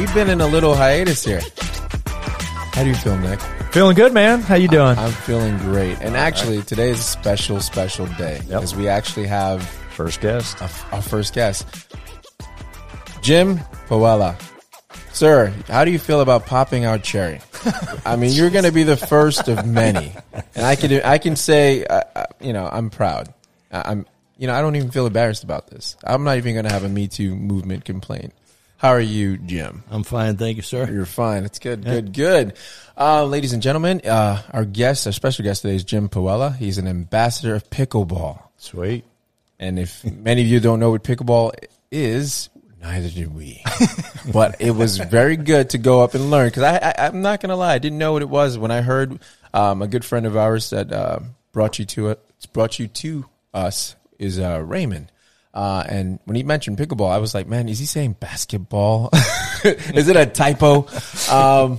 [0.00, 1.42] We've been in a little hiatus here.
[2.06, 3.38] How do you feel, Nick?
[3.70, 4.40] Feeling good, man.
[4.40, 4.96] How you doing?
[4.98, 5.98] I'm feeling great.
[6.00, 9.62] And actually, today is a special, special day because we actually have
[9.94, 10.58] First guest.
[10.62, 11.66] a- our first guest,
[13.20, 13.58] Jim
[13.88, 14.40] Powella.
[15.12, 17.40] Sir, how do you feel about popping our cherry?
[18.06, 20.14] I mean, you're going to be the first of many,
[20.54, 23.34] and I can I can say, uh, uh, you know, I'm proud.
[23.70, 24.06] I- I'm,
[24.38, 25.94] you know, I don't even feel embarrassed about this.
[26.02, 28.32] I'm not even going to have a Me Too movement complaint.
[28.80, 29.84] How are you, Jim?
[29.90, 30.90] I'm fine, thank you, sir.
[30.90, 31.44] You're fine.
[31.44, 32.54] It's good, good, good.
[32.96, 36.56] Uh, ladies and gentlemen, uh, our guest, our special guest today is Jim Powella.
[36.56, 38.42] He's an ambassador of pickleball.
[38.56, 39.04] Sweet.
[39.58, 41.52] And if many of you don't know what pickleball
[41.90, 42.48] is,
[42.80, 43.62] neither did we.
[44.32, 47.42] but it was very good to go up and learn because I, I, I'm not
[47.42, 49.20] going to lie, I didn't know what it was when I heard
[49.52, 51.18] um, a good friend of ours that uh,
[51.52, 55.12] brought you to it, brought you to us is uh, Raymond.
[55.52, 59.10] Uh, and when he mentioned pickleball, I was like, man, is he saying basketball?
[59.64, 60.86] is it a typo?
[61.30, 61.78] Um,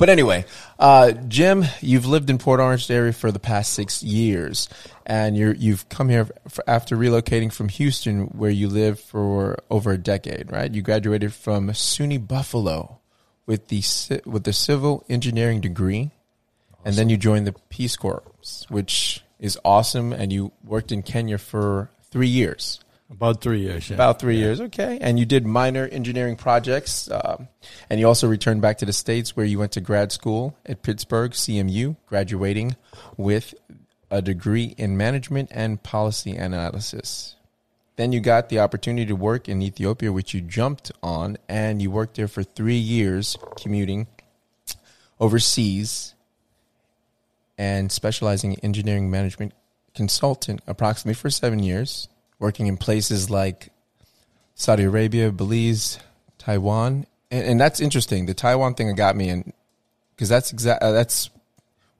[0.00, 0.46] but anyway,
[0.78, 4.66] uh, Jim, you've lived in Port Orange area for the past six years,
[5.04, 6.26] and you're you've come here
[6.66, 10.72] after relocating from Houston, where you lived for over a decade, right?
[10.74, 12.98] You graduated from SUNY Buffalo
[13.44, 13.82] with the
[14.24, 16.12] with the civil engineering degree,
[16.82, 18.22] and then you joined the Peace Corps,
[18.70, 20.14] which is awesome.
[20.14, 22.80] And you worked in Kenya for three years.
[23.10, 23.90] About three years.
[23.90, 23.94] Yeah.
[23.94, 24.98] About three years, okay.
[25.00, 27.48] And you did minor engineering projects, um,
[27.88, 30.82] and you also returned back to the states where you went to grad school at
[30.82, 32.76] Pittsburgh CMU, graduating
[33.16, 33.52] with
[34.10, 37.34] a degree in management and policy analysis.
[37.96, 41.90] Then you got the opportunity to work in Ethiopia, which you jumped on, and you
[41.90, 44.06] worked there for three years, commuting
[45.18, 46.14] overseas
[47.58, 49.52] and specializing in engineering management
[49.94, 52.08] consultant approximately for seven years,
[52.38, 53.70] working in places like
[54.54, 55.98] Saudi Arabia, Belize,
[56.38, 58.26] Taiwan, and, and that's interesting.
[58.26, 59.52] The Taiwan thing got me, and
[60.14, 61.30] because that's exact uh, that's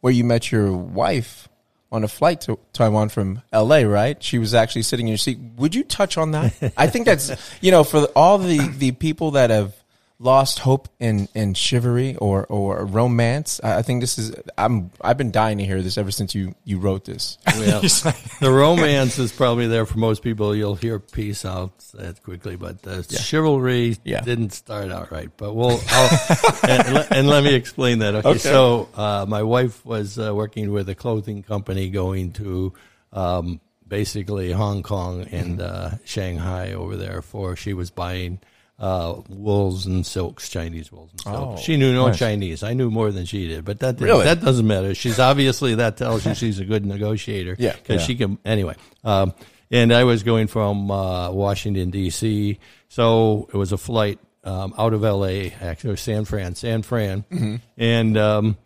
[0.00, 1.48] where you met your wife
[1.92, 3.84] on a flight to Taiwan from L.A.
[3.84, 4.22] Right?
[4.22, 5.38] She was actually sitting in your seat.
[5.56, 6.72] Would you touch on that?
[6.76, 9.74] I think that's you know for all the the people that have
[10.22, 13.58] lost hope in in chivalry or or romance.
[13.64, 16.54] I, I think this is I'm I've been dying to hear this ever since you
[16.64, 17.38] you wrote this.
[17.46, 17.80] Well,
[18.40, 20.54] the romance is probably there for most people.
[20.54, 24.20] You'll hear peace out that quickly, but the chivalry Yeah.
[24.20, 25.30] didn't start out right.
[25.38, 28.14] But we'll, I'll, and, le- and let me explain that.
[28.16, 28.38] Okay, Okay.
[28.38, 32.72] so uh, my wife was uh, working with a clothing company going to
[33.14, 38.38] um, basically Hong Kong and uh, Shanghai over there for she was buying.
[38.80, 41.38] Uh, wools and silks, Chinese wools and silks.
[41.38, 42.18] Oh, she knew no nice.
[42.18, 42.62] Chinese.
[42.62, 44.24] I knew more than she did, but that Really?
[44.24, 44.94] that doesn't matter.
[44.94, 47.56] She's obviously that tells you she's a good negotiator.
[47.58, 47.74] Yeah.
[47.74, 48.06] because Yeah.
[48.06, 48.76] she can anyway.
[49.04, 49.34] Um,
[49.70, 52.58] and I was going from uh, Washington D.C.,
[52.88, 55.50] so it was a flight um, out of L.A.
[55.60, 57.56] Actually, San Fran, San Fran, Mm-hmm.
[57.76, 58.56] and um,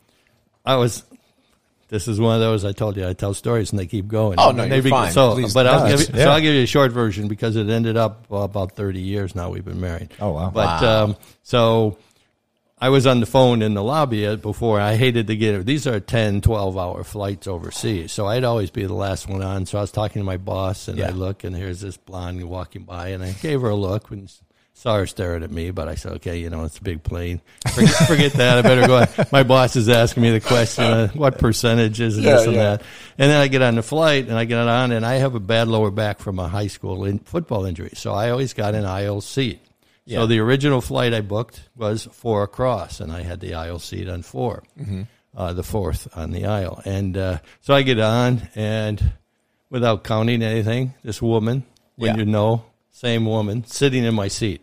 [0.64, 1.02] I was.
[1.94, 4.34] This is one of those I told you I tell stories and they keep going.
[4.40, 5.12] Oh, no, you're they fine.
[5.12, 6.24] So, Please, but I'll give you, yeah.
[6.24, 9.36] so I'll give you a short version because it ended up uh, about thirty years
[9.36, 9.50] now.
[9.50, 10.10] We've been married.
[10.18, 10.50] Oh, wow.
[10.50, 11.04] But Wow.
[11.04, 11.96] um, so
[12.80, 14.80] I was on the phone in the lobby before.
[14.80, 15.66] I hated to get it.
[15.66, 18.10] These are 10, 12 hour flights overseas.
[18.10, 19.64] So I'd always be the last one on.
[19.64, 21.06] So I was talking to my boss, and Yeah.
[21.06, 24.28] I look, and here's this blonde walking by, and I gave her a look and
[24.74, 25.70] saw her staring at me.
[25.70, 27.40] But I said, okay, you know, it's a big plane.
[27.72, 28.58] Forget, forget that.
[28.58, 28.98] I better go.
[28.98, 29.08] on.
[29.32, 32.62] My boss is asking me the question, uh, what percentage is Yeah, this and yeah.
[32.76, 32.82] that?
[33.18, 35.40] And then I get on the flight, and I get on, and I have a
[35.40, 37.92] bad lower back from a high school in football injury.
[37.94, 39.60] So I always got an aisle seat.
[40.06, 40.18] Yeah.
[40.18, 44.06] So the original flight I booked was four across, and I had the aisle seat
[44.08, 44.62] on 4
[45.36, 46.80] uh, the fourth on the aisle.
[46.84, 49.12] And uh, so I get on, and
[49.70, 51.64] without counting anything, this woman,
[51.96, 52.16] when Yeah.
[52.18, 52.64] you know,
[52.94, 54.62] same woman, sitting in my seat.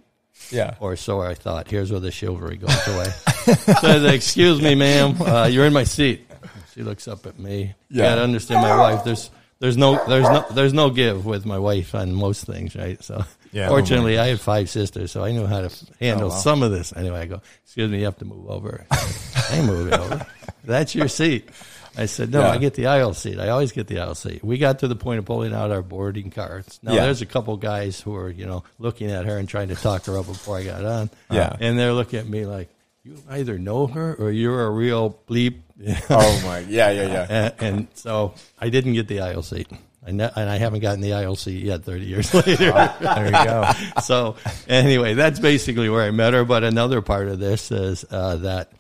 [0.52, 0.76] Yeah.
[0.80, 1.70] Or so I thought.
[1.70, 3.06] Here's where the chivalry goes away.
[3.06, 6.28] so I said, "Excuse me, ma'am, uh, you're in my seat."
[6.74, 7.76] She looks up at me.
[7.90, 8.06] Yeah.
[8.10, 9.04] Gotta understand my wife.
[9.04, 9.30] There's
[9.60, 13.02] there's no there's no there's no give with my wife on most things, right?
[13.04, 13.68] So Yeah.
[13.68, 15.70] fortunately, I had five sisters, so I knew how to
[16.00, 16.36] handle Oh, wow.
[16.40, 16.94] some of this.
[16.96, 20.26] Anyway, I go, "Excuse me, you have to move over." I move it over.
[20.64, 21.50] That's your seat.
[21.98, 22.52] I said, no, Yeah.
[22.52, 23.40] I get the aisle seat.
[23.40, 24.44] I always get the aisle seat.
[24.44, 26.80] We got to the point of pulling out our boarding cards.
[26.82, 27.04] Now, Yeah.
[27.04, 30.06] there's a couple guys who are, you know, looking at her and trying to talk
[30.06, 31.10] her up before I got on.
[31.30, 31.56] Yeah.
[31.60, 32.70] And they're looking at me like,
[33.04, 35.60] you either know her or you're a real bleep.
[36.10, 36.60] Oh my.
[36.60, 36.92] Yeah.
[36.92, 37.08] Yeah.
[37.08, 37.26] Yeah.
[37.30, 39.68] and, and so I didn't get the aisle seat.
[40.06, 42.72] I ne- and I haven't gotten the aisle seat yet 30 years later.
[43.02, 43.70] There you go.
[44.02, 44.36] so
[44.68, 46.44] anyway, that's basically where I met her.
[46.46, 48.72] But another part of this is uh, that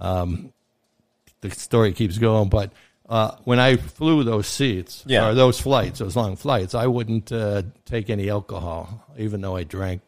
[0.00, 0.52] um,
[1.50, 2.48] the story keeps going.
[2.48, 2.72] But
[3.08, 5.28] uh, when I flew those seats Yeah.
[5.28, 9.64] or those flights, those long flights, I wouldn't uh, take any alcohol, even though I
[9.64, 10.02] drank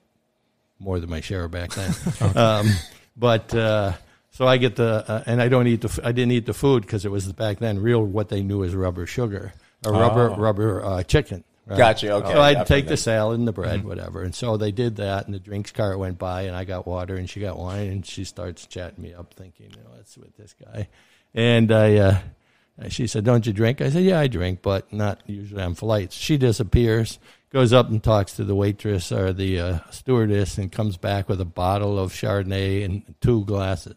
[0.78, 1.94] more than my share back then.
[2.36, 2.70] um,
[3.16, 3.92] but uh,
[4.30, 6.82] so I get the uh, and I don't eat the I didn't eat the food
[6.82, 9.52] because it was back then real what they knew as rubber sugar
[9.86, 11.44] or rubber rubber uh, chicken.
[11.66, 11.78] Right?
[11.78, 12.32] Gotcha, okay.
[12.32, 14.22] So I'd take the salad and the bread, whatever.
[14.22, 17.16] And so they did that, and the drinks cart went by, and I got water,
[17.16, 20.36] and she got wine, and she starts chatting me up, thinking, you know, what's with
[20.36, 20.86] this guy?
[21.36, 22.18] And I, uh,
[22.88, 26.16] she said, "Don't you drink?" I said, "Yeah, I drink, but not usually on flights."
[26.16, 27.18] She disappears,
[27.52, 31.40] goes up and talks to the waitress or the uh, stewardess, and comes back with
[31.40, 33.94] a bottle of Chardonnay and two glasses.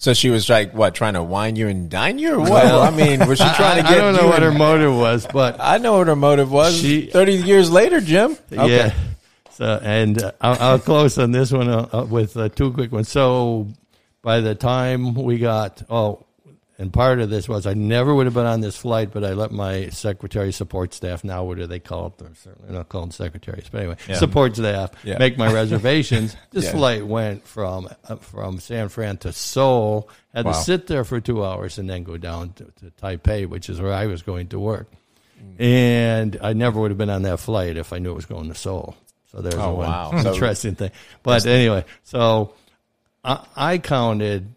[0.00, 2.64] So she was like, what, trying to wine you and dine you, or what?
[2.66, 3.92] I mean, was she trying to get?
[3.92, 6.76] I don't know what her motive was, but I know what her motive was.
[6.76, 8.36] She- Thirty years later, Jim.
[8.52, 8.76] Okay.
[8.76, 8.94] Yeah.
[9.50, 12.92] So, and uh, I'll, I'll close on this one uh, uh, with uh, two quick
[12.92, 13.08] ones.
[13.08, 13.66] So,
[14.22, 16.26] by the time we got, oh,
[16.78, 19.32] and part of this was I never would have been on this flight, but I
[19.32, 22.18] let my secretary support staff now, what do they call it?
[22.18, 25.18] They're certainly not called secretaries, but anyway, support staff Yeah.
[25.18, 26.36] make my reservations.
[26.52, 26.72] this Yeah.
[26.72, 30.08] flight went from uh, from San Fran to Seoul.
[30.32, 30.52] Had Wow.
[30.52, 33.80] to sit there for two hours and then go down to, to Taipei, which is
[33.80, 34.86] where I was going to work.
[35.58, 38.48] And I never would have been on that flight if I knew it was going
[38.48, 38.96] to Seoul.
[39.32, 40.10] So there's Oh, one wow.
[40.22, 40.90] So- interesting thing.
[41.22, 42.54] But anyway, so
[43.24, 44.54] I, I counted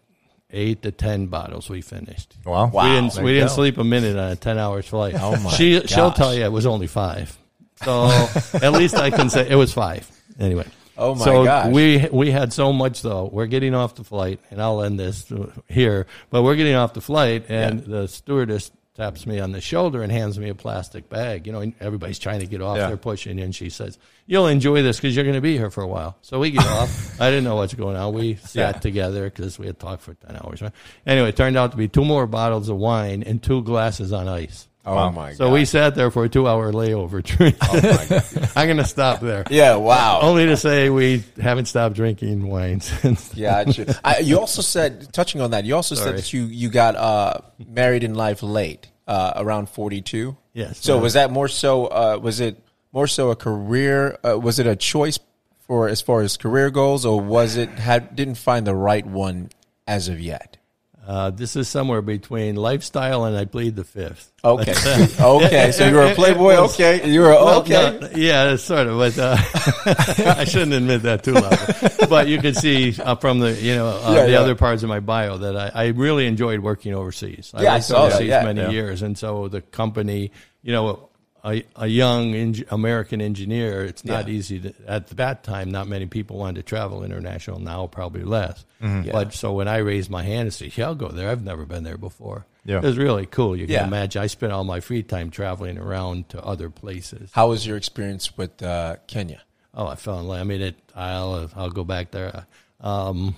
[0.52, 2.36] eight to ten bottles we finished.
[2.44, 2.66] Wow.
[2.66, 2.84] Wow.
[2.84, 3.54] We didn't we didn't go.
[3.54, 5.14] sleep a minute on a ten hours flight.
[5.18, 7.36] Oh, my She she'll tell you it was only five.
[7.76, 8.06] So
[8.54, 10.10] at least I can say it was five.
[10.38, 10.66] Anyway.
[10.96, 11.72] Oh, my so gosh.
[11.72, 13.28] we we had so much though.
[13.32, 15.30] We're getting off the flight, and I'll end this
[15.68, 16.06] here.
[16.30, 20.12] But we're getting off the flight, and the stewardess taps me on the shoulder and
[20.12, 21.46] hands me a plastic bag.
[21.46, 22.76] You know, everybody's trying to get off.
[22.76, 22.88] Yeah.
[22.88, 25.82] They're pushing, and she says, "You'll enjoy this because you're going to be here for
[25.82, 26.90] a while." So we get off.
[27.20, 28.12] I didn't know what's going on.
[28.12, 28.80] We sat Yeah.
[28.80, 30.62] together because we had talked for ten hours.
[31.06, 34.28] Anyway, it turned out to be two more bottles of wine and two glasses on
[34.28, 34.68] ice.
[34.84, 35.10] Oh Wow.
[35.10, 35.36] my god.
[35.36, 37.22] So we sat there for a two-hour layover.
[37.24, 37.56] drink.
[37.62, 38.52] Oh.
[38.56, 39.44] I'm going to stop there.
[39.48, 39.76] Yeah.
[39.76, 40.20] Wow.
[40.22, 43.32] Only to say we haven't stopped drinking wine since.
[43.36, 43.64] Yeah,
[44.04, 46.96] I, I, you also said, touching on that, you also said that you you got
[46.96, 47.34] uh,
[47.64, 50.36] married in life late, uh, around forty two.
[50.52, 50.78] Yes.
[50.78, 51.86] So was that more so?
[51.86, 52.58] Uh, was it
[52.92, 54.18] more so a career?
[54.24, 55.18] Uh, was it a choice
[55.60, 59.50] for as far as career goals, or was it had didn't find the right one
[59.86, 60.56] as of yet?
[61.04, 64.32] Uh, this is somewhere between lifestyle and I plead the fifth.
[64.44, 65.72] Okay, But, uh, okay.
[65.72, 66.60] So you were a playboy.
[66.60, 67.98] was- okay, you were well, okay.
[68.00, 68.98] no, yeah, sort of.
[68.98, 69.36] But uh,
[70.38, 72.08] I shouldn't admit that too loud.
[72.08, 74.38] But you can see uh, from the you know uh, Yeah, the yeah.
[74.40, 77.50] other parts of my bio that I, I really enjoyed working overseas.
[77.54, 80.30] I Yeah, I worked that, overseas yeah, many years, and so the company,
[80.62, 81.08] you know.
[81.44, 84.34] A, a young eng- American engineer, it's not Yeah.
[84.34, 85.72] easy to, at that time.
[85.72, 87.58] Not many people wanted to travel international.
[87.58, 88.64] Now, probably less.
[88.80, 89.02] Yeah.
[89.10, 91.64] But so when I raised my hand and said, "Yeah, I'll go there," I've never
[91.66, 92.46] been there before.
[92.64, 92.76] Yeah.
[92.78, 93.56] It was really cool.
[93.56, 93.86] You can Yeah.
[93.88, 94.22] imagine.
[94.22, 97.30] I spent all my free time traveling around to other places.
[97.32, 99.42] How was your experience with uh, Kenya?
[99.74, 100.40] Oh, I fell in love.
[100.40, 100.76] I mean, it.
[100.94, 102.46] I'll I'll go back there.
[102.80, 103.34] Um,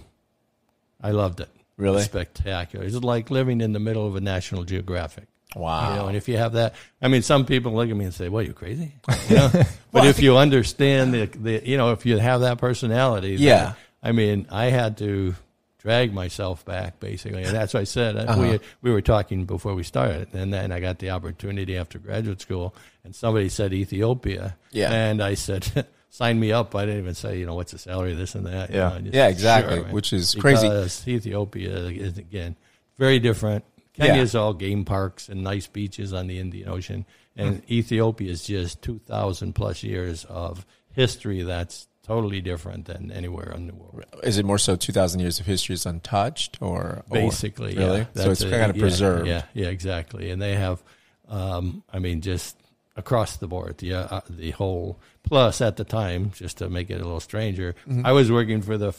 [1.03, 1.49] I loved it.
[1.77, 1.95] Really?
[1.95, 2.85] It was spectacular.
[2.85, 5.27] It's like living in the middle of a National Geographic.
[5.57, 5.91] Wow.
[5.91, 8.15] You know, and if you have that, I mean, some people look at me and
[8.15, 8.93] say, well, you're crazy?"
[9.29, 9.51] You know?
[9.93, 13.73] but if you understand the, the, you know, if you have that personality, then- Yeah.
[14.03, 15.35] I mean, I had to
[15.79, 18.17] drag myself back basically, and that's what I said.
[18.29, 18.41] Uh-huh.
[18.41, 22.41] We we were talking before we started, and then I got the opportunity after graduate
[22.41, 24.93] school, and somebody said Ethiopia, Yeah.
[24.93, 25.87] and I said.
[26.15, 26.77] Sign me up.
[26.77, 28.71] I didn't even say, you know, what's the salary, this and that.
[28.71, 28.89] you Yeah.
[28.91, 29.91] know, just, Yeah, exactly, man.
[29.93, 30.69] which is crazy.
[30.69, 32.55] Because Ethiopia is, again,
[32.99, 33.65] very different.
[33.95, 37.07] Kenya is all game parks and nice beaches on the Indian Ocean.
[37.37, 43.67] And Ethiopia is just 2,000 plus years of history that's totally different than anywhere in
[43.67, 44.05] the world.
[44.23, 48.01] Is it more so two thousand years of history is untouched, or or- Basically, really?
[48.15, 48.23] yeah.
[48.23, 49.27] so it's a- kind of yeah, preserved.
[49.27, 50.31] Yeah, yeah, exactly.
[50.31, 50.83] And they have,
[51.29, 52.57] um, I mean, just
[52.97, 55.01] across the board, the uh, the whole.
[55.23, 58.05] Plus, at the time, just to make it a little stranger, Mm-hmm.
[58.05, 58.93] I was working for the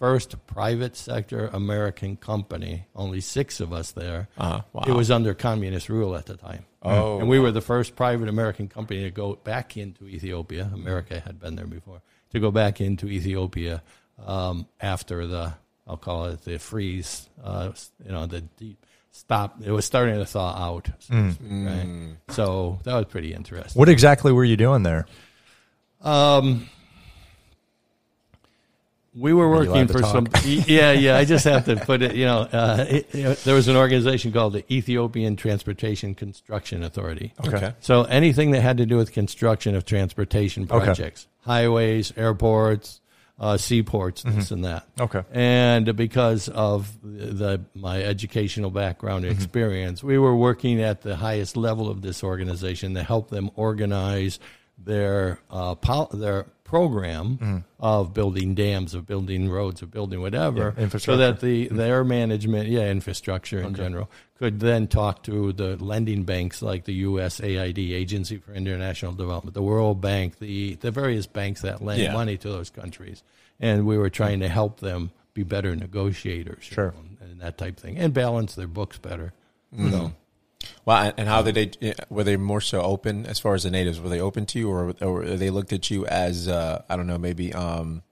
[0.00, 2.86] first private sector American company.
[2.96, 4.28] Only six of us there.
[4.36, 4.62] Uh-huh.
[4.72, 4.82] Wow.
[4.88, 6.64] It was under communist rule at the time.
[6.82, 10.70] Oh, and we were the first private American company to go back into Ethiopia.
[10.74, 12.00] America had been there before
[12.32, 13.82] to go back into Ethiopia
[14.26, 15.52] um, after the
[15.86, 17.28] I'll call it the freeze.
[17.42, 17.72] Uh,
[18.04, 19.60] you know, the deep stop.
[19.62, 20.88] It was starting to thaw out.
[21.00, 22.16] So, to speak, right?
[22.30, 23.78] so that was pretty interesting.
[23.78, 25.06] What exactly were you doing there?
[26.00, 26.70] Um,
[29.14, 30.28] we were working for some.
[30.44, 31.16] Yeah, yeah.
[31.16, 32.14] I just have to put it.
[32.14, 36.82] You know, uh, it, you know, there was an organization called the Ethiopian Transportation Construction
[36.84, 37.32] Authority.
[37.44, 37.74] Okay.
[37.80, 40.84] So anything that had to do with construction of transportation Okay.
[40.84, 43.00] projects, highways, airports,
[43.38, 44.86] uh, seaports, this and that.
[45.00, 45.22] Okay.
[45.32, 49.32] And because of the, the my educational background Mm-hmm.
[49.34, 54.38] experience, we were working at the highest level of this organization to help them organize
[54.78, 57.58] their uh, pol- their program mm-hmm.
[57.80, 62.68] of building dams, of building roads, of building whatever, Yeah, so that the their management,
[62.68, 64.08] yeah, infrastructure in general,
[64.38, 69.62] could then talk to the lending banks like the USAID, Agency for International Development, the
[69.62, 72.12] World Bank, the the various banks that lend Yeah.
[72.12, 73.24] money to those countries,
[73.58, 76.94] and we were trying to help them be better negotiators, you Sure.
[76.96, 79.32] know, and that type of thing, and balance their books better.
[79.90, 80.12] So,
[80.84, 81.94] Well, and- and how did they?
[82.10, 84.00] Were they more so open as far as the natives?
[84.00, 87.06] Were they open to you, or, or they looked at you as uh, I don't
[87.06, 88.02] know, maybe um,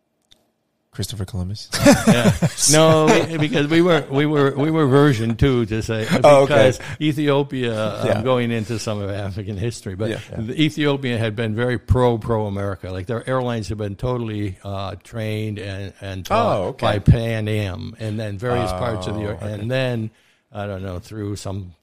[0.90, 1.69] Christopher Columbus?
[2.07, 2.33] yeah.
[2.73, 6.43] No, we, because we were we were we were version two to say because Oh,
[6.45, 6.73] okay.
[7.00, 8.05] Ethiopia.
[8.05, 8.12] Yeah.
[8.19, 10.21] I'm going into some of African history, but Yeah.
[10.37, 12.90] the Ethiopia had been very pro pro America.
[12.90, 16.87] Like their airlines had been totally uh, trained and and taught Oh, okay.
[16.87, 19.52] by Pan Am, and then various Oh, parts of the okay.
[19.52, 20.11] and then
[20.52, 21.75] I don't know through some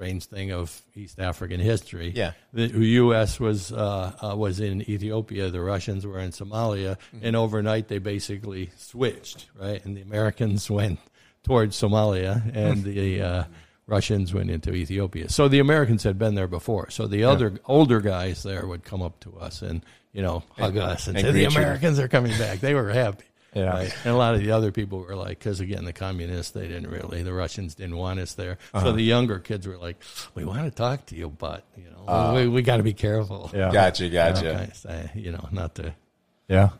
[0.00, 2.10] strange thing of East African history.
[2.16, 2.32] Yeah.
[2.54, 2.68] the
[3.04, 3.38] U.S.
[3.38, 7.26] was uh, uh, was in Ethiopia, the Russians were in Somalia, Mm-hmm.
[7.26, 9.84] and overnight they basically switched, right?
[9.84, 10.98] And the Americans went
[11.44, 13.44] towards Somalia, and the uh,
[13.86, 15.28] Russians went into Ethiopia.
[15.28, 16.88] So the Americans had been there before.
[16.90, 20.76] So the other older guys there would come up to us and you know hug
[20.78, 21.58] us and, and say, "The greet you.
[21.60, 23.24] Americans are coming back." They were happy.
[23.54, 23.70] Yeah.
[23.70, 23.96] Right?
[24.04, 26.88] And a lot of the other people were like, because again, the communists, they didn't
[26.88, 28.58] really, the Russians didn't want us there.
[28.72, 28.92] So uh-huh.
[28.92, 30.02] the younger kids were like,
[30.34, 32.92] we want to talk to you, but, you know, we, uh, we got to be
[32.92, 33.50] careful.
[33.52, 33.72] Yeah.
[33.72, 34.48] Gotcha, gotcha.
[34.48, 35.94] Okay, so, you know, not to,
[36.48, 36.70] Yeah.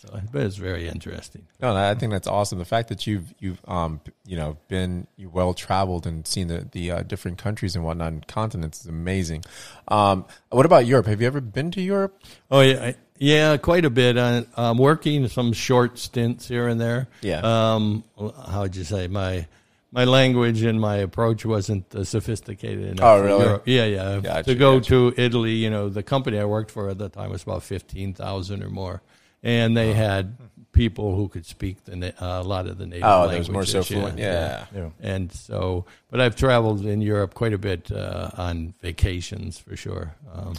[0.00, 1.46] So, but it's very interesting.
[1.60, 2.58] No, I think that's awesome.
[2.58, 6.68] The fact that you've you've um you know been you well traveled and seen the
[6.70, 9.44] the uh, different countries and whatnot and continents is amazing.
[9.88, 11.06] Um, what about Europe?
[11.06, 12.20] Have you ever been to Europe?
[12.50, 14.16] Oh yeah, yeah, quite a bit.
[14.16, 17.08] Uh, I'm working some short stints here and there.
[17.20, 17.40] Yeah.
[17.40, 19.46] Um, how would you say my
[19.90, 23.04] my language and my approach wasn't uh, sophisticated enough.
[23.04, 23.44] Oh, really?
[23.44, 23.62] Europe.
[23.66, 24.20] Yeah, yeah.
[24.20, 24.88] Gotcha, to go gotcha.
[24.90, 28.12] to Italy, you know, the company I worked for at the time was about fifteen
[28.12, 29.02] thousand or more,
[29.42, 30.36] and they had
[30.72, 33.30] people who could speak the na- uh, a lot of the native Oh, languages.
[33.30, 34.18] there was more so fluent.
[34.18, 34.66] Yeah.
[34.74, 34.90] Yeah.
[35.00, 40.14] And so, but I've traveled in Europe quite a bit uh, on vacations for sure.
[40.32, 40.54] Um,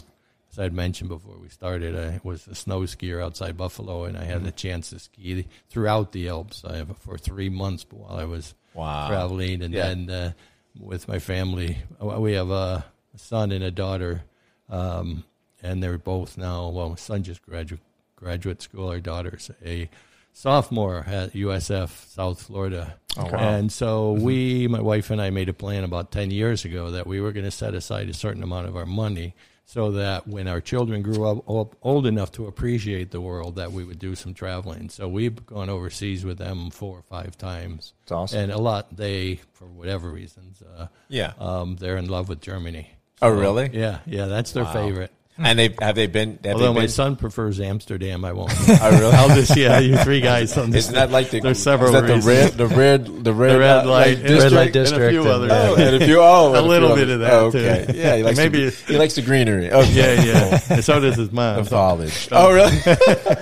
[0.51, 4.23] as I'd mentioned before we started, I was a snow skier outside Buffalo, and I
[4.25, 8.25] had the chance to ski throughout the Alps I have, for three months while I
[8.25, 9.07] was Wow.
[9.07, 9.61] traveling.
[9.61, 9.87] And Yeah.
[9.93, 10.31] then uh,
[10.79, 12.83] with my family, uh, we have a
[13.15, 14.23] son and a daughter,
[14.69, 15.23] um,
[15.61, 16.69] and they're both now.
[16.69, 17.81] Well, my son just graduate
[18.19, 18.89] graduate school.
[18.89, 19.89] Our daughter's a
[20.33, 22.95] sophomore at USF South Florida.
[23.17, 23.37] Oh, wow.
[23.39, 27.07] And so we, my wife and I, made a plan about ten years ago that
[27.07, 29.35] we were going to set aside a certain amount of our money
[29.65, 33.71] so that when our children grew up, up old enough to appreciate the world, that
[33.71, 34.89] we would do some traveling.
[34.89, 37.93] So we've gone overseas with them four or five times.
[38.01, 38.39] It's awesome.
[38.39, 41.33] And a lot, they, for whatever reasons, uh, Yeah.
[41.39, 42.89] um, they're in love with Germany.
[43.21, 43.69] Oh, really?
[43.71, 44.73] Yeah, yeah, that's their Wow.
[44.73, 45.11] favorite.
[45.41, 46.37] And they have they been?
[46.43, 48.51] Have Although they my been son prefers Amsterdam, I won't.
[48.69, 49.11] I really?
[49.15, 50.57] I'll just yeah, you three guys.
[50.57, 51.39] Isn't that like the?
[51.39, 52.25] There's several Is that the reasons.
[52.25, 54.79] red, the red, the red, the red uh, light, like and- Red light and a
[54.79, 55.51] district few and- others.
[55.53, 56.19] Oh, and a few.
[56.29, 57.53] Oh, A and little few bit of others.
[57.53, 57.93] that, Okay.
[57.93, 57.97] too.
[57.97, 59.71] Yeah, he likes Maybe- The, he likes the greenery.
[59.71, 59.91] Okay.
[59.93, 60.59] Yeah, yeah.
[60.69, 61.63] And so does his mom.
[61.63, 62.27] The foliage.
[62.31, 62.71] Oh, really?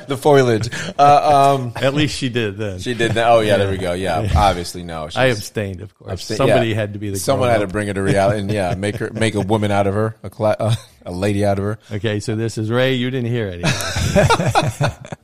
[0.08, 0.70] the foliage.
[1.00, 2.80] Uh, um, At least she did then.
[2.80, 3.28] she did that.
[3.30, 3.58] Oh, yeah.
[3.58, 3.94] There we go.
[3.94, 4.30] Yeah.
[4.36, 5.10] Obviously, no.
[5.16, 6.14] I abstained, of course.
[6.14, 6.76] abstain- Somebody yeah.
[6.76, 7.18] had to be the.
[7.18, 9.88] Someone had to bring her to reality, and yeah, make her make a woman out
[9.88, 10.76] of her, a cla- uh,
[11.08, 11.80] a lady out of her.
[11.92, 12.94] Okay, so this is Ray.
[12.94, 14.94] You didn't hear it.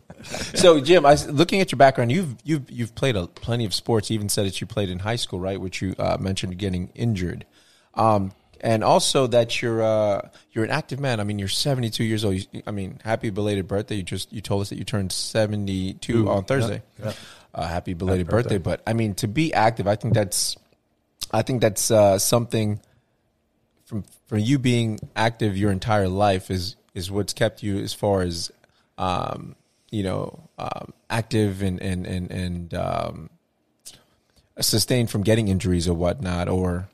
[0.56, 2.10] So, Jim, I was looking at your background.
[2.12, 4.10] You've you've you've played a, plenty of sports.
[4.10, 5.60] You even said that you played in high school, right?
[5.60, 7.46] Which you uh, mentioned getting injured,
[7.96, 11.20] um, and also that you're uh, you're an active man.
[11.20, 12.36] I mean, you're 72 years old.
[12.36, 13.96] You, I mean, happy belated birthday.
[13.96, 16.82] You just you told us that you turned 72 Ooh, on Thursday.
[17.00, 17.13] yeah, yeah.
[17.54, 18.58] Uh, happy belated Happy birthday.
[18.58, 18.78] birthday.
[18.78, 20.56] But I mean, to be active, I think that's
[21.32, 22.80] I think that's uh, something
[24.34, 28.22] from from you being active your entire life is is what's kept you as far
[28.24, 28.52] as
[28.98, 29.56] um,
[29.92, 33.30] you know um, active and and and and um,
[34.60, 36.88] sustained from getting injuries or whatnot or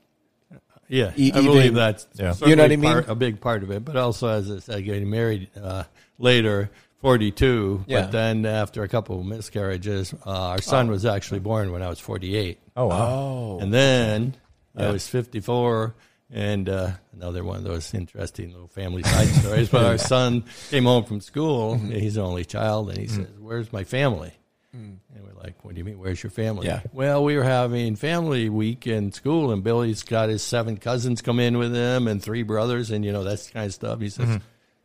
[0.90, 2.34] Yeah, E- I believe that's Yeah.
[2.46, 2.92] You know what I mean?
[2.92, 3.86] part- a big part of it.
[3.86, 5.84] But also, as I said, getting married uh,
[6.18, 6.70] later,
[7.02, 7.86] forty-two.
[7.88, 8.02] Yeah.
[8.02, 11.88] But then after a couple of miscarriages, uh, our son was actually born when I
[11.90, 13.08] was forty-eight, Oh wow.
[13.10, 14.36] oh and then
[14.76, 14.90] Yeah.
[14.90, 15.96] I was fifty-four.
[16.32, 19.70] And uh, another one of those interesting little family side stories.
[19.70, 21.76] But our son came home from school.
[21.76, 21.92] Mm-hmm.
[21.92, 23.16] He's the only child, and he Mm.
[23.16, 24.34] says, "Where's my family?"
[24.72, 25.98] And we're like, what do you mean?
[25.98, 26.68] Where's your family?
[26.68, 26.82] Yeah.
[26.94, 31.40] Well, we were having family week in school, and Billy's got his seven cousins come
[31.40, 34.00] in with him and three brothers, and you know that's kind of stuff.
[34.00, 34.40] He says,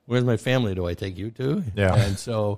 [0.07, 0.75] "Where's my family?
[0.75, 1.95] Do I take you to?" Yeah.
[1.95, 2.57] And so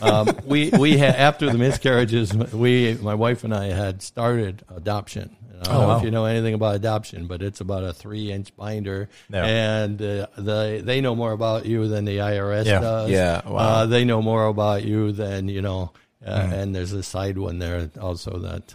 [0.00, 5.36] um, we we had after the miscarriages, we my wife and I had started adoption,
[5.60, 5.98] I don't Oh, know wow.
[5.98, 9.44] if you know anything about adoption, but it's about a three-inch binder, Yeah.
[9.44, 12.80] and uh, they they know more about you than the IRS Yeah.
[12.80, 13.10] does.
[13.10, 13.58] Yeah, wow.
[13.58, 15.92] uh, they know more about you than you know.
[16.24, 16.52] Uh, Mm-hmm.
[16.52, 18.74] And there's a side one there also that,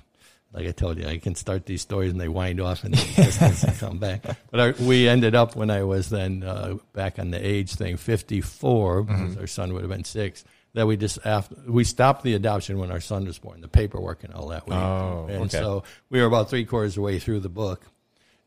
[0.51, 2.97] like I told you, I can start these stories and they wind off in the
[3.15, 4.21] distance and come back.
[4.51, 7.97] But our, we ended up when I was then uh, back on the age thing,
[7.97, 9.25] 54, Mm-hmm.
[9.25, 10.43] because our son would have been six.
[10.75, 14.23] That we just after we stopped the adoption when our son was born, the paperwork
[14.23, 14.67] and all that.
[14.67, 15.57] We, Oh, and okay.
[15.57, 17.81] so we were about three quarters of the way through the book.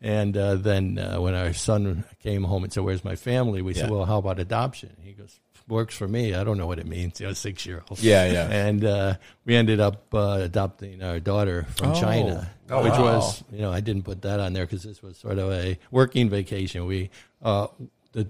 [0.00, 3.74] And uh, then uh, when our son came home and said, "Where's my family?" We
[3.74, 6.34] said, "Well, how about adoption?" He goes, "Works for me.
[6.34, 7.98] I don't know what it means." You know, six year old.
[8.00, 8.48] Yeah, yeah.
[8.68, 12.00] And uh, we ended up uh, adopting our daughter from Oh.
[12.00, 13.16] China, Oh, which wow.
[13.16, 15.78] was you know I didn't put that on there because this was sort of a
[15.90, 16.86] working vacation.
[16.86, 17.10] We
[17.42, 17.66] uh,
[18.12, 18.28] the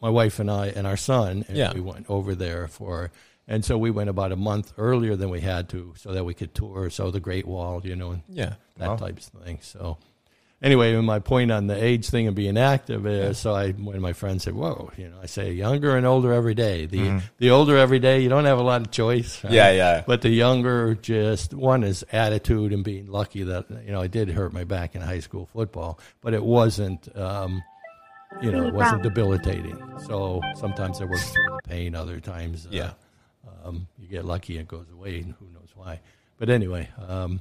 [0.00, 1.72] my wife and I and our son, and Yeah.
[1.74, 3.10] we went over there for.
[3.50, 6.34] And so we went about a month earlier than we had to, so that we
[6.34, 8.54] could tour, so the Great Wall, you know, and Yeah.
[8.78, 8.96] that Wow.
[8.96, 9.58] type of thing.
[9.60, 9.98] So
[10.62, 14.12] anyway, my point on the age thing and being active is so I when my
[14.12, 16.86] friend said, "Whoa," you know, I say younger and older every day.
[16.86, 19.42] The the older every day, you don't have a lot of choice.
[19.42, 19.52] right?
[19.52, 20.04] Yeah, yeah.
[20.06, 24.28] But the younger, just one is attitude and being lucky that you know I did
[24.30, 27.08] hurt my back in high school football, but it wasn't.
[27.16, 27.62] Um,
[28.40, 29.76] you know, it wasn't debilitating.
[30.06, 31.96] So sometimes I work through the pain.
[31.96, 32.90] Other times, uh, Yeah.
[33.64, 36.00] Um, you get lucky and it goes away, and who knows why.
[36.38, 37.40] But anyway, um,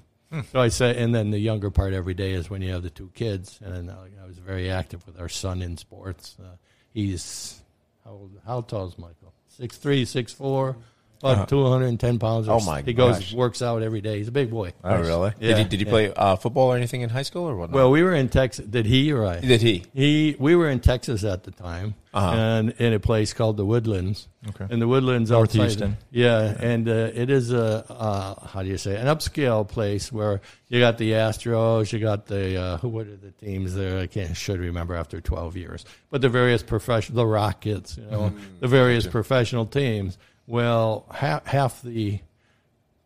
[0.51, 2.89] so I say, and then the younger part every day is when you have the
[2.89, 6.38] two kids, and I I was very active with our son in sports.
[6.39, 6.56] Uh,
[6.94, 7.62] he's
[8.03, 9.34] how old, how tall is Michael?
[9.48, 10.77] Six three, six four,
[11.21, 12.47] about two hundred and ten pounds.
[12.47, 13.33] or Oh, my He goes gosh.
[13.33, 14.17] works out every day.
[14.17, 14.73] He's a big boy.
[14.83, 15.33] Oh, really?
[15.39, 15.91] Yeah, did he, did he yeah.
[15.91, 17.71] play uh, football or anything in high school or what?
[17.71, 18.65] Well, we were in Texas.
[18.65, 19.39] Did he or I?
[19.39, 19.84] did he?
[19.93, 22.32] He, we were in Texas at the time, Uh-huh.
[22.36, 24.27] and in a place called the Woodlands.
[24.49, 24.65] Okay.
[24.69, 25.97] And the Woodlands, North outside- Houston.
[26.12, 30.39] Yeah, and uh, it is a uh, how do you say an upscale place where
[30.69, 33.99] you got the Astros, you got the uh, who what are the teams there?
[33.99, 38.32] I can't should remember after twelve years, but the various professional, the Rockets, you know,
[38.62, 40.17] the various professional teams.
[40.49, 42.21] Well, half, half the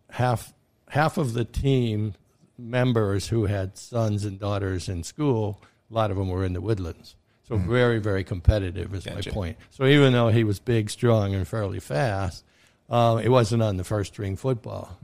[0.09, 0.53] half
[0.87, 2.13] half of the team
[2.57, 5.59] members who had sons and daughters in school,
[5.91, 7.15] a lot of them were in the woodlands.
[7.49, 9.29] So very, very competitive is Gotcha.
[9.29, 9.57] my point.
[9.71, 12.45] So even though he was big, strong, and fairly fast,
[12.89, 14.97] um, it wasn't on the first string football.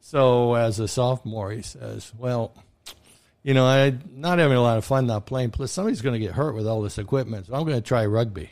[0.00, 2.52] So as a sophomore, he says, "Well,
[3.44, 5.52] you know, I'm not having a lot of fun not playing.
[5.52, 8.04] Plus, somebody's going to get hurt with all this equipment, so I'm going to try
[8.04, 8.50] rugby."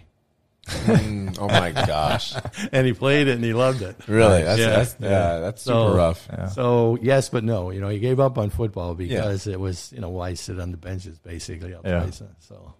[0.67, 2.35] Mm, oh my gosh!
[2.73, 3.97] And he played it, and he loved it.
[4.07, 4.43] Really?
[4.43, 5.09] That's, Yeah, that's yeah.
[5.11, 5.39] yeah.
[5.41, 6.29] That's So- rough.
[6.31, 6.49] Yeah.
[6.49, 7.71] So yes, but no.
[7.71, 10.71] You know, he gave up on football because it was you know why sit on
[10.71, 11.75] the benches basically.
[11.75, 12.09] I'll Yeah.
[12.39, 12.75] So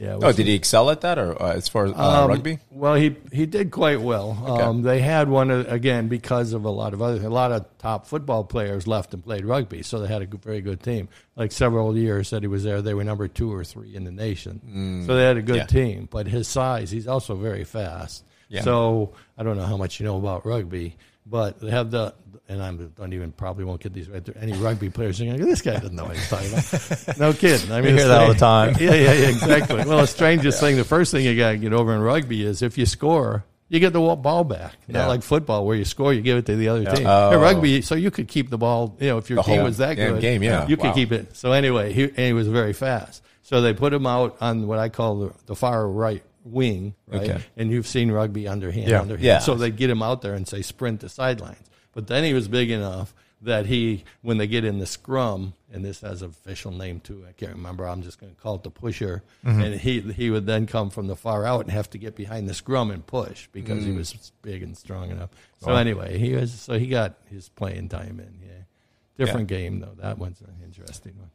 [0.00, 0.18] yeah.
[0.22, 2.58] Oh, did he excel at that, or uh, as far as uh, um, rugby?
[2.70, 4.30] Well, he he did quite well.
[4.46, 7.66] Um, they had one uh, again because of a lot of other a lot of
[7.76, 11.10] top football players left and played rugby, so they had a very good team.
[11.36, 14.10] Like several years that he was there, they were number two or three in the
[14.10, 15.04] nation.
[15.06, 15.66] so they had a good yeah.
[15.66, 16.08] team.
[16.10, 18.24] But his size, he's also very fast.
[18.48, 18.62] Yeah.
[18.62, 22.14] So I don't know how much you know about rugby, but they have the
[22.50, 24.24] and I don't even probably won't get these right.
[24.24, 27.18] There any rugby players thinking this guy doesn't know what he's talking about.
[27.18, 27.70] No kidding.
[27.72, 28.74] I mean, hear that all the time.
[28.80, 29.76] Yeah, yeah, yeah, exactly.
[29.84, 32.60] Well, the strangest thing, the first thing you got to get over in rugby is
[32.62, 34.74] if you score, you get the ball back.
[34.88, 35.06] Not Yeah.
[35.06, 37.06] like football where you score, you give it to the other team.
[37.06, 37.30] Oh.
[37.30, 38.96] In rugby, so you could keep the ball.
[39.00, 40.66] You know, if your The team was that good, game, yeah.
[40.66, 40.94] you could Wow.
[40.94, 41.36] keep it.
[41.36, 43.22] So anyway, he, and he was very fast.
[43.42, 47.22] So they put him out on what I call the, the far right wing, right?
[47.30, 47.40] Okay.
[47.56, 49.00] And you've seen rugby underhand, Yeah.
[49.02, 49.24] underhand.
[49.24, 49.38] Yeah.
[49.38, 51.58] So they get him out there and say sprint the sidelines.
[51.92, 55.84] But then he was big enough that he, when they get in the scrum, and
[55.84, 57.86] this has an official name too, I can't remember.
[57.88, 59.22] I'm just going to call it the pusher.
[59.44, 62.48] And he he would then come from the far out and have to get behind
[62.48, 65.30] the scrum and push because he was big and strong enough.
[65.62, 68.46] So anyway, he was so he got his playing time in.
[68.46, 69.94] Yeah, different game though.
[70.00, 71.30] That one's an interesting one.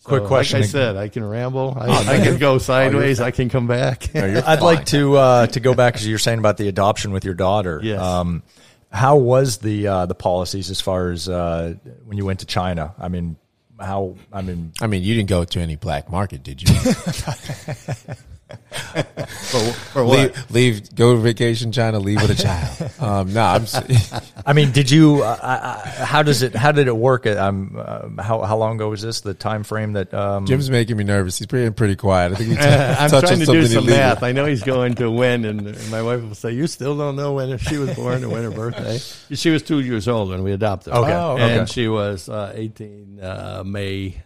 [0.00, 0.60] So, Quick question.
[0.60, 1.76] Like I said, I can ramble.
[1.76, 3.20] I, I can go sideways.
[3.20, 4.14] I can come back.
[4.14, 4.60] No, I'd fine.
[4.60, 7.80] like to uh, to go back as you're saying about the adoption with your daughter.
[7.82, 8.00] Yes.
[8.00, 8.44] Um,
[8.90, 11.74] how was the uh, the policies as far as uh,
[12.04, 12.94] when you went to China?
[12.98, 13.36] I mean,
[13.78, 14.16] how?
[14.32, 16.74] I mean, I mean, you didn't go to any black market, did you?
[18.48, 19.58] for,
[19.92, 20.18] for what?
[20.18, 22.90] leave, leave, go to vacation China, leave with a child.
[23.00, 23.62] Um, no, I'm.
[23.62, 25.22] s- I mean, did you?
[25.22, 26.54] Uh, uh, how does it?
[26.54, 27.26] How did it work?
[27.26, 29.20] Um, uh, how how long ago was this?
[29.20, 31.38] The time frame that um, Jim's making me nervous.
[31.38, 32.32] He's pretty pretty quiet.
[32.32, 33.84] I think he t- I'm trying to do some illegal.
[33.84, 34.22] math.
[34.24, 37.14] I know he's going to win, and, and my wife will say, "You still don't
[37.16, 38.98] know when she was born or when her birthday."
[39.34, 40.98] She was two years old when we adopted her.
[41.00, 41.12] Okay.
[41.12, 44.20] Oh, and she was uh, 18 uh, May.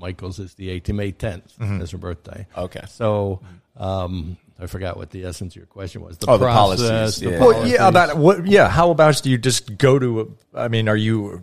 [0.00, 1.80] Michael's is the 18 May 10th.
[1.82, 2.46] is her birthday.
[2.56, 2.82] Okay.
[2.88, 3.40] So
[3.76, 6.18] um, I forgot what the essence of your question was.
[6.18, 7.38] The Oh, the process, policies, the yeah.
[7.40, 7.72] Well, policies.
[7.74, 8.46] yeah, about what?
[8.46, 10.36] Yeah, how about do you just go to?
[10.54, 11.42] I mean, are you?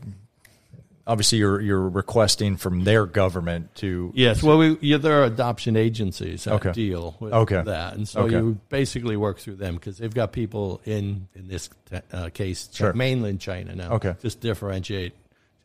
[1.09, 5.77] obviously you're you're requesting from their government to Yes, well, we, yeah, there are adoption
[5.77, 6.73] agencies that Okay.
[6.73, 7.61] deal with Okay.
[7.61, 8.35] that, and so Okay.
[8.35, 11.69] you basically work through them because they've got people in in this
[12.11, 12.91] uh, case, Sure.
[12.91, 13.91] mainland China now.
[13.93, 14.15] Okay.
[14.21, 15.13] just differentiate.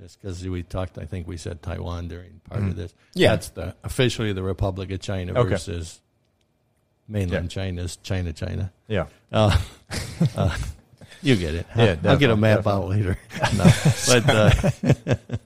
[0.03, 2.93] Just because we talked, I think we said Taiwan during part of this.
[3.15, 3.31] Yeah.
[3.31, 5.41] that's the officially the Republic of China Mm-hmm.
[5.43, 5.51] Okay.
[5.51, 6.01] versus
[7.07, 8.73] mainland China's China, China.
[8.89, 9.57] yeah Uh,
[10.37, 10.57] uh,
[11.23, 11.67] you get it.
[11.77, 13.17] Yeah, I'll get a definitely, map out later.
[13.57, 13.65] No,
[14.09, 15.15] but uh,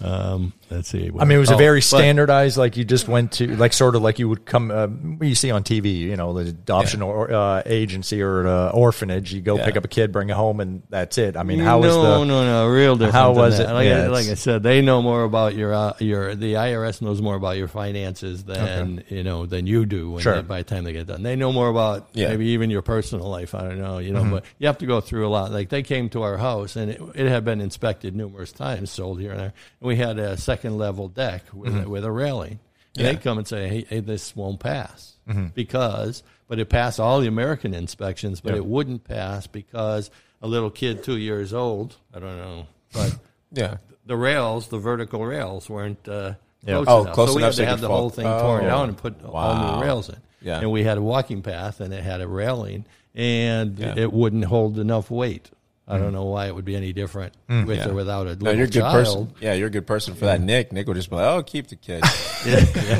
[0.00, 1.10] um, let's see.
[1.18, 3.72] I mean, it was a Oh, very but- standardized, like you just went to, like
[3.72, 4.88] sort of like you would come, uh,
[5.24, 9.32] you see on TV, you know, the adoption or uh, agency or uh, orphanage.
[9.32, 9.64] You go Yeah.
[9.64, 11.36] pick up a kid, bring it home, and that's it.
[11.36, 12.24] I mean, how no, was the?
[12.24, 13.14] no, no, real different.
[13.14, 13.70] how was that.
[13.70, 13.72] it?
[13.72, 17.00] Like, Yeah, I, like I said, they know more about your uh, your the IRS
[17.00, 20.10] knows more about your finances than you know than you do.
[20.12, 20.36] When Sure.
[20.36, 22.28] they, by the time they get done, they know more about Yeah.
[22.30, 23.54] maybe even your personal life.
[23.54, 24.30] I don't know, you know, Mm-hmm.
[24.32, 25.52] but you have to go through a lot.
[25.52, 29.20] Like they came to our house and it, it had been inspected numerous times, sold
[29.20, 29.52] here and there.
[29.84, 31.90] We had a second level deck with Mm-hmm.
[31.90, 32.58] with a railing.
[32.96, 33.12] And Yeah.
[33.12, 35.48] they come and say, hey, hey, this won't pass Mm-hmm.
[35.54, 38.58] because, but it passed all the American inspections, but Yeah.
[38.58, 40.10] it wouldn't pass because
[40.42, 43.18] a little kid two years old, I don't know, but
[43.52, 43.76] Yeah.
[44.06, 46.34] the rails, the vertical rails, weren't uh,
[46.66, 46.74] Yeah.
[46.82, 47.14] close Oh, enough.
[47.14, 48.40] close so we enough had to have the fall- whole thing Oh.
[48.40, 50.16] torn down and put all new rails in.
[50.42, 50.60] Yeah.
[50.60, 53.94] And we had a walking path and it had a railing and Yeah.
[53.96, 55.50] it wouldn't hold enough weight.
[55.86, 56.14] I don't hmm.
[56.14, 57.66] know why it would be any different hmm.
[57.66, 57.90] with Yeah.
[57.90, 58.94] or without a little No, you're a good child.
[58.94, 59.34] person.
[59.40, 60.40] Yeah, you're a good person for that.
[60.40, 62.02] Nick, Nick would just be like, "Oh, keep the kid."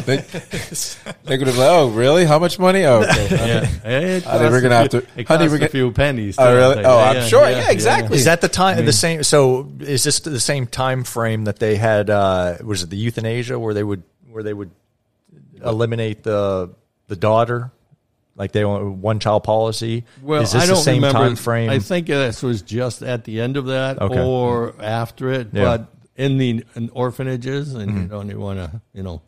[0.07, 0.35] Nick,
[1.27, 2.27] Nick would be like, "Oh, really?
[2.27, 2.85] How much money?
[2.85, 3.29] Oh, okay.
[3.85, 5.93] Yeah, it Honey, we're gonna have few- to- It honey, costs we're a gonna- few
[5.93, 6.37] pennies.
[6.39, 6.85] Oh, really?
[6.85, 7.21] I'll Oh, tell you.
[7.21, 7.51] I'm sure.
[7.51, 8.19] Yeah, exactly.
[8.19, 8.77] Is that the time?
[8.77, 8.91] The mm-hmm.
[8.91, 9.23] same.
[9.23, 12.11] So is this the same time frame that they had?
[12.11, 14.71] Uh, was it the euthanasia where they would where they would
[15.65, 16.75] eliminate the
[17.09, 17.73] the daughter,
[18.37, 20.05] like they want one child policy?
[20.23, 21.19] Well, is this I don't the same remember.
[21.19, 21.71] time frame?
[21.71, 24.21] I think this was just at the end of that Okay.
[24.23, 25.49] or after it.
[25.53, 25.65] Yeah.
[25.65, 28.03] But in the in orphanages, and Mm-hmm.
[28.03, 29.21] you don't want to, you know,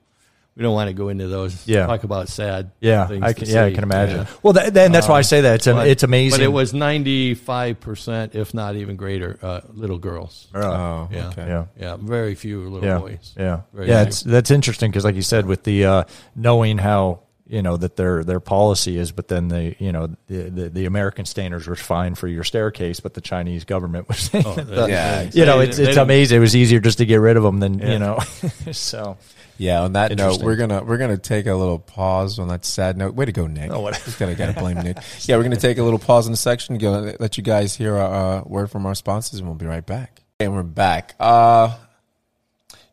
[0.56, 1.66] we don't want to go into those.
[1.68, 1.84] Yeah.
[1.86, 2.70] talk about sad.
[2.80, 3.48] yeah, things I to can.
[3.54, 4.16] Yeah, I can imagine.
[4.16, 4.22] Yeah.
[4.22, 6.38] Um, Well, that, then that's why I say that it's But- it's amazing.
[6.38, 10.46] But it was ninety five percent, if not even greater, uh, little girls.
[10.54, 11.28] Oh, Yeah.
[11.28, 11.46] okay.
[11.46, 11.64] yeah.
[11.78, 13.34] Yeah, very few little yeah, boys.
[13.36, 14.02] Yeah, Very yeah.
[14.04, 14.08] few.
[14.08, 17.96] It's that's interesting because, like you said, with the uh, knowing how you know that
[17.96, 21.76] their their policy is, but then the you know the, the the American standards were
[21.76, 25.30] fine for your staircase, but the Chinese government was saying that the- yeah.
[25.32, 26.38] you know it's it's amazing.
[26.38, 27.92] It was easier just to get rid of them than Yeah.
[27.92, 28.18] you know.
[28.72, 29.16] so
[29.58, 29.82] Yeah.
[29.82, 33.14] On that note, we're gonna we're gonna take a little pause on that sad note.
[33.14, 33.70] Way to go, Nick.
[33.70, 34.98] Oh, what- Just gotta gotta blame Nick.
[35.20, 36.78] Yeah, we're gonna take a little pause in the section.
[36.78, 39.86] Go let you guys hear a uh, word from our sponsors, and we'll be right
[39.86, 40.22] back.
[40.40, 41.14] And we're back.
[41.20, 41.76] Uh,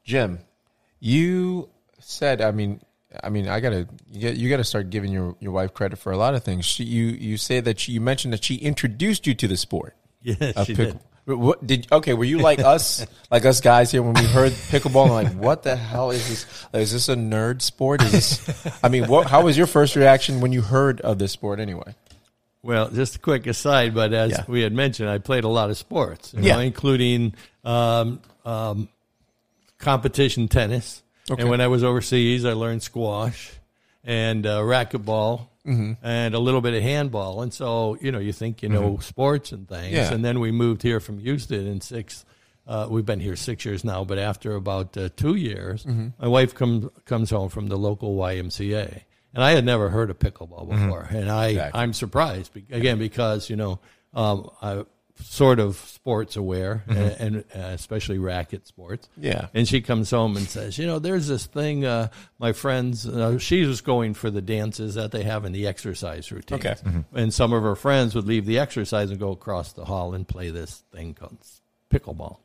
[0.06, 0.40] Jim,
[1.00, 2.40] you said.
[2.40, 2.80] I mean.
[3.22, 6.12] I mean, I gotta you, get, you gotta start giving your, your wife credit for
[6.12, 6.66] a lot of things.
[6.66, 9.96] She, you you say that she, you mentioned that she introduced you to the sport.
[10.22, 11.00] Yeah, she pickle- did.
[11.26, 12.14] What did okay?
[12.14, 15.04] Were you like us, like us guys here when we heard pickleball?
[15.06, 16.66] And like, what the hell is this?
[16.74, 18.02] Like, is this a nerd sport?
[18.04, 18.12] Is
[18.46, 18.80] this?
[18.84, 19.28] I mean, what?
[19.28, 21.60] How was your first reaction when you heard of this sport?
[21.62, 21.96] Anyway,
[22.62, 24.44] Well, just a quick aside, but as Yeah.
[24.50, 26.56] we had mentioned, I played a lot of sports, you Yeah.
[26.56, 27.34] know, including
[27.66, 28.90] um, um,
[29.80, 31.03] competition tennis.
[31.32, 31.42] Okay.
[31.42, 33.52] And when I was overseas, I learned squash
[34.04, 35.94] and uh, racquetball Mm-hmm.
[36.06, 37.42] and a little bit of handball.
[37.42, 39.94] And so, you know, you think you know sports and things.
[39.94, 40.14] Yeah.
[40.14, 42.26] And then we moved here from Houston in six.
[42.68, 46.08] Uh, we've been here six years now, but after about uh, two years, Mm-hmm.
[46.22, 50.20] my wife comes comes home from the local YMCA, and I had never heard of
[50.20, 50.86] pickleball Mm-hmm.
[50.86, 51.80] before, and I Exactly.
[51.82, 53.80] I'm surprised be- again because you know
[54.14, 54.84] um, I
[55.22, 59.08] sort of sports aware and, and uh, especially racket sports.
[59.14, 59.26] Mm-hmm.
[59.26, 59.48] Yeah.
[59.54, 61.86] And she comes home and says, you know, there's this thing.
[61.86, 65.68] Uh, my friends, uh, she was going for the dances that they have in the
[65.68, 66.60] exercise routine.
[66.60, 66.76] Okay.
[67.14, 70.28] And some of her friends would leave the exercise and go across the hall and
[70.28, 71.38] play this thing called
[71.94, 72.40] pickleball.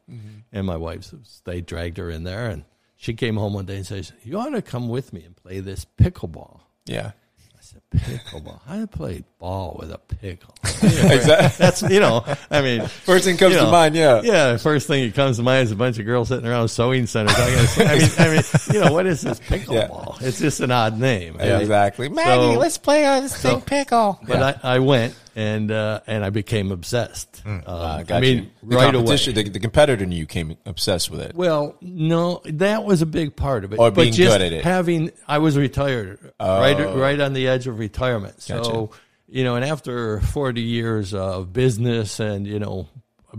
[0.53, 1.13] And my wife,
[1.45, 2.65] they dragged her in there, and
[2.97, 5.61] she came home one day and says, "You ought to come with me and play
[5.61, 7.13] this pickleball." yeah,
[7.57, 8.61] I said, "Pickleball?
[8.67, 11.49] I played ball with a pickle." exactly.
[11.59, 13.95] That's you know, I mean, First thing comes you to mind.
[13.95, 14.53] Yeah, yeah.
[14.53, 16.69] The first thing that comes to mind is a bunch of girls sitting around a
[16.69, 17.31] sewing center.
[17.33, 20.21] Talking I mean, I mean, you know, what is this pickleball?
[20.23, 21.37] It's just an odd name.
[21.37, 21.61] right?
[21.61, 22.09] exactly.
[22.09, 24.19] Maggie, So- let's play on this thing pickle.
[24.27, 27.43] But I, I went and uh, and I became obsessed.
[27.47, 28.69] Um, Uh, I got mean, you.
[28.71, 29.17] the right away.
[29.17, 31.35] The, the competitor in you came obsessed with it.
[31.35, 33.79] Well, no, that was a big part of it.
[33.79, 34.65] Or but being just good at it.
[34.65, 38.43] having, I was retired, right, right on the edge of retirement.
[38.43, 39.01] So, Gotcha.
[39.29, 42.89] You know, and after forty years of business and you know,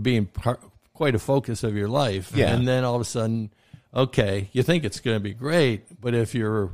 [0.00, 0.60] being part,
[0.94, 2.52] quite a focus of your life, Yeah.
[2.54, 3.50] and then all of a sudden,
[3.94, 6.70] okay, you think it's going to be great, but if you're,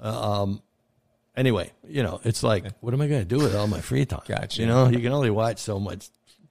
[0.00, 0.62] um,
[1.36, 4.04] anyway, you know, it's like, what am I going to do with all my free
[4.04, 4.20] time?
[4.28, 4.60] Gotcha.
[4.60, 6.08] You know, you can only watch so much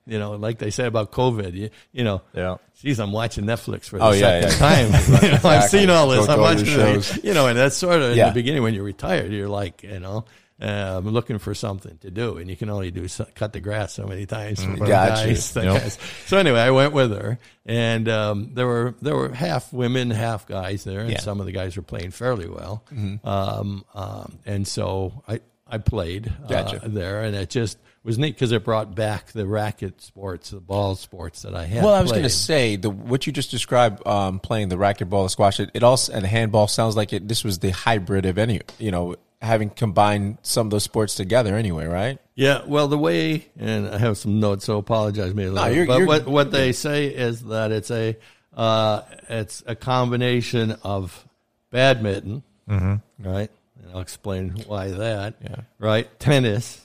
[0.08, 1.54] You know, like they said about COVID.
[1.54, 2.58] You, you know, Yeah.
[2.82, 4.58] Geez, I'm watching Netflix for the Oh, second yeah.
[4.58, 4.88] time.
[5.24, 6.26] You know, I've seen all this.
[6.26, 7.24] Go I'm to all your watching it.
[7.24, 9.32] You know, and that's sort of in the beginning when you're retired.
[9.32, 10.26] You're like, you know,
[10.62, 13.60] uh, I'm looking for something to do, and you can only do so, cut the
[13.60, 14.64] grass so many times.
[14.64, 14.76] you.
[14.88, 15.92] guys, Yep.
[16.28, 20.46] So anyway, I went with her, and um, there were there were half women, half
[20.48, 21.18] guys there, and Yeah.
[21.18, 21.24] Mm-hmm.
[21.24, 22.84] some of the guys were playing fairly well.
[23.24, 28.52] Um, um, and so I I played uh, there, and it just was neat because
[28.52, 31.84] it brought back the racket sports, the ball sports that I had.
[31.84, 35.26] Well, I was going to say the what you just described, um, playing the racquetball,
[35.26, 37.28] the squash, it, it also and the handball sounds like it.
[37.28, 41.56] This was the hybrid of any, you know, having combined some of those sports together.
[41.56, 42.20] Anyway, right?
[42.36, 45.70] Yeah, well, the way, and I have some notes, so apologize me a little.
[45.72, 48.16] you're- but you're- what what they say is that it's a
[48.56, 51.26] uh, it's a combination of
[51.72, 53.50] badminton, right?
[53.82, 55.36] And I'll explain why that.
[55.44, 55.56] Yeah.
[55.80, 56.82] Right, tennis,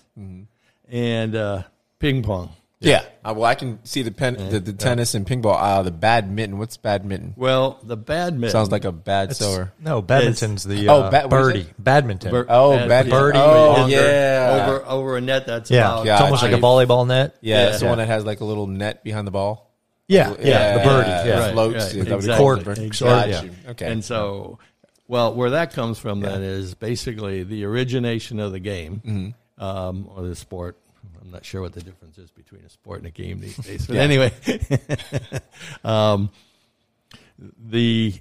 [0.89, 1.63] and uh,
[1.99, 2.51] ping pong.
[2.87, 3.03] Yeah.
[3.25, 5.57] Uh, well, I can see the pen, the, the tennis and ping ball.
[5.57, 6.59] Uh, the badminton.
[6.59, 7.35] What's badminton?
[7.37, 9.73] Well, the badminton Sounds like a bad sewer.
[9.81, 11.67] No, badminton's the Oh, uh, ba- what is birdie.
[11.79, 12.31] Badminton.
[12.31, 13.39] Bir- Oh, bad- bad- birdie.
[13.39, 14.67] oh, over- yeah.
[14.69, 17.35] over over a net that's yeah, about it's almost like a five- volleyball net.
[17.41, 17.69] Yeah, Yeah.
[17.71, 19.71] it's the one that has like a little net behind the ball.
[20.09, 21.09] Yeah, yeah, the birdie.
[21.11, 21.53] yeah, Yeah, Right.
[21.53, 22.79] floats, is that what you exactly, call it?
[22.79, 23.09] exactly.
[23.09, 23.43] Got Yeah.
[23.43, 23.51] you.
[23.71, 23.91] Okay.
[23.91, 24.59] And so,
[25.09, 29.65] well, where that comes from then is basically the origination of the game Mm-hmm.
[29.65, 30.77] um, or the sport.
[31.21, 33.87] I'm not sure what the difference is between a sport and a game these days.
[33.87, 34.33] But anyway,
[35.85, 36.31] um,
[37.39, 38.15] the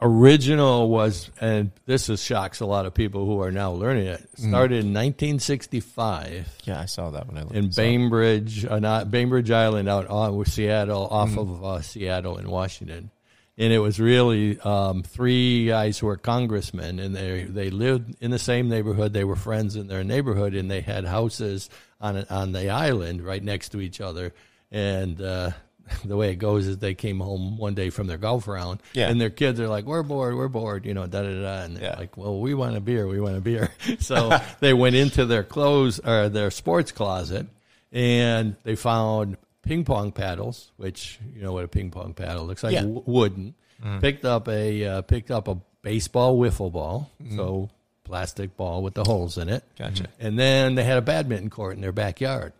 [0.00, 4.20] original was, and this is shocks a lot of people who are now learning it.
[4.36, 4.48] Mm-hmm.
[4.48, 7.70] Started in 1965 yeah, I saw that when I looked in.
[7.70, 11.38] Bainbridge, uh, not Bainbridge Island, out on Seattle, off Mm-hmm.
[11.38, 13.10] of uh, Seattle in Washington,
[13.56, 18.30] and it was really um, three guys who were congressmen, and they they lived in
[18.30, 19.12] the same neighborhood.
[19.12, 23.42] They were friends in their neighborhood, and they had houses on on the island right
[23.42, 24.32] next to each other,
[24.70, 25.20] and.
[25.20, 25.50] Uh,
[26.06, 29.10] the way it goes is they came home one day from their golf round, Yeah.
[29.10, 31.76] and their kids are like, "We're bored, we're bored," you know, da da da, and
[31.76, 31.98] they're Yeah.
[31.98, 35.42] like, "Well, we want a beer, we want a beer." So they went into their
[35.44, 37.48] clothes or their sports closet,
[37.92, 42.62] and they found ping pong paddles, which you know what a ping pong paddle looks
[42.62, 42.82] like, Yeah.
[42.82, 43.54] w- wooden.
[43.82, 44.00] Mm.
[44.00, 47.34] Picked up a uh, picked up a baseball wiffle ball, mm.
[47.36, 47.68] so
[48.04, 49.64] plastic ball with the holes in it.
[49.78, 50.06] Gotcha.
[50.20, 52.52] And then they had a badminton court in their backyard.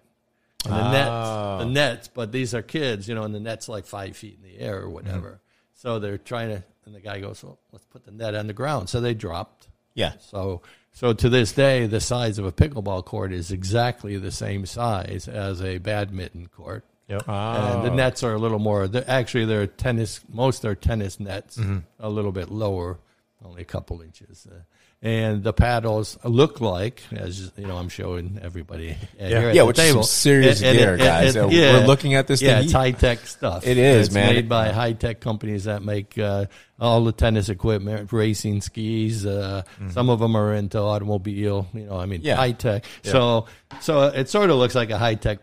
[0.65, 0.91] And the Oh.
[0.93, 4.39] nets, the nets, but these are kids, you know, and the net's like five feet
[4.43, 5.29] in the air or whatever.
[5.29, 5.39] Mm-hmm.
[5.75, 8.55] So they're trying to, and the guy goes, "Well, let's put the net on the
[8.55, 9.69] ground." So they dropped.
[9.95, 10.15] Yeah.
[10.21, 10.63] So,
[10.93, 15.29] so to this day, the size of a pickleball court is exactly the same size
[15.29, 16.85] as a badminton court.
[17.09, 17.29] Yep.
[17.29, 18.89] And the nets are a little more.
[18.89, 20.21] They're, actually, they're tennis.
[20.33, 21.59] Most are tennis nets,
[22.01, 22.99] a little bit lower,
[23.45, 24.47] only a couple inches.
[24.51, 24.61] Uh,
[25.03, 28.95] and the paddles look like, as you know, I'm showing everybody uh,
[29.27, 30.03] here at Yeah, the which is some table.
[30.05, 31.37] serious gear, guys.
[31.37, 32.65] Uh, we're looking at this Yeah, thing.
[32.65, 33.67] it's high tech stuff.
[33.67, 34.33] It is, it's man.
[34.35, 36.47] Made by high tech companies that make uh,
[36.81, 39.27] all the tennis equipment, racing skis.
[39.27, 41.67] Uh, Some of them are into automobile.
[41.75, 42.27] You know, I mean, Mm-hmm.
[42.29, 42.37] Yeah.
[42.37, 42.87] high tech.
[43.03, 43.45] So,
[43.83, 45.41] so it sort of looks like a high tech,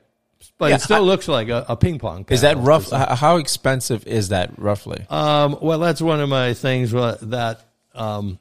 [0.58, 2.26] but Yeah, it still I- looks like a, a ping pong.
[2.30, 2.92] Is that rough?
[2.92, 5.06] How expensive is that roughly?
[5.10, 7.62] Um, well, that's one of my things that
[7.96, 8.40] um,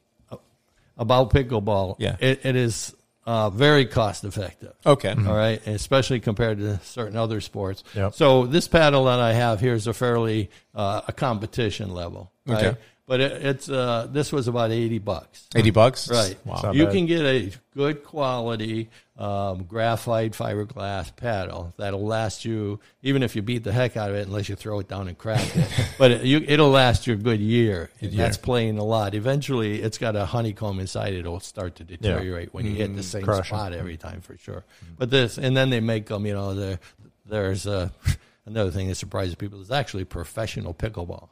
[0.97, 1.97] about pickleball.
[1.99, 2.17] Yeah.
[2.21, 2.95] it, it is
[3.27, 4.73] uh, very cost effective.
[4.85, 5.11] Okay.
[5.11, 7.85] All right, especially compared to certain other sports.
[7.95, 8.15] Yep.
[8.15, 12.33] So this paddle that I have here is a fairly uh, a competition level.
[12.47, 12.67] Right?
[12.67, 12.79] Okay.
[13.11, 15.49] But it, it's uh, this was about eighty bucks.
[15.57, 16.09] 80 bucks?
[16.09, 16.37] Right.
[16.44, 16.70] Wow.
[16.73, 16.94] You bad.
[16.94, 23.42] can get a good quality um, graphite fiberglass paddle that'll last you, even if you
[23.42, 25.68] beat the heck out of it, unless you throw it down and crack it.
[25.99, 27.90] but it, you, it'll last you a good year.
[28.01, 29.16] And That's playing a lot.
[29.16, 31.14] Eventually, it's got a honeycomb inside.
[31.14, 33.49] It'll start to deteriorate when you hit the same Crush it.
[33.49, 34.62] spot every time for sure.
[34.99, 36.27] But this, and then they make them.
[36.27, 36.79] You know,
[37.27, 37.88] there's uh,
[38.46, 41.29] another thing that surprises people is actually professional pickleball.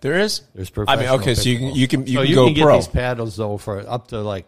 [0.00, 0.42] There is?
[0.54, 1.08] There's professional.
[1.08, 2.62] I mean, okay, so you can, you can, you so can you go can get
[2.62, 2.76] pro.
[2.76, 4.46] these paddles though for up to like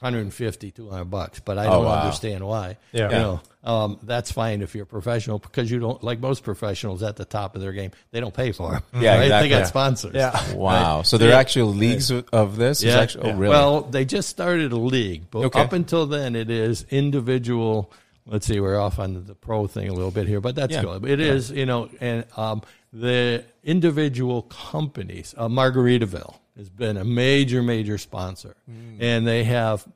[0.00, 2.00] 150 200 bucks but i Oh, don't wow.
[2.00, 3.04] understand why Yeah.
[3.04, 7.04] you know um, that's fine if you're a professional because you don't like most professionals
[7.04, 9.48] at the top of their game they don't pay for them Yeah, exactly.
[9.48, 9.64] they got Yeah.
[9.66, 10.54] sponsors Yeah.
[10.56, 11.02] Wow.
[11.02, 11.38] So there are Yeah.
[11.38, 12.82] actual leagues of- of this?
[12.82, 12.98] Yeah.
[12.98, 13.34] Actually, yeah.
[13.34, 13.50] Oh, really?
[13.50, 15.60] Well, they just started a league, but Okay.
[15.60, 17.92] up until then, it is individual.
[18.26, 20.82] Let's see, we're off on the pro thing a little bit here, but that's Yeah.
[20.82, 21.04] good.
[21.08, 27.62] It is, you know, and um, the individual companies, uh, Margaritaville has been a major,
[27.62, 28.96] major sponsor, Mm.
[29.00, 29.86] and they have.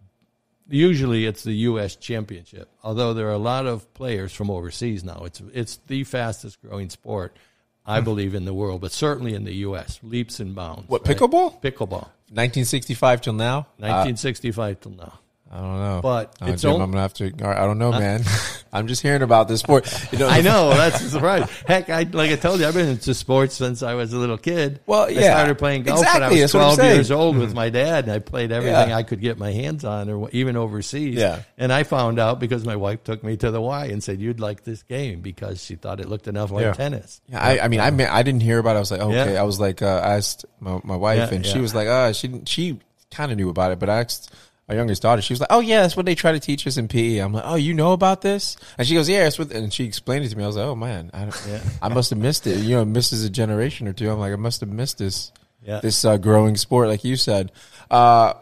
[0.69, 1.95] Usually, it's the U.S.
[1.95, 2.69] Championship.
[2.83, 6.91] Although there are a lot of players from overseas now, it's it's the fastest growing
[6.91, 7.37] sport,
[7.85, 10.01] I believe, in the world, but certainly in the U.S.
[10.03, 10.89] Leaps and bounds.
[10.89, 11.17] What, right?
[11.17, 11.61] pickleball?
[11.63, 12.09] Pickleball.
[12.31, 13.59] 1965 till now?
[13.81, 15.21] Uh, 1965 till now.
[15.51, 16.01] I don't know.
[16.03, 17.27] But Uh, it's Jim, on- I'm gonna have to.
[17.27, 18.23] I don't know, man.
[18.73, 19.87] I'm just hearing about this sport.
[20.13, 21.49] You know, I know that's a surprise.
[21.67, 24.37] Heck, I like I told you, I've been into sports since I was a little
[24.39, 24.81] kid.
[24.87, 25.35] Well, I yeah.
[25.35, 27.19] started playing golf when I was that's twelve years saying.
[27.21, 28.97] old with my dad, and I played everything Yeah.
[28.97, 31.15] I could get my hands on, or even overseas.
[31.15, 31.43] Yeah.
[31.57, 34.41] And I found out because my wife took me to the Y and said you'd
[34.41, 36.73] like this game because she thought it looked enough like Yeah.
[36.73, 37.21] tennis.
[37.29, 38.79] Yeah, I, I mean, I mean, I didn't hear about it.
[38.79, 39.37] I was like, okay.
[39.37, 42.43] I was like, uh, I asked my, my wife, and she was like, uh, she
[42.47, 42.81] she
[43.13, 44.35] kind of knew about it, but I asked
[44.69, 45.23] my youngest daughter.
[45.23, 47.19] She was like, oh yeah, that's what they try to teach us in PE.
[47.19, 48.57] I'm like, oh, you know about this?
[48.79, 49.53] And she goes, yeah, it's what.
[49.53, 50.45] And she explained it to me.
[50.45, 51.61] I was like, oh man, I, Yeah.
[51.83, 52.59] I must have missed it.
[52.59, 54.11] You know, misses a generation or two.
[54.11, 55.81] I'm like, I must have missed this Yeah.
[55.81, 57.53] this uh, growing sport, like you said.
[57.91, 58.35] Uh,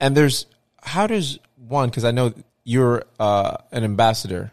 [0.00, 0.46] and there's
[0.82, 1.88] how does one?
[1.88, 2.32] Because I know
[2.64, 4.52] you're uh, an ambassador.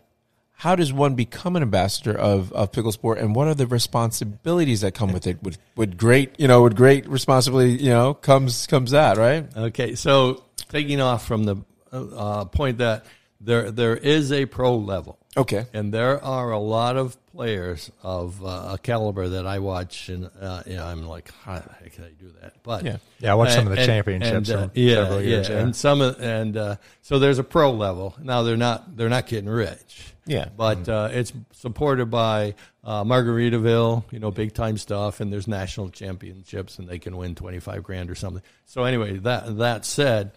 [0.65, 4.81] How does one become an ambassador of, of pickle sport, and what are the responsibilities
[4.81, 5.37] that come with it?
[5.43, 9.45] With with great, you know, with great responsibility, you know, comes comes that right?
[9.55, 11.57] Okay, so taking off from the
[11.91, 13.05] uh, point that
[13.39, 15.19] there there is a pro level.
[15.37, 20.09] Okay, And there are a lot of players of uh, a caliber that I watch,
[20.09, 22.53] and uh, you know, I'm like, how the heck can I do that?
[22.63, 22.97] But Yeah.
[23.19, 25.49] Yeah, I watched some of the championships and, uh, yeah, several years.
[25.49, 28.15] yeah, Yeah, and some of, and uh, so there's a pro level.
[28.21, 30.13] Now they're not they're not getting rich.
[30.27, 30.49] Yeah.
[30.57, 35.89] but uh, it's supported by uh, Margaritaville, you know, big time stuff, and there's national
[35.89, 38.41] championships, and they can win twenty five grand or something.
[38.65, 40.31] So anyway, that that said.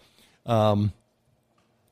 [0.45, 0.93] Um,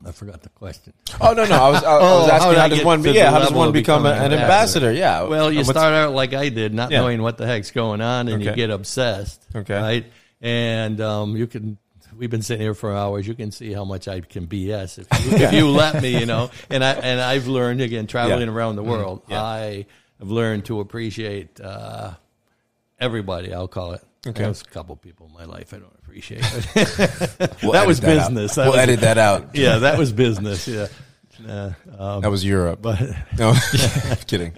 [0.06, 0.94] I forgot the question.
[1.20, 2.78] Oh no, no, I was I, I Oh, was how asking did how, I does
[2.78, 4.92] get one to yeah how does one become an an ambassador?
[4.92, 5.24] Yeah.
[5.24, 7.00] Well, you And what's- start out like I did, not Yeah.
[7.02, 9.46] knowing what the heck's going on, and you get obsessed.
[9.56, 9.76] Okay.
[9.76, 10.06] Right.
[10.42, 11.78] And um, you can.
[12.16, 13.28] We've been sitting here for hours.
[13.28, 16.26] You can see how much I can BS if you, if you let me, you
[16.26, 16.50] know.
[16.70, 18.48] And I and I've learned again traveling Yeah.
[18.48, 18.58] Mm-hmm.
[18.58, 19.22] around the world.
[19.28, 19.44] Yeah.
[19.44, 19.86] I
[20.20, 22.12] have learned to appreciate uh,
[23.00, 23.54] everybody.
[23.54, 24.02] I'll call it.
[24.26, 24.44] Okay.
[24.44, 26.44] There's a couple people in my life I don't appreciate.
[27.64, 28.56] We'll that was that business.
[28.56, 29.56] That we'll was- edit that out.
[29.56, 30.68] yeah, that was business.
[30.68, 30.88] Yeah.
[31.48, 32.80] Uh, um, That was Europe.
[32.82, 33.00] but
[33.38, 33.54] no,
[34.26, 34.54] kidding.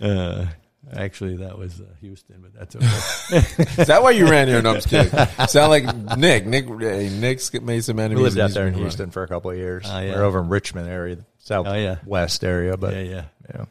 [0.00, 0.46] uh,
[0.92, 2.42] actually, that was uh, Houston.
[2.42, 3.80] But that's okay.
[3.80, 4.60] Is that why you ran here?
[4.60, 5.12] No, I'm just kidding.
[5.46, 6.46] Sound like Nick.
[6.46, 6.66] Nick.
[6.80, 8.16] Hey, Nick's made some enemies.
[8.18, 9.84] we lived and out there in been Houston for a couple of years.
[9.88, 10.04] Oh, yeah.
[10.06, 13.24] We are over in Richmond area, southwest area, but yeah, yeah.
[13.48, 13.56] yeah.
[13.56, 13.68] running.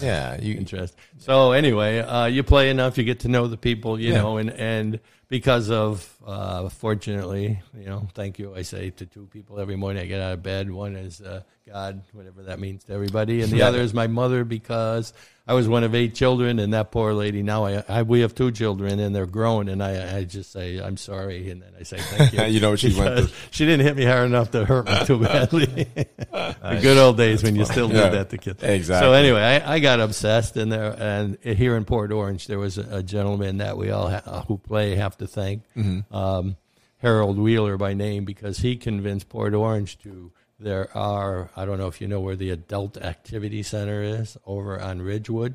[0.00, 0.54] Yeah, you.
[0.58, 0.94] interest.
[1.18, 4.18] So anyway, uh, you play enough, you get to know the people, you Yeah.
[4.22, 8.54] know, and and because of uh, fortunately, you know, thank you.
[8.54, 10.70] I say to two people every morning I get out of bed.
[10.70, 13.68] One is uh, God, whatever that means to everybody, and the Yeah.
[13.68, 15.12] other is my mother because
[15.48, 17.42] I was one of eight children, and that poor lady.
[17.44, 20.78] Now I, I we have two children, and they're grown, and I I just say
[20.80, 22.42] I'm sorry, and then I say thank you.
[22.56, 23.28] You know what she went through.
[23.52, 25.66] She didn't hit me hard enough to hurt me too badly.
[25.96, 28.04] the good old days when you still Yeah.
[28.10, 28.62] did that to kids.
[28.62, 29.06] Exactly.
[29.06, 32.78] So anyway, I, I got obsessed, and there and here in Port Orange, there was
[32.78, 36.14] a, a gentleman that we all ha- who play have to thank, Mm-hmm.
[36.14, 36.56] um,
[36.98, 40.32] Harold Wheeler by name, because he convinced Port Orange to.
[40.58, 44.80] There are I don't know if you know where the Adult Activity Center is over
[44.80, 45.54] on Ridgewood,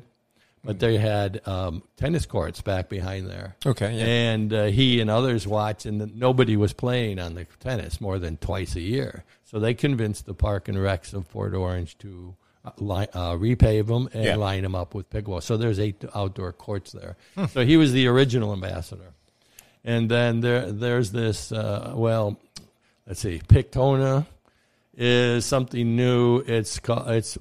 [0.62, 3.56] but they had um, tennis courts back behind there.
[3.66, 4.04] Okay, yeah.
[4.04, 8.36] And uh, he and others watched, and nobody was playing on the tennis more than
[8.36, 9.24] twice a year.
[9.42, 13.88] So they convinced the Park and Recs of Port Orange to uh, li- uh, repave
[13.88, 14.36] them and Yeah.
[14.36, 15.42] line them up with pickleball.
[15.42, 17.16] So there's eight outdoor courts there.
[17.50, 19.14] So he was the original ambassador.
[19.84, 21.52] And then there, there's this.
[21.52, 22.38] Uh, well,
[23.06, 24.26] let's see, Pictona
[24.96, 26.38] is something new.
[26.38, 27.38] It's called it's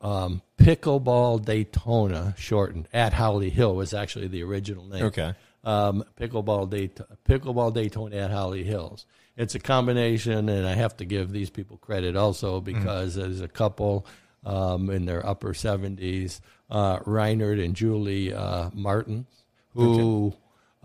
[0.00, 2.88] um, Pickleball Daytona, shortened.
[2.92, 5.04] At Holly Hill was actually the original name.
[5.04, 5.34] Okay.
[5.64, 9.06] Um, pickleball Daytona, Pickleball Daytona at Holly Hills.
[9.36, 13.48] It's a combination, and I have to give these people credit also because there's a
[13.48, 14.06] couple
[14.44, 19.26] um, in their upper 70s, uh, Reinhard and Julie uh, Martin,
[19.74, 20.34] who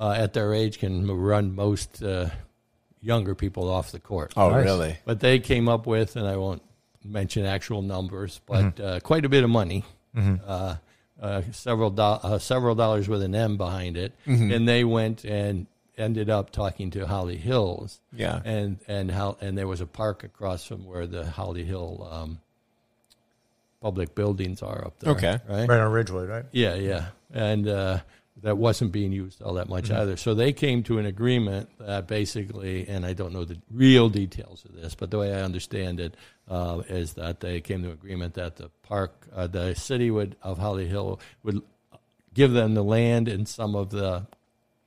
[0.03, 2.29] uh, at their age can run most uh,
[3.01, 4.33] younger people off the court.
[4.35, 4.65] Oh, Nice.
[4.65, 4.97] really?
[5.05, 6.61] But they came up with, and I won't
[7.05, 9.83] mention actual numbers, but uh, quite a bit of money.
[10.15, 10.75] Uh,
[11.21, 15.67] uh, several do- uh, several dollars with an M behind it, and they went and
[15.97, 17.99] ended up talking to Holly Hills.
[18.11, 18.41] Yeah.
[18.43, 22.39] and and how and there was a park across from where the Holly Hill um,
[23.81, 25.11] public buildings are up there.
[25.13, 25.39] Okay.
[25.47, 25.67] right?
[25.69, 26.45] Right on Ridgewood, right?
[26.51, 27.99] Yeah, yeah, and uh,
[28.41, 30.17] that wasn't being used all that much either.
[30.17, 34.65] So they came to an agreement that basically, and I don't know the real details
[34.65, 36.15] of this, but the way I understand it
[36.49, 40.35] uh, is that they came to an agreement that the park, uh, the city would
[40.41, 41.61] of Holly Hill would
[42.33, 44.25] give them the land and some of the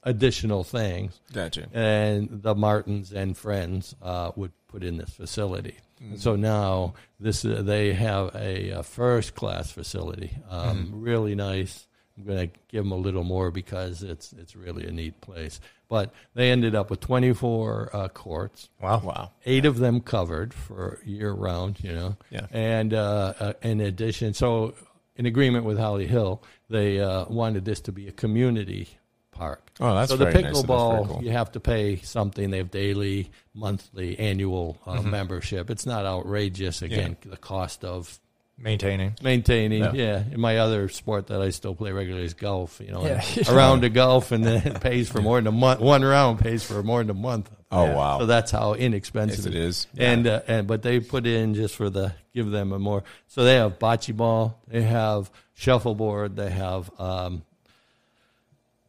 [0.03, 1.69] additional things, Gotcha.
[1.73, 5.77] and the Martins and friends uh, would put in this facility.
[5.99, 11.87] And so now this uh, they have a, a first class facility, um, really nice.
[12.19, 15.61] I'm going to give them a little more because it's it's really a neat place.
[15.89, 19.01] But they ended up with 24 uh, courts, Wow.
[19.05, 19.31] Wow.
[19.45, 21.79] eight of them covered for year round.
[21.83, 22.47] You know, Yeah.
[22.51, 24.75] And uh, uh, in addition, so
[25.17, 28.89] in agreement with Holly Hill, they uh, wanted this to be a community
[29.31, 29.71] park.
[29.81, 30.55] Oh, that's so the very nice.
[30.63, 30.93] Pickleball.
[30.93, 31.23] very cool.
[31.25, 32.51] You have to pay something.
[32.51, 35.11] They have daily, monthly, annual uh, Mm-hmm.
[35.11, 35.71] membership.
[35.71, 36.81] It's not outrageous.
[36.83, 38.19] Again, the cost of
[38.59, 39.15] Maintaining.
[39.23, 39.83] maintaining.
[39.83, 39.93] Yeah.
[39.93, 40.23] Yeah.
[40.33, 42.81] In my other sport that I still play regularly is golf.
[42.85, 43.23] You know, Yeah.
[43.37, 45.81] and a round of golf and then it pays for more than a month.
[45.81, 47.51] One round pays for more than a month.
[47.71, 47.95] Oh Yeah.
[47.95, 48.19] wow.
[48.21, 49.87] So that's how inexpensive Yes, it is.
[49.99, 53.05] And uh, and but they put in just for the give them a more.
[53.27, 57.43] So they have bocce ball, they have shuffleboard, they have um,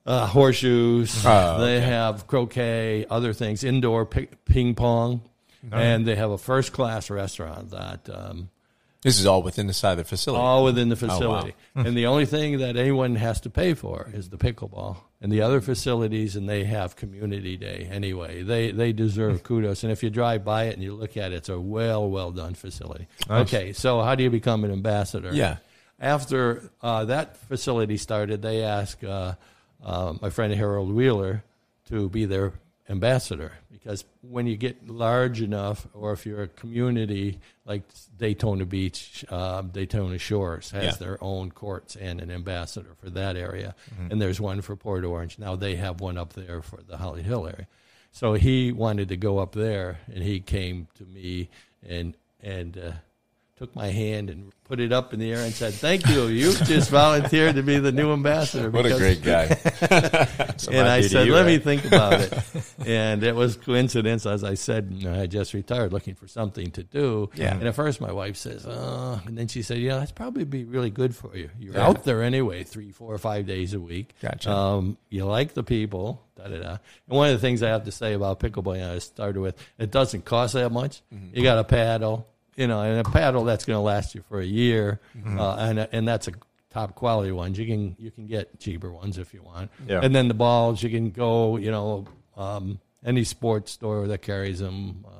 [0.05, 5.21] uh, horseshoes, Oh, they have croquet, other things, indoor ping pong,
[5.73, 8.09] and they have a first class restaurant that.
[8.09, 8.49] Um,
[9.07, 10.41] this is all within the side of the facility.
[10.41, 11.13] all within the wow.
[11.13, 11.55] facility.
[11.75, 14.97] and the only thing that anyone has to pay for is the pickleball.
[15.21, 18.43] And the other facilities, and they have community day anyway.
[18.43, 19.83] They they deserve kudos.
[19.83, 22.31] And if you drive by it and you look at it, it's a well well
[22.31, 23.07] done facility.
[23.29, 23.47] Nice.
[23.47, 25.31] Okay, so how do you become an ambassador?
[25.33, 25.57] Yeah.
[25.99, 29.35] After uh, that facility started, they asked uh,
[29.83, 31.43] uh, my friend Harold Wheeler
[31.87, 32.53] to be their
[32.89, 37.83] ambassador because when you get large enough, or if you're a community like
[38.17, 40.91] Daytona Beach, uh, Daytona Shores has Yeah.
[40.95, 43.75] their own courts and an ambassador for that area,
[44.09, 45.37] and there's one for Port Orange.
[45.37, 47.67] Now they have one up there for the Holly Hill area.
[48.11, 51.49] So he wanted to go up there, and he came to me
[51.87, 52.91] and and uh,
[53.57, 56.27] took my hand and put it up in the air and said, "Thank you.
[56.27, 59.45] You just volunteered to be the new ambassador." What a great guy.
[60.69, 62.33] And I said, you, "Let me think about it."
[62.85, 65.03] and it was coincidence, as I said.
[65.07, 67.29] I just retired, looking for something to do.
[67.35, 67.53] Yeah.
[67.53, 70.63] And at first, my wife says, "Oh," and then she said, "Yeah, that's probably be
[70.65, 71.49] really good for you.
[71.59, 71.87] You're Yeah.
[71.87, 74.15] out there anyway, three, four, or five days a week.
[74.21, 74.51] Gotcha.
[74.51, 76.69] Um, you like the people." Da da da.
[76.69, 79.89] And one of the things I have to say about pickleball, I started with, it
[79.89, 81.01] doesn't cost that much.
[81.13, 81.35] Mm-hmm.
[81.35, 82.27] You got a paddle,
[82.57, 85.39] you know, and a paddle that's going to last you for a year, Mm-hmm.
[85.39, 86.31] uh, and and that's a
[86.69, 87.57] top quality ones.
[87.57, 89.71] You can you can get cheaper ones if you want.
[89.87, 90.01] Yeah.
[90.03, 92.05] And then the balls, you can go, you know,
[92.35, 95.05] um, any sports store that carries them.
[95.07, 95.11] Uh,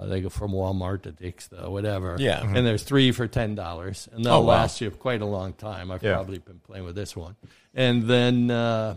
[0.00, 2.16] uh, they go from Walmart to Dick's, to whatever.
[2.18, 2.40] Yeah.
[2.40, 2.56] Mhm.
[2.56, 4.46] And there's three for ten dollars, and they'll Oh, wow.
[4.58, 5.90] last you quite a long time.
[5.92, 6.14] I've Yeah.
[6.14, 7.36] probably been playing with this one,
[7.74, 8.96] and then uh,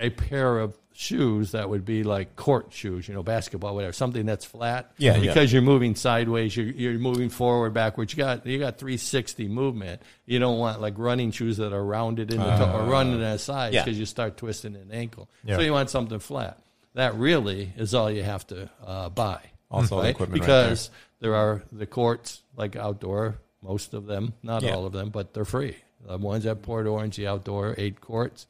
[0.00, 4.26] a pair of shoes that would be like court shoes, you know, basketball, whatever, something
[4.26, 4.90] that's flat.
[4.98, 5.28] Yeah, yeah.
[5.28, 8.12] Because you're moving sideways, you're, you're moving forward, backwards.
[8.12, 10.02] You got you got 360 movement.
[10.26, 13.38] You don't want like running shoes that are rounded in the toe or running the
[13.38, 13.84] sides yeah.
[13.84, 15.30] because you start twisting an ankle.
[15.44, 15.54] Yeah.
[15.54, 16.58] So you want something flat.
[16.94, 19.40] That really is all you have to uh, buy.
[19.70, 20.10] Also right?
[20.10, 20.90] equipment right because
[21.20, 24.74] there are the courts like outdoor, most of them, not Yeah.
[24.74, 25.76] all of them, but they're free.
[26.04, 28.46] The ones at Port Orange, the outdoor eight courts,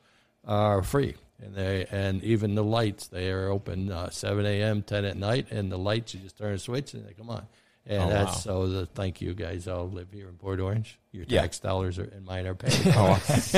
[0.46, 4.82] are free, and they and even the lights they are open uh, seven a.m.
[4.82, 7.46] ten at night, and the lights you just turn a switch and they come on.
[7.90, 8.66] And Oh, that's wow.
[8.66, 8.68] so.
[8.68, 9.66] The, thank you guys.
[9.66, 10.98] all live here in Port Orange.
[11.10, 11.40] Your Yeah.
[11.40, 12.74] tax dollars are, and mine are paid.
[12.88, 13.18] Oh,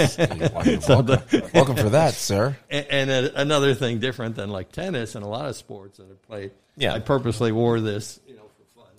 [0.54, 2.56] welcome, So the- welcome for that, sir.
[2.70, 6.04] and, and a, another thing different than like tennis and a lot of sports that
[6.04, 6.52] I played.
[6.76, 6.94] Yeah.
[6.94, 8.92] I purposely wore this, you know, for fun.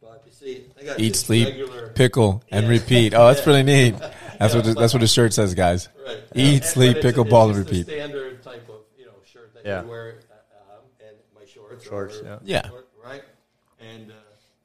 [0.00, 3.12] But you see, I got Eat, sleep, regular- pickle, and repeat.
[3.12, 3.46] Oh, that's Yeah.
[3.46, 3.94] really neat.
[3.98, 5.88] That's Yeah, what the, that's what the shirt says, guys.
[6.06, 6.18] Right.
[6.36, 7.86] Eat, And- sleep, pickle, it's and repeat.
[7.86, 9.82] standard type of you know shirt that Yeah.
[9.82, 11.84] you wear, uh, um, and my shorts.
[11.84, 12.38] Shorts, or- yeah.
[12.44, 12.70] Yeah.
[13.04, 13.22] Right.
[13.80, 14.14] And uh,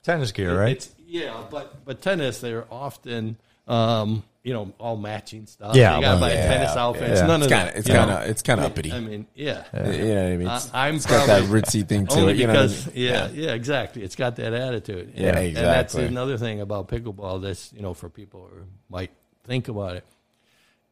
[0.03, 0.77] Tennis gear, right?
[0.77, 3.37] It's, yeah, but but tennis they're often
[3.67, 5.75] um, you know all matching stuff.
[5.75, 7.19] Yeah, you got to well, buy yeah, tennis outfits.
[7.19, 7.27] yeah.
[7.27, 7.73] None It's of kind that.
[7.75, 8.91] of it's kind of it's kind of uppity.
[8.93, 9.65] I mean, yeah.
[9.73, 10.47] you know what I mean?
[10.47, 12.37] It's, I- I'm it's got that ritzy thing to Only it.
[12.37, 12.77] You know I mean?
[12.95, 14.03] yeah, yeah, exactly.
[14.03, 15.11] It's got that attitude.
[15.15, 15.47] Yeah, exactly.
[15.47, 17.41] And that's another thing about pickleball.
[17.41, 19.11] That's you know for people who might
[19.43, 20.05] think about it.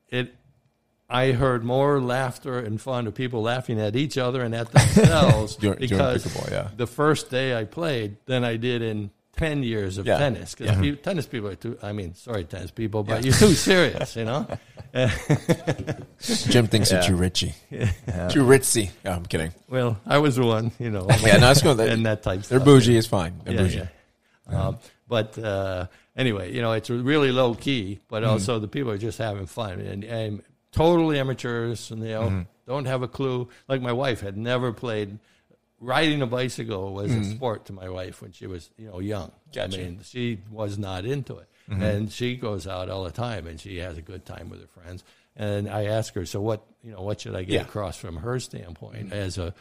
[0.09, 0.35] It,
[1.09, 5.55] I heard more laughter and fun of people laughing at each other and at themselves
[5.59, 6.67] During- during because pickleball, yeah.
[6.77, 10.17] the first day I played than I did in ten years of Yeah.
[10.19, 10.53] tennis.
[10.53, 10.95] Because Yeah.
[11.01, 11.77] tennis people are too.
[11.81, 14.45] I mean, sorry, tennis people, but you're too serious, you know.
[16.49, 17.07] Jim thinks Yeah.
[17.07, 17.53] you're too richy,
[18.31, 18.89] too ritzy.
[19.05, 19.53] Oh, I'm kidding.
[19.69, 21.07] Well, I was the one, you know.
[21.21, 21.79] Yeah, no, it's cool.
[21.79, 22.41] and that type.
[22.43, 22.65] They're stuff.
[22.65, 22.97] bougie.
[22.97, 23.39] It's fine.
[23.43, 23.87] They're bougie.
[24.47, 28.31] Um, but uh, anyway, you know, it's really low key, but Mm-hmm.
[28.31, 30.41] also the people are just having fun and, and
[30.71, 32.41] totally amateurs, and they Mm-hmm.
[32.67, 33.49] don't have a clue.
[33.67, 35.19] Like my wife had never played.
[35.81, 39.29] Riding a bicycle was a sport to my wife when she was, you know, young.
[39.29, 39.51] Mm-hmm.
[39.53, 39.79] Gotcha.
[39.79, 41.81] I mean, she was not into it, Mm-hmm.
[41.83, 44.67] and she goes out all the time, and she has a good time with her
[44.67, 45.03] friends.
[45.37, 47.59] And I ask her, so what, you know, what should I get Yeah.
[47.61, 47.69] Mm-hmm.
[47.69, 49.53] across from her standpoint as a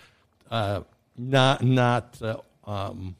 [0.50, 0.80] uh,
[1.16, 3.14] not not uh, um,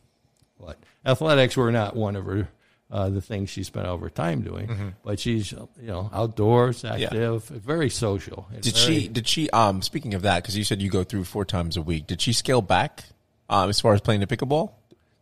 [0.57, 0.77] what
[1.07, 2.49] athletics were not one of her
[2.91, 4.67] uh, the things she spent all her time doing.
[4.69, 4.89] Mm-hmm.
[5.05, 8.49] But she's you know outdoors, active, very social.
[8.61, 9.09] Did very- she?
[9.09, 9.51] Did she?
[9.51, 12.07] Um, speaking of that, because you said you go through four times a week.
[12.07, 13.05] Did she scale back
[13.51, 14.71] um, as far as playing the pickleball?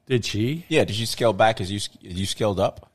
[0.06, 0.64] Did she?
[0.68, 0.84] Yeah.
[0.84, 2.88] Did she scale back as you you scaled up?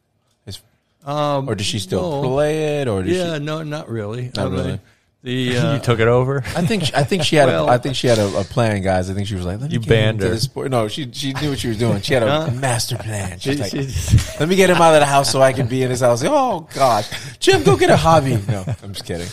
[0.48, 0.62] As,
[1.04, 2.28] Um, or does she still no.
[2.30, 2.88] play it?
[2.88, 3.44] Or did Yeah, she?
[3.44, 4.32] no, not really.
[4.36, 4.80] Not I mean, really.
[5.24, 6.38] The uh, you took it over.
[6.56, 8.44] I think she, I think she had Well- a, I think she had a, a
[8.44, 9.10] plan, guys.
[9.10, 10.34] I think she was like, let me You get banned into her.
[10.34, 10.72] this sport.
[10.72, 12.02] No, she she knew what she was doing.
[12.02, 12.52] She had a Huh?
[12.52, 13.38] master plan.
[13.40, 15.68] She's she- like, she- let me get him out of the house so I can
[15.68, 16.24] be in his house.
[16.26, 17.10] Oh gosh,
[17.40, 18.38] Jim, go get a hobby.
[18.48, 19.28] No, I'm just kidding.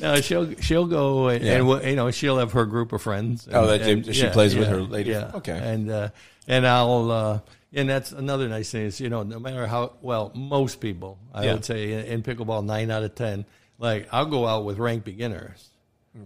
[0.00, 1.58] No, she'll she'll go and, Yeah.
[1.60, 3.46] and you know she'll have her group of friends.
[3.52, 5.30] Oh, that she- and- she plays with her lady- Yeah.
[5.34, 5.58] okay.
[5.62, 6.08] And uh,
[6.48, 7.40] and I'll uh,
[7.72, 11.44] and that's another nice thing is you know no matter how well most people I
[11.44, 11.52] Yeah.
[11.52, 13.44] would say in, in pickleball nine out of ten
[13.80, 15.68] like I'll go out with ranked beginners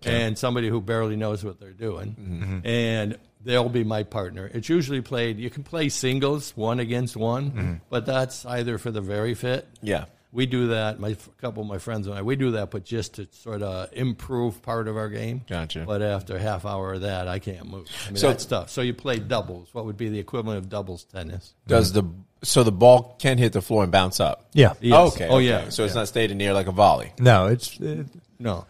[0.04, 2.66] and somebody who barely knows what they're doing Mm-hmm.
[2.66, 4.50] and they'll be my partner.
[4.52, 5.38] It's usually played.
[5.38, 7.74] You can play singles one against one, Mm-hmm.
[7.90, 10.04] but that's either for the very fit Yeah.
[10.34, 10.98] We do that.
[10.98, 13.62] My a couple of my friends and I, we do that, but just to sort
[13.62, 15.42] of improve part of our game.
[15.48, 15.84] Gotcha.
[15.86, 17.86] But after a half hour of that, I can't move.
[18.06, 18.68] I mean, So- that's tough.
[18.68, 19.68] So you play doubles.
[19.72, 21.54] What would be the equivalent of doubles tennis?
[21.68, 22.02] Does the
[22.42, 24.48] so the ball can hit the floor and bounce up?
[24.52, 24.74] Yeah.
[24.80, 25.14] Yes.
[25.14, 25.28] Okay.
[25.28, 25.46] Oh, okay.
[25.46, 25.68] yeah.
[25.70, 27.12] So it's not stayed in the air like a volley.
[27.18, 28.06] No, it's it,
[28.38, 28.66] No,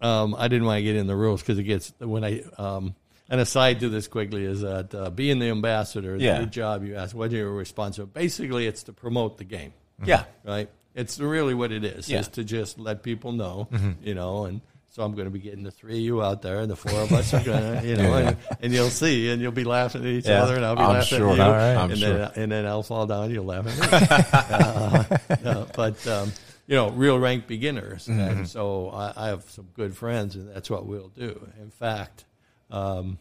[0.00, 2.42] um, I didn't want to get in the rules because it gets when I.
[2.58, 2.94] Um,
[3.30, 6.40] an aside to this quickly is that uh, being the ambassador, Yeah.
[6.40, 8.12] the job you ask, what are your responsibility?
[8.12, 9.72] Basically, it's to promote the game.
[10.04, 10.24] Yeah.
[10.44, 10.68] right?
[10.94, 12.20] It's really what it is, Yeah.
[12.20, 13.68] is to just let people know,
[14.02, 16.60] you know, and so I'm going to be getting the three of you out there,
[16.60, 18.28] and the four of us are going to, you know, Yeah.
[18.28, 20.42] and, and you'll see, and you'll be laughing at each Yeah.
[20.44, 21.30] other, and I'll be I'm laughing sure.
[21.30, 21.74] at you, All right.
[21.76, 22.18] I'm and sure.
[22.18, 25.16] then and then I'll fall down, you'll laugh at me.
[25.34, 26.32] uh, no, but um,
[26.68, 28.20] you know, real rank beginners, Mm-hmm.
[28.20, 31.44] and so I, I have some good friends, and that's what we'll do.
[31.60, 32.24] In fact.
[32.70, 33.18] Um,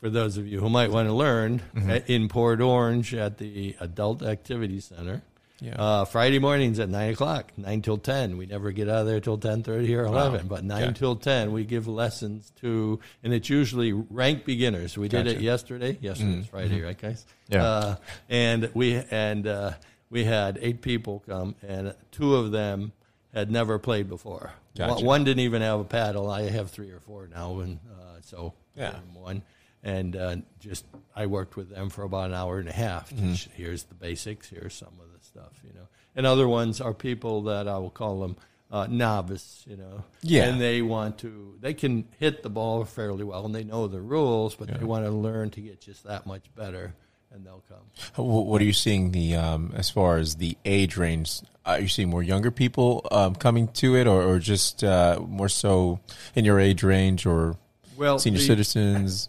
[0.00, 1.90] for those of you who might want to learn, Mm-hmm.
[1.90, 5.22] uh, in Port Orange at the Adult Activity Center,
[5.62, 5.74] Yeah.
[5.74, 8.36] uh, Friday mornings at nine o'clock, nine till ten.
[8.38, 10.92] We never get out of there till ten thirty or eleven, but nine Okay.
[10.94, 14.96] till ten, we give lessons to, and it's usually rank beginners.
[14.96, 15.36] We did it Gotcha.
[15.36, 15.44] Mm-hmm.
[15.44, 15.98] yesterday.
[16.00, 17.26] Yesterday was Friday, right, guys?
[17.48, 17.64] Yeah.
[17.64, 17.96] Uh,
[18.28, 19.72] and we and uh,
[20.08, 22.92] we had eight people come, and two of them
[23.34, 24.52] had never played before.
[24.76, 24.94] Gotcha.
[24.94, 26.30] One, one didn't even have a paddle.
[26.30, 28.94] I have three or four now, and uh, so Yeah.
[29.12, 29.42] one.
[29.82, 30.84] And uh, just
[31.16, 33.10] I worked with them for about an hour and a half.
[33.10, 33.32] Mm-hmm.
[33.32, 34.48] Just, Here's the basics.
[34.50, 35.88] Here's some of the stuff, you know.
[36.14, 38.36] And other ones are people that I will call them
[38.70, 40.04] uh, novice, you know.
[40.22, 40.44] Yeah.
[40.44, 41.56] And they want to.
[41.60, 45.04] They can hit the ball fairly well, and they know the rules, but they want
[45.06, 46.92] to learn to get just that much better,
[47.32, 48.24] and they'll come.
[48.24, 51.40] What are you seeing the um, as far as the age range?
[51.64, 55.48] Are you seeing more younger people um, coming to it, or, or just uh, more
[55.48, 56.00] so
[56.34, 57.56] in your age range, or
[57.96, 59.28] Well, senior the- citizens?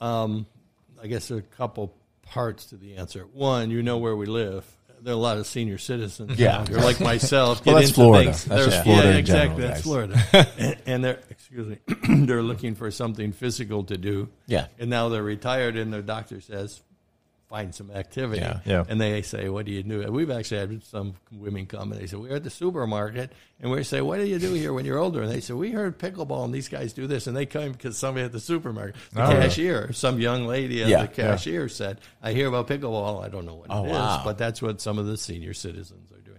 [0.00, 0.46] Um,
[1.02, 3.26] I guess there are a couple parts to the answer.
[3.32, 4.64] One, you know where we live.
[5.02, 6.38] There are a lot of senior citizens.
[6.38, 6.66] Yeah.
[6.68, 7.62] You're like myself.
[7.66, 8.32] Well, that's Florida.
[8.32, 8.44] things.
[8.44, 9.62] That's Florida Yeah, in exactly.
[9.62, 9.82] that's guys.
[9.82, 10.48] Florida.
[10.58, 11.78] and, and they're excuse me.
[12.26, 14.28] they're looking for something physical to do.
[14.46, 14.66] Yeah.
[14.78, 16.82] And now they're retired, and their doctor says,
[17.50, 18.40] find some activity.
[18.40, 18.60] Yeah.
[18.64, 18.84] Yeah.
[18.88, 20.02] And they say, what do you do?
[20.02, 23.32] And we've actually had some women come and they say, we're at the supermarket.
[23.60, 25.20] And we say, what do you do here when you're older?
[25.20, 27.26] And they say, we heard pickleball and these guys do this.
[27.26, 29.42] And they come because somebody at the supermarket, the Oh, yeah.
[29.42, 31.02] cashier, some young lady at Yeah.
[31.02, 33.22] the cashier said, I hear about pickleball.
[33.24, 34.22] I don't know what Oh, it is, wow.
[34.24, 36.29] but that's what some of the senior citizens are doing.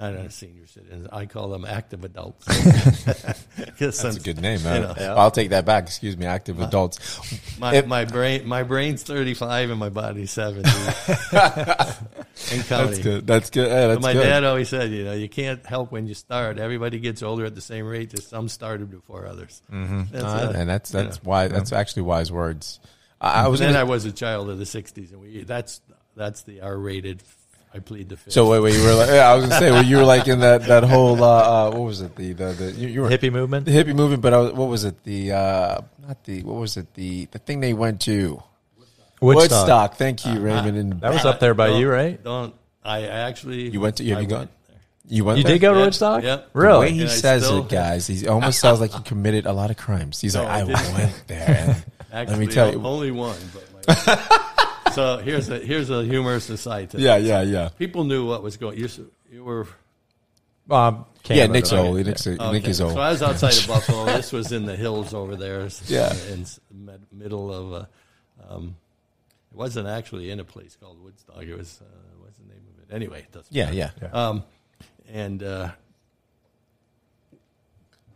[0.00, 1.06] I don't know, senior citizens.
[1.12, 2.44] I call them active adults.
[3.78, 4.58] That's a good name.
[4.60, 4.82] You man.
[4.82, 5.14] know.
[5.16, 5.84] I'll take that back.
[5.84, 6.98] Excuse me, active adults.
[7.58, 10.68] My, If- my brain my brain's 35 and my body's 70.
[11.32, 12.68] and counting.
[12.68, 13.26] That's good.
[13.26, 13.68] That's good.
[13.68, 14.22] Yeah, that's my good.
[14.22, 16.58] dad always said, you know, you can't help when you start.
[16.58, 18.10] Everybody gets older at the same rate.
[18.10, 19.62] Just some started before others.
[19.70, 20.02] Mm-hmm.
[20.10, 20.56] That's Uh, it.
[20.56, 21.28] and that's You that's know.
[21.30, 22.80] why that's actually wise words.
[23.20, 25.44] I, I was And then gonna, I was a child of the '60s, and we
[25.44, 25.80] that's
[26.16, 27.22] that's the R-rated.
[27.74, 28.32] I plead the fifth.
[28.34, 28.74] so wait, wait.
[28.76, 30.84] You were like, yeah, I was gonna say, well, you were like in that that
[30.84, 32.14] whole uh, uh, what was it?
[32.16, 33.64] The the, the you, you were hippie movement.
[33.66, 35.02] the hippie movement, but I was, what was it?
[35.04, 36.92] The uh, not the what was it?
[36.94, 38.42] The the thing they went to
[39.20, 39.94] Woodstock.
[39.96, 40.76] Thank you, Raymond.
[40.76, 42.22] And That was up there by you, right?
[42.22, 42.54] Don't
[42.84, 43.70] I actually?
[43.70, 44.38] You went to- have I you gone?
[44.40, 44.76] went there.
[45.08, 45.38] you went.
[45.38, 45.52] You there?
[45.54, 45.84] did go to Yeah.
[45.84, 46.22] Woodstock?
[46.24, 46.36] Yeah.
[46.36, 46.90] The way Really?
[46.92, 49.76] he And says still- it, guys, he almost sounds like he committed a lot of
[49.76, 50.20] crimes.
[50.20, 51.64] He's No, like, I I went there.
[51.68, 52.84] And Actually, let me tell you.
[52.84, 53.36] only one.
[53.54, 54.38] But my,
[54.94, 56.90] so here's a here's a humorous aside.
[56.90, 57.28] To Yeah, this.
[57.28, 57.68] yeah, yeah.
[57.78, 58.78] People knew what was going.
[58.78, 58.88] You
[59.30, 59.66] you were
[60.70, 61.82] Um, Yeah, Nick's Okay.
[61.88, 62.06] old.
[62.06, 62.70] Nick's, Nick Okay.
[62.70, 62.92] is old.
[62.94, 64.04] So I was outside of Buffalo.
[64.06, 65.68] This was in the hills over there.
[65.86, 66.14] Yeah.
[66.28, 67.88] In, in med- middle of a.
[68.48, 68.76] Um,
[69.50, 71.42] it wasn't actually in a place called Woodstock.
[71.42, 71.80] It was.
[71.82, 71.84] Uh,
[72.20, 72.94] what's the name of it?
[72.94, 73.52] Anyway, it doesn't.
[73.54, 73.92] yeah, matter.
[74.02, 74.08] yeah.
[74.28, 74.44] Um,
[75.12, 75.70] and uh,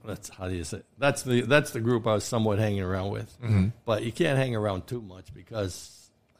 [0.04, 0.82] that's how do you say?
[0.98, 3.36] That's the that's the group I was somewhat hanging around with.
[3.42, 3.68] Mm-hmm.
[3.84, 5.90] But you can't hang around too much because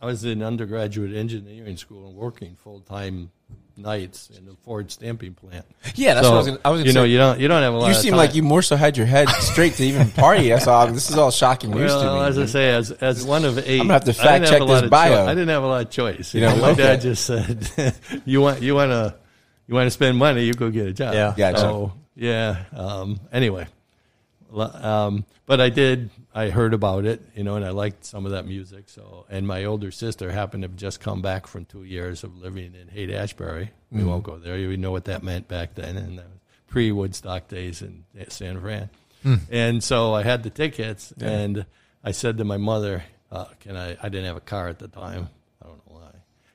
[0.00, 3.30] I was in undergraduate engineering school and working full time
[3.78, 5.64] nights in the Ford stamping plant.
[5.94, 7.48] Yeah, that's So, what I was gonna, I was gonna you know, you don't you
[7.48, 7.88] don't have a lot.
[7.88, 8.18] you seem time.
[8.18, 10.48] like you more so had your head straight to even party.
[10.48, 10.86] That's all.
[10.88, 12.26] This is all shocking news Well, to me.
[12.28, 14.44] as I say, as as one of 8 I'm gonna have to I fact didn't
[14.44, 15.14] check have a lot this of bio.
[15.24, 16.34] choi- I didn't have a lot of choice.
[16.34, 16.82] You You know, know, my okay.
[16.82, 17.94] dad just said,
[18.24, 19.14] "You want you want to
[19.66, 21.34] you want to spend money, you go get a job." Yeah.
[21.36, 21.58] Gotcha.
[21.60, 22.64] So yeah.
[22.74, 23.66] Um, anyway,
[24.54, 26.10] um, but I did.
[26.36, 28.90] I heard about it, you know, and I liked some of that music.
[28.90, 32.36] So, and my older sister happened to have just come back from two years of
[32.36, 33.70] living in Haight Ashbury.
[33.90, 34.08] We Mm-hmm.
[34.08, 34.58] won't go there.
[34.58, 36.20] You know what that meant back then, and
[36.68, 38.90] pre Woodstock days in San Fran.
[39.22, 39.36] Hmm.
[39.50, 41.64] And so I had the tickets, and
[42.04, 44.88] I said to my mother, uh, "Can I?" I didn't have a car at the
[44.88, 45.30] time.
[45.62, 46.10] I don't know why,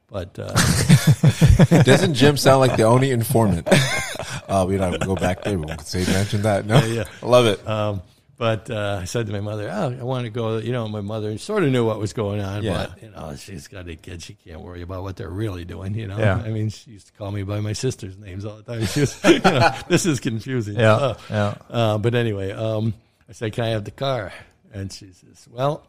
[0.10, 0.54] but uh,
[1.84, 3.68] Doesn't Jim sound like the only informant?
[4.48, 5.58] uh, we don't go back there.
[5.58, 6.66] We won't say mention that.
[6.66, 7.06] No, yeah.
[7.22, 7.68] I love it.
[7.68, 8.02] Um,
[8.42, 11.02] but uh, I said to my mother, "Oh, I want to go." You know, my
[11.02, 12.88] mother sort of knew what was going on, Yeah.
[12.88, 15.94] but you know, she's got a kid; she can't worry about what they're really doing.
[15.94, 16.38] You know, Yeah.
[16.44, 18.84] I mean, she used to call me by my sister's names all the time.
[18.94, 20.76] She was, you know, this is confusing.
[20.80, 21.54] Yeah, Uh, yeah.
[21.70, 22.96] Uh, but anyway, um,
[23.30, 24.34] I said, "Can I have the car?"
[24.74, 25.86] And she says, "Well,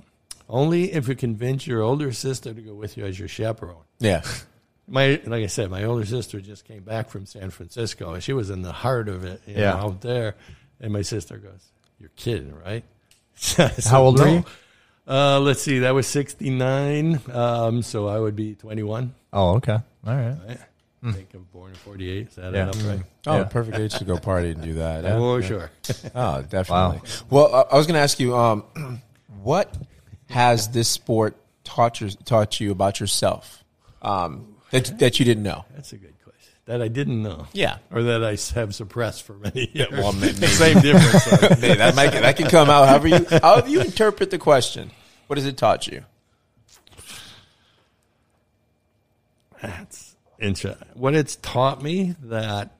[0.46, 4.20] only if you convince your older sister to go with you as your chaperone." yeah,
[4.86, 8.34] My like I said, my older sister just came back from San Francisco, and she
[8.34, 9.70] was in the heart of it, you Yeah.
[9.70, 10.34] know, out there.
[10.80, 11.62] And my sister goes,
[12.02, 12.88] "You're kidding, right?" I
[13.36, 14.44] said, How old were you?
[15.08, 19.14] Uh, let's see, that was '69, um, so I would be 21.
[19.32, 19.72] Oh, okay.
[19.72, 19.82] All
[20.16, 20.36] right.
[20.46, 20.58] Right?
[21.04, 22.28] I think I'm born in '48.
[22.28, 22.68] Is that Yeah.
[22.68, 23.00] up right?
[23.26, 23.44] Oh, Yeah.
[23.44, 25.02] perfect age to go party and do that.
[25.04, 25.16] Yeah.
[25.16, 25.70] Oh, sure.
[26.14, 27.00] Oh, definitely.
[27.30, 28.62] Well, I- I was going to ask you, um,
[29.42, 29.74] what
[30.30, 33.64] has this sport taught you, taught you about yourself
[34.02, 35.64] um, that that you didn't know?
[35.74, 36.21] That's a good question.
[36.66, 37.48] That I didn't know.
[37.52, 37.78] Yeah.
[37.90, 39.90] Or that I have suppressed for many years.
[39.90, 40.46] well, maybe.
[40.46, 41.24] Same difference.
[41.60, 44.90] Hey, that might that can come out however you however you interpret the question.
[45.26, 46.04] What has it taught you?
[49.60, 50.88] That's interesting.
[50.94, 52.72] What it's taught me that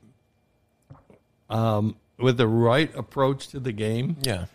[1.48, 4.46] um, with the right approach to the game, Yeah.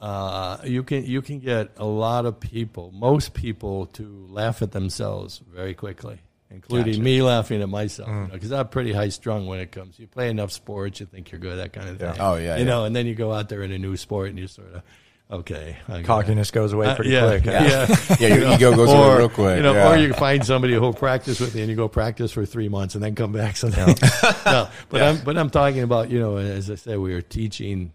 [0.00, 4.72] uh, you can you can get a lot of people, most people, to laugh at
[4.72, 6.20] themselves very quickly,
[6.50, 7.02] including Gotcha.
[7.02, 8.08] me laughing at myself.
[8.08, 8.32] Mm.
[8.32, 9.98] Because I'm pretty high strung when it comes.
[9.98, 12.14] You play enough sports, you think you're good, that kind of thing.
[12.20, 12.64] Oh, yeah, you yeah.
[12.64, 14.82] know, and then you go out there in a new sport and you sort of
[15.38, 17.44] okay, Cockiness goes away uh, pretty yeah, quick.
[17.46, 19.56] Yeah, Yeah, your ego goes away real quick.
[19.56, 19.92] You know, yeah.
[19.92, 22.94] or you find somebody who'll practice with you, and you go practice for three months,
[22.94, 23.56] and then come back.
[23.64, 23.94] So then,
[24.46, 27.92] no, but I'm but I'm talking about you know, as I said, we are teaching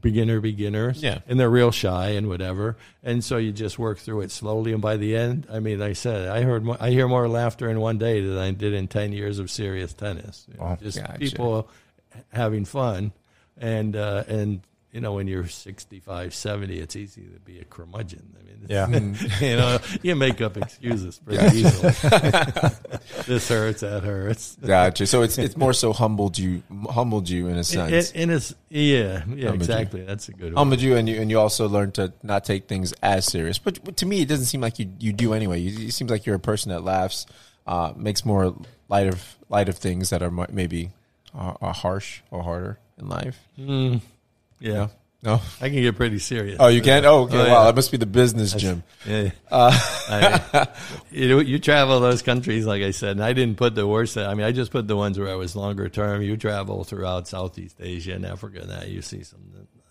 [0.00, 1.18] beginner beginners, Yeah.
[1.26, 4.80] and they're real shy and whatever, and so you just work through it slowly, and
[4.82, 7.68] by the end, I mean, like I said I heard more, I hear more laughter
[7.68, 10.46] in one day than I did in ten years of serious tennis.
[10.48, 10.78] You know, Wow.
[10.80, 11.18] just Gotcha.
[11.18, 11.68] people
[12.32, 13.12] having fun,
[13.58, 14.60] and uh, and.
[14.92, 18.34] You know, when you're 65, 70, it's easy to be a curmudgeon.
[18.38, 18.88] I mean, Yeah.
[19.40, 21.92] you know, you make up excuses pretty easily.
[23.26, 24.56] this hurts, that hurts.
[24.56, 25.06] Gotcha.
[25.06, 28.10] So it's it's more so humbled you humbled you in a sense.
[28.14, 29.50] It is, yeah, yeah, Humbled you.
[29.54, 30.00] exactly.
[30.02, 30.56] That's a good one.
[30.56, 33.58] humbled you, and you and you also learn to not take things as serious.
[33.58, 35.60] But, but to me, it doesn't seem like you you do anyway.
[35.60, 37.26] You, it seems like you're a person that laughs,
[37.66, 38.54] uh, makes more
[38.88, 40.90] light of light of things that are maybe
[41.32, 43.38] are, are harsh or harder in life.
[43.58, 44.00] Mm,
[44.60, 44.88] yeah,
[45.22, 45.40] No.
[45.60, 46.56] I can get pretty serious.
[46.60, 47.04] Oh, you can.
[47.04, 47.36] Oh, okay.
[47.38, 48.82] Oh, wow, that must be the business, Jim.
[49.06, 49.30] Yeah.
[49.50, 50.68] I,
[51.10, 54.16] you know, you travel those countries, like I said, and I didn't put the worst.
[54.16, 56.22] I mean, I just put the ones where I was longer term.
[56.22, 59.40] You travel throughout Southeast Asia and Africa, and that you see some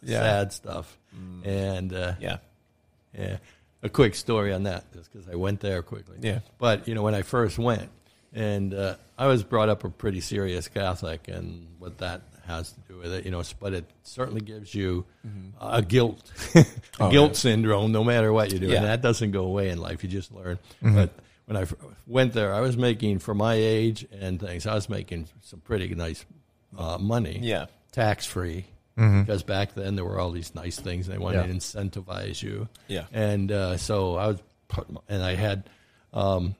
[0.01, 0.19] Yeah.
[0.21, 0.97] sad stuff.
[1.43, 2.37] And uh, Yeah.
[3.17, 3.37] Yeah.
[3.81, 6.17] A quick story on that, just because I went there quickly.
[6.21, 6.39] Yeah.
[6.57, 7.89] But, you know, when I first went,
[8.33, 12.79] and uh, I was brought up a pretty serious Catholic, and what that has to
[12.89, 15.05] do with it, you know, but it certainly gives you
[15.61, 16.19] a guilt,
[16.55, 16.65] a
[16.99, 18.67] Oh, guilt syndrome, no matter what you do.
[18.67, 18.77] Yeah.
[18.77, 20.03] And that doesn't go away in life.
[20.03, 20.59] You just learn.
[20.81, 21.11] But
[21.45, 21.65] when I
[22.07, 25.93] went there, I was making, for my age and things, I was making some pretty
[25.95, 26.25] nice
[26.77, 27.67] uh, money Yeah.
[27.91, 31.47] tax free because back then there were all these nice things they wanted Yeah.
[31.47, 32.67] to incentivize you.
[32.87, 33.05] Yeah.
[33.13, 34.39] and uh, so I was,
[35.07, 35.69] and I had
[36.13, 36.55] um,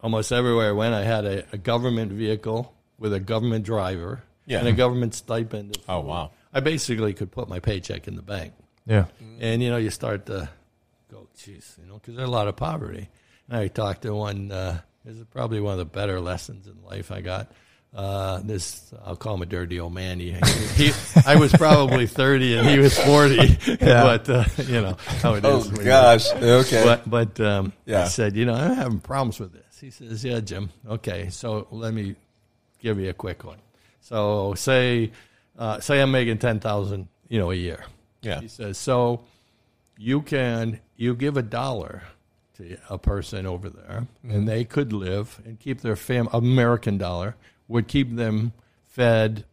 [0.00, 0.94] almost everywhere I went.
[0.94, 4.58] I had a, a government vehicle with a government driver Yeah.
[4.58, 5.76] and a government stipend.
[5.76, 6.30] of Oh, wow.
[6.52, 8.52] I basically could put my paycheck in the bank,
[8.86, 9.06] Yeah.
[9.40, 10.48] and you know you start to
[11.10, 13.08] go, geez, you know, because there's a lot of poverty.
[13.48, 14.50] And I talked to one.
[14.52, 17.50] Uh, this is probably one of the better lessons in life I got.
[17.94, 20.18] Uh, this I'll call him a dirty old man.
[20.18, 20.32] He,
[20.76, 20.92] he,
[21.26, 23.76] I was probably thirty and he was forty, yeah.
[24.04, 25.44] but uh, you know how it is.
[25.44, 26.30] Oh when you're- gosh.
[26.32, 26.82] Okay.
[26.84, 28.04] But but um, Yeah.
[28.04, 29.78] I said, you know, I'm having problems with this.
[29.78, 30.70] He says, yeah, Jim.
[30.88, 32.14] Okay, so let me
[32.78, 33.58] give you a quick one.
[34.02, 35.12] So say
[35.58, 37.84] uh, say I'm making ten thousand, you know, a year.
[38.20, 38.40] Yeah.
[38.40, 39.22] He says, so
[39.96, 42.02] you can you give a dollar
[42.58, 46.28] to a person over there, and they could live and keep their fam.
[46.32, 47.34] American dollar
[47.68, 48.52] would keep them
[48.86, 49.44] fed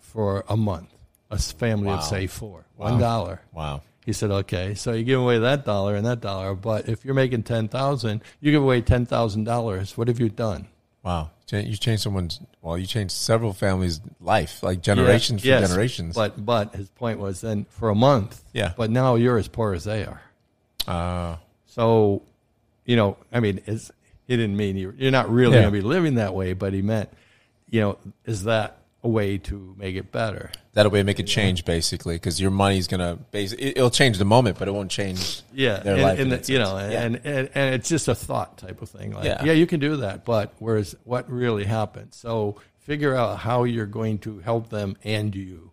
[0.00, 0.88] for a month.
[1.30, 1.96] A family Wow.
[1.96, 3.40] of say four, one dollar.
[3.52, 3.82] Wow.
[4.04, 7.14] He said, "Okay, so you give away that dollar and that dollar, but if you're
[7.14, 9.96] making ten thousand, you give away ten thousand dollars.
[9.96, 10.68] What have you done?
[11.02, 11.30] Wow.
[11.52, 16.14] You changed someone's, well, you changed several families' life, like generations for yes, generations.
[16.14, 18.42] But but his point was then for a month.
[18.52, 18.72] Yeah.
[18.76, 20.22] But now you're as poor as they are.
[20.86, 21.36] uh,
[21.66, 22.22] So,
[22.84, 23.90] you know, I mean, it's,
[24.26, 25.62] he didn't mean you're, you're not really Yeah.
[25.62, 27.10] going to be living that way, but he meant,
[27.70, 30.50] you know, is that a way to make it better?
[30.74, 34.24] that'll way make it change, basically, because your money's to, base it- it'll change the
[34.24, 36.18] moment, but it won't change Yeah, their and, life.
[36.20, 37.02] and in the- you know, Yeah.
[37.02, 39.12] and, and and it's just a thought type of thing.
[39.12, 39.44] Like, Yeah.
[39.44, 39.52] yeah.
[39.52, 42.14] you can do that, but whereas what really happened?
[42.14, 45.72] So figure out how you're going to help them and you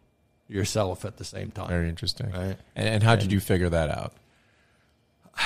[0.50, 1.70] yourself at the same time.
[1.70, 2.32] Very interesting.
[2.32, 2.58] Right.
[2.76, 4.14] And, and how did you figure that out?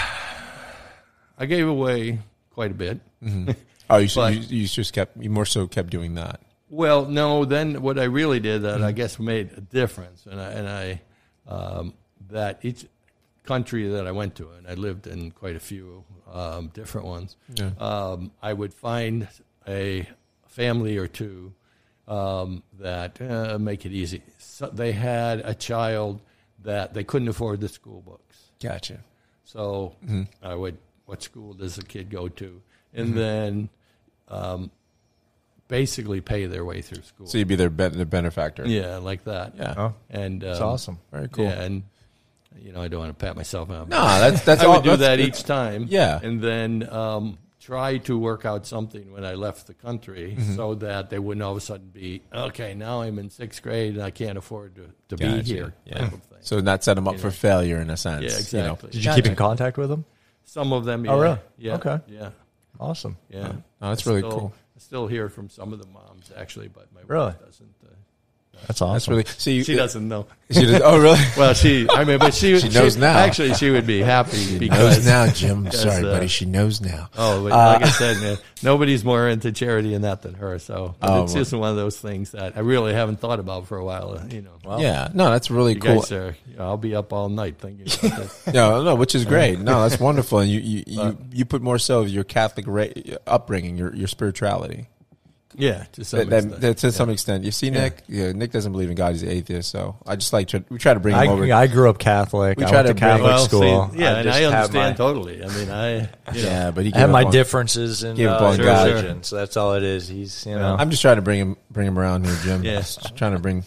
[1.37, 2.19] I gave away
[2.51, 2.99] quite a bit.
[3.23, 3.51] Mm-hmm.
[3.89, 6.41] Oh, you, But- you, you just kept, you more so kept doing that.
[6.69, 7.45] Well, no.
[7.45, 11.01] Then what I really did that I guess made a difference, and I, and I
[11.47, 11.93] um,
[12.29, 12.85] that each
[13.43, 17.35] country that I went to, and I lived in quite a few um, different ones.
[17.53, 17.71] Yeah.
[17.77, 19.27] Um, I would find
[19.67, 20.07] a
[20.47, 21.53] family or two
[22.07, 24.23] um, that uh, make it easy.
[24.37, 26.21] So they had a child
[26.63, 28.37] that they couldn't afford the school books.
[28.61, 28.99] Gotcha.
[29.43, 29.95] So
[30.41, 32.61] I would, what school does the kid go to?
[32.93, 33.69] And then
[34.27, 34.71] um,
[35.67, 37.25] basically pay their way through school.
[37.27, 38.65] So you'd be their, ben- their benefactor.
[38.67, 39.53] yeah, like that.
[39.57, 39.73] Yeah.
[39.77, 40.99] Oh, And um, that's awesome.
[41.11, 41.45] Very cool.
[41.45, 41.83] Yeah, and
[42.59, 43.89] you know, I don't want to pat myself on.
[43.89, 44.75] No, that's, that's I all.
[44.75, 45.85] would do that's- that each time.
[45.89, 46.19] Yeah.
[46.21, 50.55] and then um, try to work out something when I left the country, Mm-hmm.
[50.55, 52.73] so that they wouldn't all of a sudden be okay.
[52.75, 55.73] Now I'm in sixth grade and I can't afford to, to be here.
[55.85, 55.99] Yeah.
[55.99, 56.37] type of thing.
[56.41, 58.21] So not set them up for failure in a sense.
[58.53, 58.73] Yeah, you know.
[58.73, 58.89] exactly.
[58.91, 59.21] Did you Gotcha.
[59.21, 60.03] keep in contact with them?
[60.43, 61.05] Some of them.
[61.05, 61.39] Yeah, Oh, really?
[61.57, 61.75] Yeah.
[61.75, 61.99] Okay.
[62.07, 62.29] Yeah.
[62.79, 63.17] Awesome.
[63.29, 63.53] Yeah.
[63.81, 64.53] Oh, that's I really still- cool.
[64.83, 67.27] Still hear from some of the moms actually, but my Really?
[67.27, 67.73] wife doesn't.
[68.55, 68.93] Uh, That's awesome.
[68.93, 70.25] That's really, so you, she doesn't know.
[70.51, 71.19] She does, oh, really?
[71.37, 71.87] Well, she.
[71.89, 72.57] I mean, but she.
[72.63, 73.17] She knows now.
[73.17, 75.63] Actually, she would be happy knows because now, Jim.
[75.65, 76.27] because, Sorry, uh, buddy.
[76.27, 77.09] She knows now.
[77.17, 80.59] Oh, but Uh, like I said, man, nobody's more into charity in that than her.
[80.59, 81.41] So Oh, it's well.
[81.41, 84.11] just one of those things that I really haven't thought about for a while.
[84.19, 85.95] uh, You know, yeah, no, that's really you cool.
[86.01, 86.35] guys are.
[86.47, 88.47] You know, I'll be up all night thinking about this.
[88.53, 89.59] No, no, which is great.
[89.59, 90.39] No, that's wonderful.
[90.39, 92.87] And you, you, you, you put more so of your Catholic ra-
[93.27, 94.87] upbringing, your, your spirituality.
[95.55, 96.61] Yeah, to some That, that, extent.
[96.61, 97.43] that- to some extent.
[97.43, 99.13] You see, Nick, yeah, Nick doesn't believe in God.
[99.13, 99.69] He's an atheist.
[99.71, 101.53] So I just like to, we try to bring him I, over.
[101.53, 102.57] I grew up Catholic.
[102.57, 103.91] We I try went to to bring- Catholic well, see, school.
[103.95, 105.43] yeah, and I understand my- totally.
[105.43, 105.93] I mean, I.
[105.95, 106.09] You know,
[106.49, 108.65] yeah, but he I have gave my on- differences in Gave up uh, on Sure,
[108.65, 108.87] God.
[108.87, 110.07] religion, so that's all it is.
[110.07, 110.75] He's you know.
[110.79, 112.63] I'm just trying to bring him, bring him around here, Jim.
[112.63, 112.75] Yeah.
[112.77, 113.63] Just trying to bring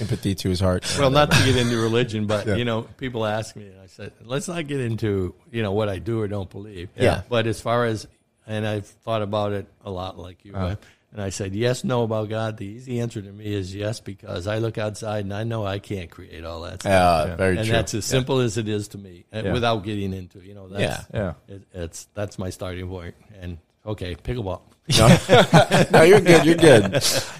[0.00, 0.84] empathy to his heart.
[0.98, 2.54] Well, not to get into religion, but Yeah.
[2.56, 5.88] you know, people ask me, and I said, let's not get into you know what
[5.88, 6.88] I do or don't believe.
[6.96, 7.22] Yeah.
[7.28, 8.06] But as far as,
[8.46, 10.76] and I've thought about it a lot, like you, Uh-huh.
[11.16, 12.56] Have, and I said yes, no about God.
[12.58, 15.78] The easy answer to me is yes, because I look outside and I know I
[15.78, 16.82] can't create all that.
[16.82, 16.90] Stuff.
[17.28, 17.72] Yeah, very and true.
[17.76, 19.52] that's as simple as it is to me, uh, Yeah.
[19.52, 20.68] without getting into you know.
[20.68, 21.34] That's, Yeah.
[21.48, 23.14] It, it's that's my starting point.
[23.40, 24.60] And okay, pickleball.
[25.90, 26.44] no, you're good.
[26.46, 26.92] You're good.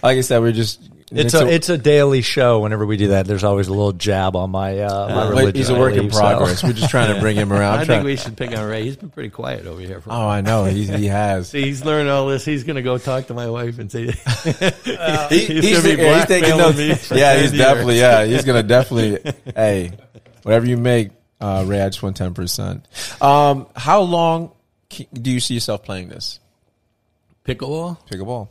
[0.03, 0.81] Like I said, we're just.
[1.13, 2.59] It's Nick's a it's a daily show.
[2.59, 5.55] Whenever we do that, there's always a little jab on my uh, my Uh, religion.
[5.55, 6.19] he's a work in believe, so.
[6.21, 6.65] progress.
[6.65, 7.79] We're just trying to bring him around.
[7.79, 8.83] I think we should pick on Ray.
[8.83, 10.01] He's been pretty quiet over here.
[10.01, 10.65] For oh, I know.
[10.65, 11.51] He, he has.
[11.51, 12.45] See, he's learned all this.
[12.45, 16.17] He's going to go talk to my wife and say, He- he's, he's, going yeah,
[16.19, 17.11] he's taking blackmailing notes.
[17.13, 17.19] me.
[17.21, 17.65] Yeah, he's years.
[17.65, 17.99] definitely.
[18.01, 19.33] Yeah, he's gonna definitely.
[19.55, 19.93] hey,
[20.43, 22.85] whatever you make, uh, Ray, I just want ten percent.
[23.21, 24.55] Um, how long c-
[24.89, 26.41] do you see yourself playing this
[27.45, 28.49] pickleball pickleball?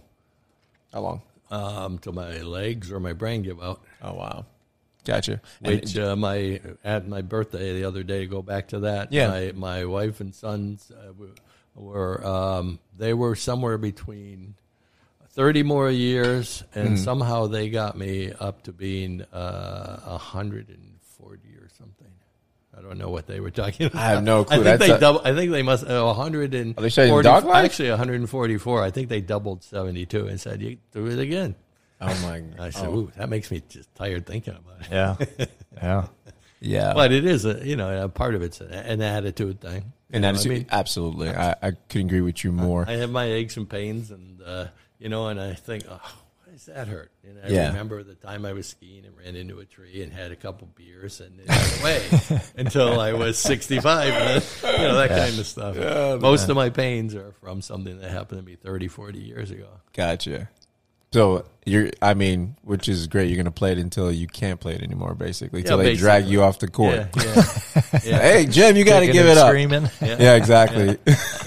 [0.94, 1.22] How long?
[1.52, 3.82] um, till my legs or my brain give out.
[4.02, 4.46] Oh wow,
[5.06, 5.42] gotcha.
[5.64, 9.12] And- uh, my at my birthday the other day, go back to that.
[9.14, 9.28] Yeah.
[9.28, 11.12] my, my wife and sons uh,
[11.76, 14.56] were, um, they were somewhere between
[15.30, 17.04] thirty more years, and Mm-hmm.
[17.04, 20.95] somehow they got me up to being uh, hundred and forty or something.
[22.78, 24.02] I don't know what they were talking about.
[24.02, 24.56] I have no clue.
[24.56, 25.22] I think That's they a- double.
[25.24, 27.66] I think they must uh, 100 and Are they saying dog life?
[27.66, 28.84] Actually, 144.
[28.84, 31.56] I think they doubled 72 and said, "You do it again."
[32.02, 32.44] oh my.
[32.66, 35.46] I said, oh, "Ooh, that makes me just tired thinking about it." Yeah,
[35.76, 36.08] yeah.
[36.60, 36.94] yeah.
[36.94, 39.94] But it is a you know a part of it's an attitude thing.
[40.12, 41.30] know, that's I mean, absolutely.
[41.30, 42.86] I, I couldn't agree with you more.
[42.88, 44.68] I have my aches and pains, and uh,
[45.00, 46.00] you know, and I think, oh,
[46.68, 47.12] why does that hurt?
[47.24, 47.68] And I Yeah.
[47.68, 50.68] remember the time I was skiing and ran into a tree and had a couple
[50.76, 54.14] beers and it went away until I was 65.
[54.14, 56.22] And then, you know, that kind of stuff.
[56.22, 59.68] Most of my pains are from something that happened to me 30, 40 years ago.
[59.94, 60.50] Gotcha.
[61.14, 63.30] So you're, I mean, which is great.
[63.30, 65.96] You're going to play it until you can't play it anymore, basically, until Yeah, they
[65.96, 66.96] drag you off the court.
[66.96, 67.44] Yeah, yeah.
[68.04, 68.20] yeah.
[68.22, 69.48] Hey, Jim, you got to give and it up.
[69.48, 69.90] Screaming.
[70.02, 70.98] Yeah, exactly.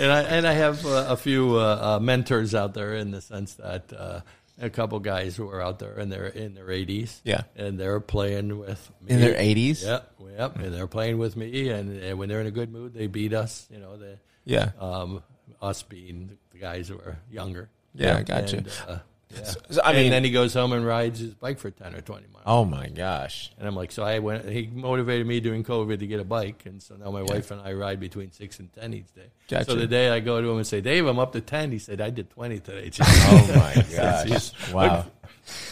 [0.01, 3.21] and I and I have uh, a few uh, uh, mentors out there in the
[3.21, 4.21] sense that uh,
[4.61, 7.21] a couple guys who are out there and they're in their 80s.
[7.25, 7.43] Yeah.
[7.57, 9.15] and they're playing with me.
[9.15, 9.85] In their 80s?
[9.85, 12.95] Yep, yep, and they're playing with me, and, and when they're in a good mood,
[12.95, 13.67] they beat us.
[13.71, 14.71] You know, the Yeah.
[14.81, 15.23] um,
[15.63, 17.69] us being the guys who are younger.
[17.95, 18.57] Yeah, I gotcha.
[18.59, 18.99] And, uh,
[19.35, 19.45] yeah.
[19.45, 22.01] so, I mean- and then he goes home and rides his bike for ten or
[22.01, 22.45] twenty miles.
[22.47, 23.51] Oh my gosh.
[23.59, 24.49] And I'm like, so I went.
[24.49, 27.61] He motivated me during COVID to get a bike, and so now my wife and
[27.61, 29.31] I ride between six and ten each day.
[29.49, 29.67] Gotcha.
[29.67, 31.71] So the day I go to him and say, Dave, I'm up to ten.
[31.73, 32.91] He said, I did twenty today.
[32.91, 34.73] Jim." Oh my gosh.
[34.73, 35.07] Wow.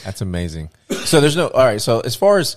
[0.04, 0.70] That's amazing.
[1.04, 2.56] So there's no all right, so as far as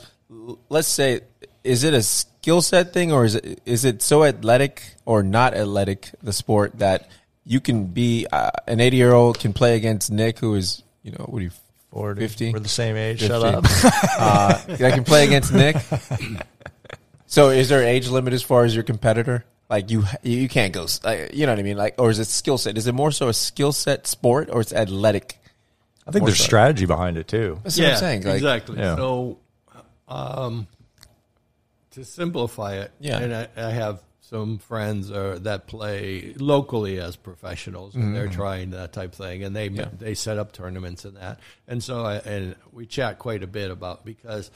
[0.70, 1.22] let's say
[1.64, 5.54] is it a skill set thing or is it is it so athletic or not
[5.54, 7.10] athletic the sport that
[7.46, 11.12] you can be uh, an 80 year old can play against Nick who is you
[11.12, 11.52] know what are you
[11.92, 12.22] 40.
[12.22, 12.54] 50?
[12.54, 13.20] We're the same age.
[13.22, 13.28] 50.
[13.28, 13.64] Shut up.
[14.20, 15.78] uh, I can play against Nick.
[17.30, 19.46] So is there an age limit as far as your competitor?
[19.70, 20.88] Like you, you can't go.
[21.04, 21.78] Like, you know what I mean?
[21.78, 22.76] Like, or is it skill set?
[22.76, 25.40] Is it more so a skill set sport or it's athletic?
[26.08, 26.44] I think there's so.
[26.44, 27.60] strategy behind it too.
[27.64, 28.24] That's what I'm saying.
[28.24, 28.80] Like, exactly.
[28.80, 28.96] Yeah.
[28.96, 29.38] So,
[30.08, 30.66] um,
[31.92, 33.20] to simplify it, Yeah.
[33.20, 38.70] and I, I have some friends uh, that play locally as professionals, and they're trying
[38.72, 39.80] that type thing, and they Mm-hmm.
[39.80, 39.90] Yeah.
[39.98, 43.72] they set up tournaments and that, and so I, and we chat quite a bit
[43.72, 44.52] about because.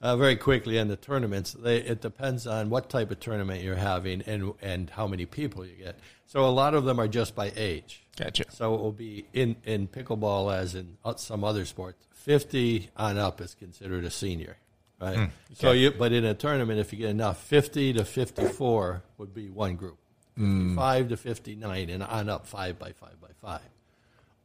[0.00, 3.74] Uh, very quickly in the tournaments, they, it depends on what type of tournament you're
[3.74, 5.98] having and and how many people you get.
[6.24, 8.06] So a lot of them are just by age.
[8.16, 8.44] Gotcha.
[8.48, 12.06] So it will be in, in pickleball as in some other sports.
[12.12, 14.58] Fifty on up is considered a senior,
[15.00, 15.30] right?
[15.54, 19.48] So you, but in a tournament, if you get enough, fifty to fifty-four would be
[19.48, 19.98] one group.
[20.36, 23.60] Fifty-five to fifty-nine and on up, five by five by five.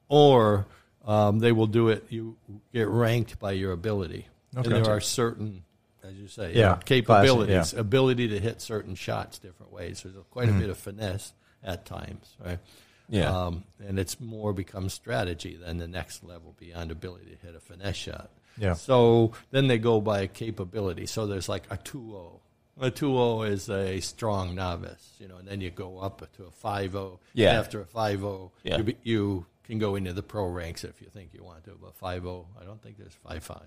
[0.10, 0.66] Or
[1.06, 2.06] um, they will do it.
[2.10, 2.38] You
[2.74, 4.76] get ranked by your ability, Okay.
[4.76, 5.64] and there are certain,
[6.04, 7.82] as you say, Yeah, capabilities, classic, yeah.
[7.82, 10.01] ability to hit certain shots different ways.
[10.04, 11.34] There's quite a bit of finesse
[11.64, 12.60] at times, right?
[13.10, 13.30] Yeah.
[13.45, 17.60] Um, and it's more becomes strategy than the next level beyond ability to hit a
[17.60, 18.30] finesse shot.
[18.58, 18.74] Yeah.
[18.74, 21.06] So then they go by capability.
[21.06, 22.39] So there's like a 2-0.
[22.82, 26.49] A 2-0 is a strong novice, you know, and then you go up to a
[26.49, 27.20] 5-0.
[27.34, 27.49] Yeah.
[27.49, 28.78] And after a 5-0, Yeah.
[28.80, 31.78] you, you can go into the pro ranks if you think you want to.
[31.80, 33.62] But 5-0, I don't think there's 5-5.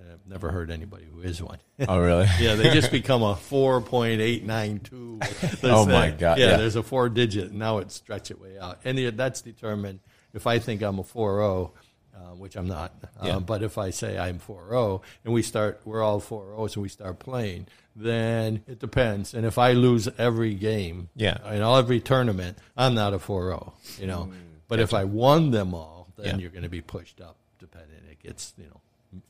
[0.00, 1.58] I've never heard anybody who is one.
[1.88, 2.26] Oh, really?
[2.40, 5.18] Yeah, they just become a four point eight nine two.
[5.64, 6.56] Oh, my God, Yeah, yeah.
[6.56, 7.52] there's a four digit.
[7.52, 9.98] Now it stretch it way out, and that's determined
[10.32, 11.72] if I think I'm a four zero,
[12.18, 12.92] uh, which I'm not.
[13.22, 13.36] Yeah.
[13.36, 16.74] Uh, but if I say I'm four zero, and we start, we're all four zeros,
[16.76, 19.34] and we start playing, then it depends.
[19.34, 21.38] And if I lose every game, Yeah.
[21.52, 23.72] in all every tournament, I'm not a four zero.
[24.00, 24.32] You know,
[24.68, 26.36] but if I won them all, then Mm, Yeah.
[26.38, 27.36] you're going to be pushed up.
[27.60, 29.20] Depending, it gets you know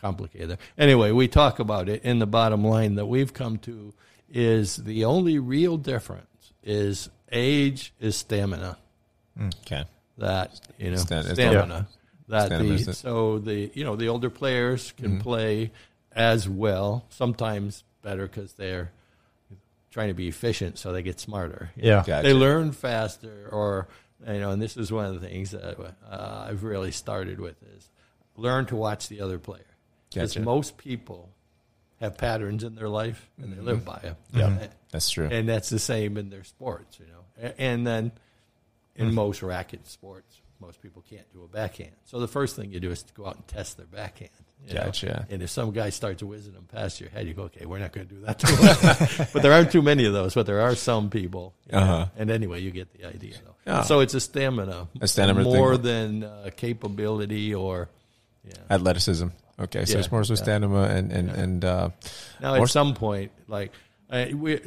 [0.00, 0.58] complicated there.
[0.76, 3.92] Anyway, we talk about it, and the bottom line that we've come to
[4.30, 8.78] is the only real difference is age is stamina.
[9.64, 9.84] Okay.
[10.18, 11.88] That you know Stam- it's stamina.
[12.28, 15.20] That the so the you know the older players can Mm-hmm.
[15.20, 15.70] play
[16.12, 18.90] as well, sometimes better because they're
[19.90, 21.70] trying to be efficient, so they get smarter.
[21.76, 22.04] Yeah.
[22.06, 22.22] Gotcha.
[22.28, 23.88] They learn faster, or
[24.26, 25.78] you know, and this is one of the things that
[26.10, 27.88] uh, I've really started with is
[28.36, 29.64] learn to watch the other player.
[30.10, 30.44] Because Gotcha.
[30.44, 31.30] most people
[32.00, 34.16] have patterns in their life and they live by them.
[34.32, 34.68] Yeah.
[34.90, 35.28] That's true.
[35.30, 37.52] and that's the same in their sports, you know.
[37.58, 38.12] And then
[38.96, 41.92] in most racket sports, most people can't do a backhand.
[42.04, 44.30] So the first thing you do is to go out and test their backhand.
[45.02, 45.24] you know.
[45.30, 47.92] And if some guy starts whizzing them past your head, you go, okay, we're not
[47.92, 50.74] going to do that to but there aren't too many of those, but there are
[50.74, 51.54] some people.
[51.72, 52.06] Uh-huh.
[52.16, 53.54] And anyway, you get the idea, though.
[53.66, 53.82] Yeah.
[53.82, 54.88] So it's a stamina.
[55.00, 55.54] A stamina thing.
[55.54, 57.88] More than uh, capability or,
[58.44, 58.54] yeah.
[58.70, 59.28] Athleticism.
[59.60, 61.90] Okay, so Yeah, it's more so stamina and and and uh,
[62.40, 63.72] Now, at some point, like
[64.10, 64.60] I, we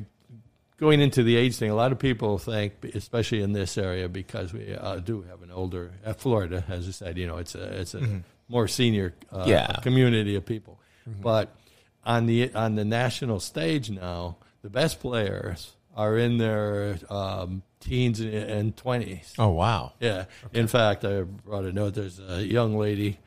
[0.82, 4.52] going into the age thing, a lot of people think, especially in this area, because
[4.52, 7.80] we uh, do have an older uh, Florida, as I said, you know, it's a
[7.82, 8.02] it's a
[8.50, 9.50] more senior uh, Mm-hmm.
[9.50, 9.68] Yeah.
[9.68, 9.82] Mm-hmm.
[9.84, 10.80] community of people.
[11.06, 11.56] But
[12.04, 18.20] on the on the national stage now, the best players are in their um, teens
[18.20, 19.34] and twenties.
[19.38, 20.26] oh wow, Yeah.
[20.54, 21.94] In fact, I brought a note.
[21.94, 23.20] There's a young lady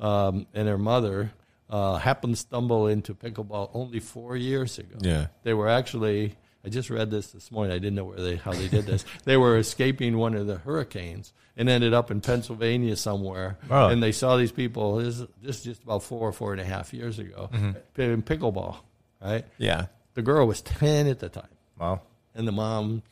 [0.00, 1.32] um, and her mother
[1.68, 4.96] uh, happened to stumble into pickleball only four years ago.
[5.00, 5.26] Yeah.
[5.42, 6.36] They were actually.
[6.64, 7.72] I just read this this morning.
[7.72, 9.04] I didn't know where they how they did this.
[9.24, 13.56] they were escaping one of the hurricanes and ended up in Pennsylvania somewhere.
[13.70, 13.88] Oh.
[13.88, 14.96] And they saw these people.
[14.96, 17.48] This this is just about four or four and a half years ago
[17.96, 18.76] in pickleball.
[19.22, 19.44] Right.
[19.58, 21.48] yeah, The girl was ten at the time
[21.78, 22.00] Wow.
[22.34, 23.02] and the mom,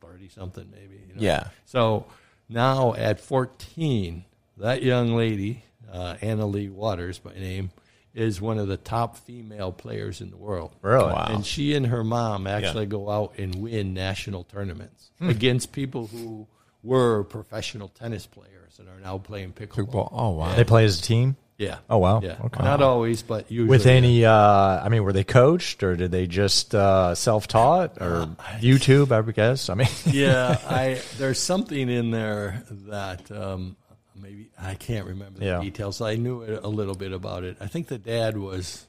[0.00, 1.00] thirty something maybe.
[1.08, 1.20] You know?
[1.22, 1.48] Yeah.
[1.64, 2.06] So
[2.48, 4.24] now at fourteen,
[4.56, 7.70] that young lady, uh, Anna Leigh Waters by name,
[8.14, 10.74] is one of the top female players in the world.
[10.82, 11.12] Really?
[11.12, 11.28] Wow.
[11.30, 16.46] And she and her mom actually go out and win national tournaments against people who
[16.82, 19.88] were professional tennis players and are now playing pickleball.
[19.92, 20.08] Kickball.
[20.12, 20.54] Oh wow.
[20.54, 21.36] They play as a team.
[21.58, 21.78] Yeah.
[21.88, 22.20] Oh, wow.
[22.22, 22.38] Yeah.
[22.46, 22.64] Okay.
[22.64, 23.68] Not always, but usually.
[23.68, 28.26] With any, uh, I mean, were they coached or did they just uh, self-taught or
[28.58, 29.12] YouTube?
[29.12, 29.68] I would guess.
[29.68, 33.76] I mean, yeah, I there's something in there that um,
[34.22, 35.60] maybe I can't remember the Yeah.
[35.60, 36.00] details.
[36.00, 37.56] I knew a little bit about it.
[37.60, 38.86] I think the dad was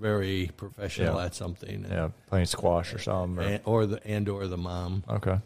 [0.00, 1.26] very professional Yeah.
[1.26, 3.44] at something, yeah, playing squash or something.
[3.44, 5.38] Or, and, or the and or the mom, okay.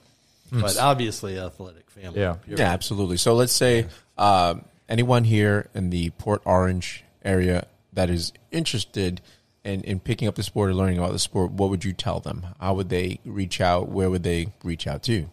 [0.52, 2.20] but obviously athletic family.
[2.20, 2.34] Yeah.
[2.34, 2.58] period.
[2.60, 3.16] Yeah, absolutely.
[3.16, 3.86] So let's say
[4.18, 9.20] um, anyone here in the Port Orange area that is interested
[9.64, 12.20] in, in picking up the sport or learning about the sport, what would you tell
[12.20, 12.44] them?
[12.60, 13.88] How would they reach out?
[13.88, 15.28] Where would they reach out to?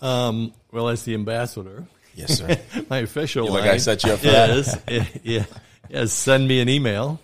[0.00, 2.58] Um, well, as the ambassador, Yes, sir.
[2.90, 4.76] my official like line I set you up for is,
[5.22, 5.44] yeah,
[5.88, 7.20] yes, send me an email.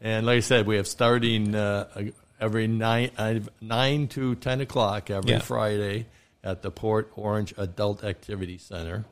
[0.00, 2.10] And like I said, we have starting uh,
[2.40, 5.38] every nine uh, nine to ten o'clock every Yeah.
[5.40, 6.06] Friday
[6.44, 9.04] at the Port Orange Adult Activity Center.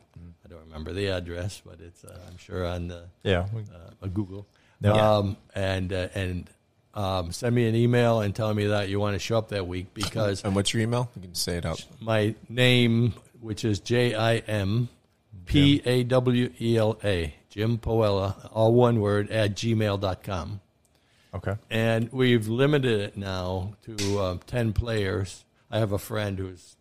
[0.44, 3.46] I don't remember the address, but it's uh, I'm sure on the Yeah.
[3.52, 3.62] we-
[4.02, 4.46] uh, Google.
[4.80, 4.92] Yeah.
[5.18, 6.50] Um, and uh, and
[6.94, 9.66] um, send me an email and tell me that you want to show up that
[9.68, 11.08] week because And what's your email?
[11.14, 11.84] You can say it out.
[12.00, 14.88] my name, which is J I M
[15.50, 20.60] P A W E L A, Jim Pawela, all one word, at gmail.com.
[21.32, 21.56] Okay.
[21.70, 25.44] And we've limited it now to um, 10 players.
[25.70, 26.76] I have a friend who's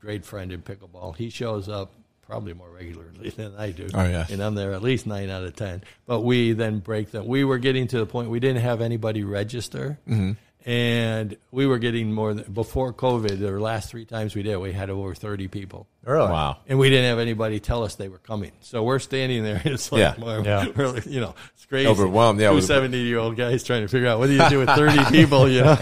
[0.00, 1.16] a great friend in pickleball.
[1.16, 1.92] He shows up
[2.22, 3.88] probably more regularly than I do.
[3.94, 4.26] Oh, yeah.
[4.28, 5.84] And I'm there at least nine out of 10.
[6.06, 7.26] But we then break them.
[7.26, 9.98] We were getting to the point we didn't have anybody register.
[10.08, 10.32] Mm-hmm.
[10.66, 14.72] And we were getting more than, before COVID, the last three times we did, we
[14.72, 15.86] had over 30 people.
[16.04, 16.28] Really?
[16.28, 16.56] Wow.
[16.66, 18.50] And we didn't have anybody tell us they were coming.
[18.62, 19.62] So we're standing there.
[19.64, 20.14] And it's like, Yeah.
[20.18, 20.66] we're, Yeah.
[20.76, 21.86] we're like, you know, it's crazy.
[21.88, 24.48] Overwhelmed, yeah, Two with- 70 year old guys trying to figure out what do you
[24.48, 25.76] do with 30 people, you know?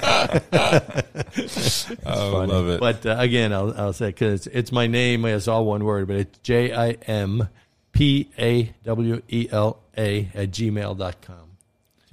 [2.04, 2.80] Oh, I love it.
[2.80, 6.08] But uh, again, I'll, I'll say, because it's, it's my name, it's all one word,
[6.08, 7.48] but it's J I M
[7.92, 11.43] P A W E L A at gmail.com.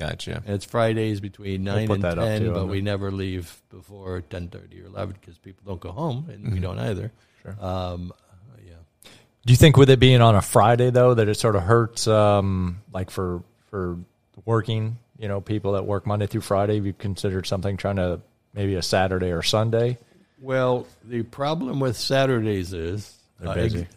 [0.10, 0.42] gotcha.
[0.46, 3.12] And it's Fridays between 9 put and that up, 10, too, but on we never
[3.12, 6.54] leave before 10.30 or 11 because people don't go home, and Mm-hmm.
[6.54, 7.12] we don't either.
[7.60, 8.14] Um,
[8.66, 8.74] yeah.
[9.46, 12.08] Do you think with it being on a Friday though that it sort of hurts,
[12.08, 13.98] um, like for for
[14.46, 16.76] working, you know, people that work Monday through Friday?
[16.76, 18.22] Have you considered something trying to
[18.54, 19.98] maybe a Saturday or Sunday?
[20.40, 23.88] Well, the problem with Saturdays is They're busy.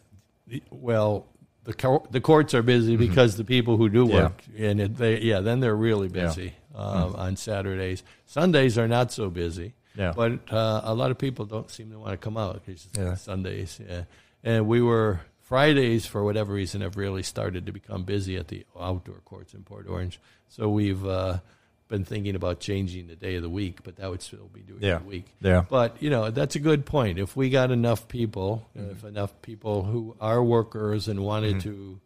[0.50, 1.26] ex- well,
[1.64, 4.14] the the courts are busy because the people who do Mm-hmm.
[4.14, 4.22] Yeah.
[4.22, 6.24] work, and it, they yeah, then they're really Yeah.
[6.24, 6.26] Mm.
[6.28, 8.02] busy um, on Saturdays.
[8.26, 9.74] Sundays are not so busy.
[9.96, 10.12] Yeah.
[10.16, 13.14] but uh, a lot of people don't seem to want to come out because Yeah.
[13.14, 13.80] Sundays.
[13.88, 14.02] Yeah,
[14.42, 18.64] and we were Fridays for whatever reason have really started to become busy at the
[18.78, 20.18] outdoor courts in Port Orange.
[20.48, 21.38] So we've uh,
[21.88, 24.82] been thinking about changing the day of the week, but that would still be doing
[24.82, 24.98] Yeah.
[24.98, 25.26] the week.
[25.40, 25.64] Yeah.
[25.68, 27.18] But you know that's a good point.
[27.18, 28.90] If we got enough people, Mm-hmm.
[28.90, 32.00] if enough people who are workers and wanted to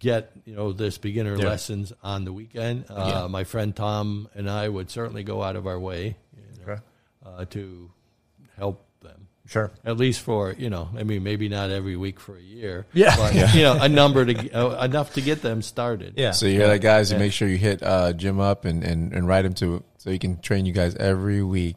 [0.00, 1.46] get you know this beginner Yeah.
[1.46, 5.66] lessons on the weekend, uh, my friend Tom and I would certainly go out of
[5.66, 6.82] our way you know, Okay.
[7.24, 7.90] uh, to
[8.56, 8.84] help.
[9.46, 9.70] Sure.
[9.84, 12.86] At least for you know, I mean, maybe not every week for a year.
[12.94, 13.16] Yeah.
[13.16, 16.14] but you know, a number to uh, enough to get them started.
[16.16, 16.30] Yeah.
[16.30, 17.10] So you hear that, guys?
[17.10, 20.10] You make sure you hit uh, Jim up and, and, and write him to so
[20.10, 21.76] he can train you guys every week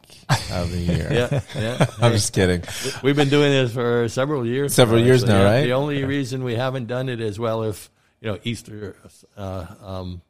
[0.50, 1.08] of the year.
[1.12, 1.86] yeah, yeah.
[2.00, 2.62] I'm just kidding.
[3.02, 4.74] We've been doing this for several years.
[4.74, 5.62] Several years now, right?
[5.62, 7.90] The only reason we haven't done it is well, if
[8.20, 8.96] you know Easter,
[9.36, 10.22] uh, um,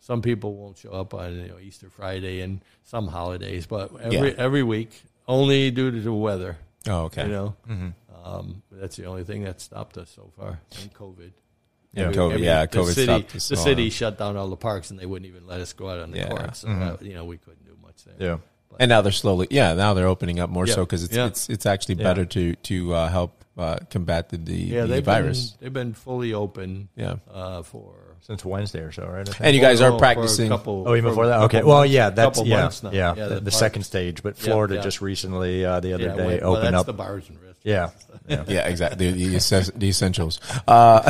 [0.00, 4.30] some people won't show up on you know Easter Friday and some holidays, but every
[4.30, 4.34] Yeah.
[4.38, 4.90] every week,
[5.28, 6.56] only due to the weather.
[6.88, 7.26] Oh, okay.
[7.26, 7.54] You know,
[8.24, 10.60] um, that's the only thing that stopped us so far.
[10.80, 11.32] And COVID.
[11.92, 14.90] Yeah, COVID- yeah, the COVID city, stopped us The city shut down all the parks,
[14.90, 16.28] and they wouldn't even let us go out on the Yeah.
[16.28, 16.56] court.
[16.56, 18.14] So that, you know, we couldn't do much there.
[18.18, 18.38] Yeah.
[18.78, 19.74] And now they're slowly, yeah.
[19.74, 20.74] Now they're opening up more Yeah.
[20.76, 21.26] so because it's Yeah.
[21.26, 25.04] it's it's actually better to to uh, help uh, combat the the, Yeah, the they've
[25.04, 25.50] virus.
[25.50, 26.88] been they've been fully open.
[26.96, 27.16] Yeah.
[27.30, 29.20] uh, for Since Wednesday or so, right?
[29.28, 29.40] I think.
[29.40, 30.48] And you guys Oh, are practicing.
[30.50, 31.40] couple- Oh, even before that.
[31.42, 31.62] Okay.
[31.62, 33.12] Well, yeah, that's couple yeah, months yeah.
[33.14, 34.82] the, the the second stage, but Florida yeah.
[34.82, 36.86] just recently uh, the other Yeah, day well, opened that's up.
[36.86, 37.60] the bars and restaurants.
[37.64, 37.90] yeah,
[38.28, 38.44] yeah.
[38.46, 39.10] Yeah, exactly.
[39.10, 40.38] The, the, the essentials.
[40.68, 41.02] Uh,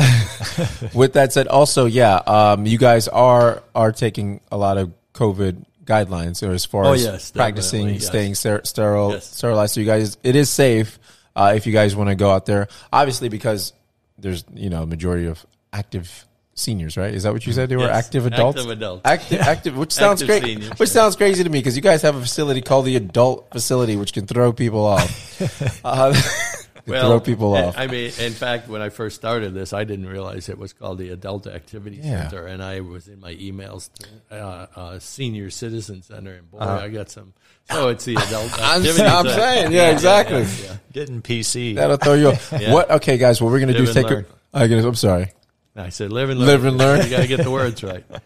[0.93, 5.63] with that said, also, yeah, um, you guys are are taking a lot of COVID
[5.85, 8.05] guidelines or as far Oh, as yes, practicing yes.
[8.07, 9.29] staying ster- sterile, Yes.
[9.35, 9.73] sterilized.
[9.75, 10.97] So you guys, it is safe
[11.35, 12.67] uh, if you guys want to go out there.
[12.93, 13.73] Obviously, because
[14.17, 17.13] there's you know a majority of active seniors, right?
[17.13, 17.69] Is that what you said?
[17.69, 18.57] They were Yes, active adults.
[18.59, 19.01] active adults.
[19.05, 20.43] Active, active, which sounds Active great.
[20.51, 20.93] seniors, Which yeah.
[20.93, 24.13] sounds crazy to me because you guys have a facility called the adult facility, which
[24.13, 25.81] can throw people off.
[25.85, 26.13] uh,
[26.85, 27.77] throw people off.
[27.77, 30.97] I mean, in fact, when I first started this, I didn't realize it was called
[30.97, 32.27] the Adult Activity Yeah.
[32.27, 33.89] Center, and I was in my emails
[34.29, 36.83] to uh, uh, Senior Citizen Center, and boy, Uh-huh.
[36.85, 37.33] I got some.
[37.71, 39.39] So it's the Adult I'm, Activity I'm Center.
[39.41, 40.41] saying, yeah, exactly.
[40.41, 40.75] yeah.
[40.91, 41.75] Getting PC.
[41.75, 42.51] That'll throw you off.
[42.59, 42.73] Yeah.
[42.73, 42.91] What?
[42.91, 43.41] Okay, guys.
[43.41, 44.09] What we're gonna do is take.
[44.09, 45.31] and A, I guess, I'm sorry.
[45.75, 46.47] I said, live and learn.
[46.47, 47.03] Live and learn.
[47.03, 48.03] you got to get the words right.
[48.11, 48.17] All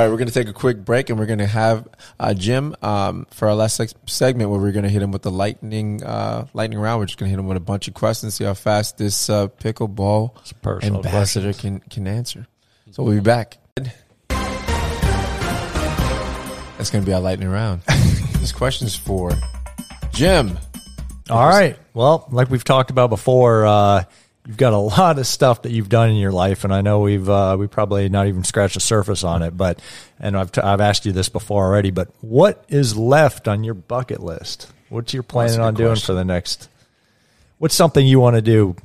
[0.00, 1.86] right, we're going to take a quick break, and we're going to have
[2.18, 5.22] uh, Jim um, for our last seg- segment, where we're going to hit him with
[5.22, 6.98] the lightning uh, lightning round.
[6.98, 9.30] We're just going to hit him with a bunch of questions, see how fast this
[9.30, 12.48] uh, pickleball It's personal ambassador can can answer.
[12.90, 13.58] So we'll be back.
[16.76, 17.82] That's going to be our lightning round.
[18.38, 19.30] this question's for
[20.12, 20.58] Jim.
[21.30, 21.78] All right.
[21.94, 24.04] Well, like we've talked about before, uh,
[24.46, 27.00] you've got a lot of stuff that you've done in your life, and I know
[27.00, 29.56] we've uh, we probably not even scratched the surface on it.
[29.56, 29.80] But
[30.18, 31.90] and I've t- I've asked you this before already.
[31.90, 34.70] But what is left on your bucket list?
[34.88, 36.06] What's you're planning on doing question.
[36.06, 36.68] for the next?
[37.58, 38.76] What's something you want to do?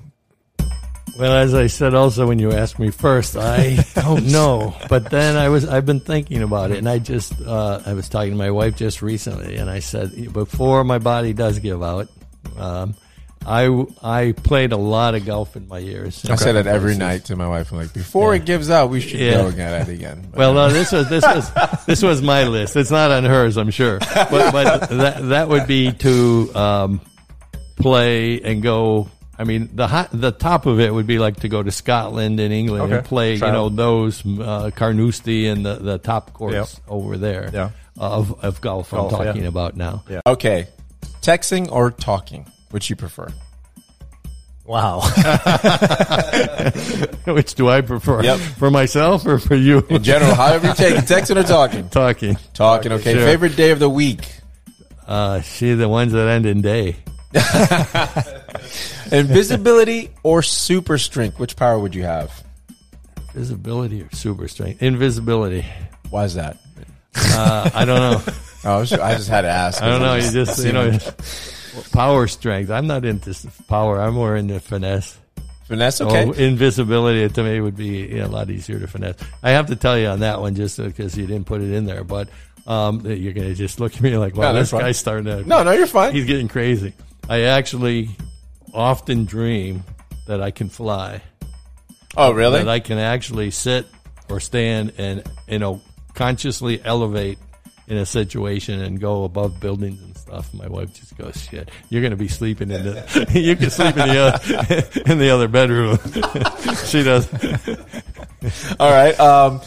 [1.17, 4.73] Well, as I said also when you asked me first, I don't know.
[4.87, 8.07] But then I was I've been thinking about it, and I just uh, I was
[8.07, 12.07] talking to my wife just recently, and I said before my body does give out,
[12.57, 12.95] um,
[13.45, 16.23] I I played a lot of golf in my years.
[16.29, 17.71] I say that every night to my wife.
[17.71, 19.41] I'm like, before it gives out, we should Yeah.
[19.41, 20.27] go again at it again.
[20.31, 21.51] But, Well, no, this was this was
[21.85, 22.75] this was my list.
[22.75, 23.99] It's not on hers, I'm sure.
[23.99, 27.01] But, but that that would be to um,
[27.77, 29.09] play and go.
[29.37, 32.41] I mean, the hot, the top of it would be like to go to Scotland
[32.41, 33.07] and England and Okay.
[33.07, 33.33] play.
[33.35, 36.67] You know those uh, Carnoustie and the, the top courts Yep.
[36.89, 37.49] over there.
[37.53, 37.69] Yeah.
[37.97, 39.25] Of of golf, Golf, I'm yeah.
[39.25, 40.03] talking about now.
[40.09, 40.21] Yeah.
[40.25, 40.67] okay,
[41.21, 43.27] texting or talking, which you prefer?
[44.65, 44.99] Wow.
[47.25, 48.21] Which do I prefer?
[48.23, 48.37] Yep.
[48.39, 49.79] For myself or for you?
[49.89, 51.89] In general, however you take it, texting or talking.
[51.91, 52.37] Talking.
[52.53, 52.91] Talking.
[52.91, 53.13] Okay.
[53.15, 53.25] Sure.
[53.25, 54.31] Favorite day of the week.
[55.07, 56.97] Uh, see the ones that end in day.
[59.11, 61.39] Invisibility or super strength?
[61.39, 62.43] Which power would you have?
[63.33, 64.83] Visibility or super strength?
[64.83, 65.65] Invisibility.
[66.11, 66.57] Why is that?
[67.15, 68.21] Uh, I don't know.
[68.65, 69.81] Oh, I, was- I just had to ask.
[69.81, 70.13] I don't know.
[70.15, 70.91] You just you know,
[71.91, 72.69] power strength.
[72.69, 73.35] I'm not into
[73.67, 73.99] power.
[73.99, 75.17] I'm more into finesse.
[75.67, 76.01] finesse.
[76.01, 76.25] Okay.
[76.25, 79.15] Oh, invisibility to me would be you know, a lot easier to finesse.
[79.43, 81.85] I have to tell you on that one just because you didn't put it in
[81.85, 82.29] there, but
[82.67, 84.81] um, you're gonna just look at me like, "Wow, No, this fine.
[84.81, 86.13] guy's starting to." no, no, you're fine.
[86.13, 86.93] he's getting crazy.
[87.27, 88.09] I actually
[88.73, 89.83] often dream
[90.27, 91.21] that I can fly,
[92.15, 92.59] oh, really?
[92.59, 93.87] that I can actually sit
[94.29, 95.81] or stand and you know
[96.13, 97.39] consciously elevate
[97.89, 100.53] in a situation and go above buildings and stuff.
[100.53, 103.97] My wife just goes, "Shit, you're going to be sleeping in the you can sleep
[103.97, 105.97] in the other in the other bedroom."
[106.85, 107.27] she does.
[108.79, 109.19] All right.
[109.19, 109.61] Um,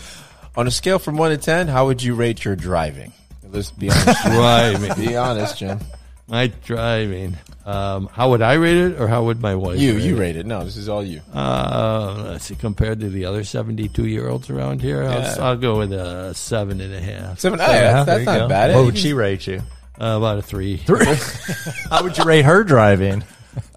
[0.56, 3.12] on a scale from one to ten, how would you rate your driving?
[3.42, 4.22] Let's be honest.
[4.24, 5.80] Driving, be honest, Jim.
[6.28, 7.36] my driving.
[7.64, 9.78] Um, how would I rate it, or how would my wife?
[9.78, 10.18] You, rate you it?
[10.18, 10.46] rate it.
[10.46, 11.20] No, this is all you.
[11.32, 12.56] Uh, let's see.
[12.56, 15.34] Compared to the other seventy-two-year-olds around here, Yeah.
[15.38, 17.38] I'll, I'll go with a seven and a half.
[17.38, 17.60] Seven.
[17.60, 18.48] Oh, Yeah, that's that's not go.
[18.48, 18.74] bad.
[18.74, 19.58] What would she rate you?
[20.00, 20.78] Uh, about a three.
[20.78, 21.04] Three.
[21.90, 23.22] How would you rate her driving?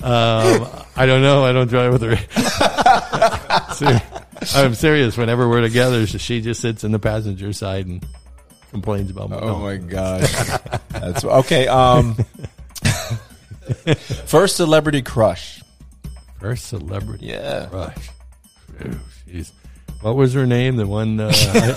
[0.01, 1.43] Um, I don't know.
[1.45, 2.15] I don't drive with her.
[3.75, 4.01] Ser-
[4.55, 5.17] I'm serious.
[5.17, 8.05] Whenever we're together, she just sits in the passenger side and
[8.71, 9.38] complains about me.
[9.39, 9.59] Oh No.
[9.59, 10.31] my gosh.
[10.89, 11.67] That's okay.
[11.67, 12.15] Um,
[14.25, 15.61] first celebrity crush.
[16.39, 17.67] First celebrity Yeah.
[17.67, 18.09] crush.
[18.79, 19.51] Phew, Jeez.
[20.01, 20.75] What was her name?
[20.75, 21.69] The one uh, I,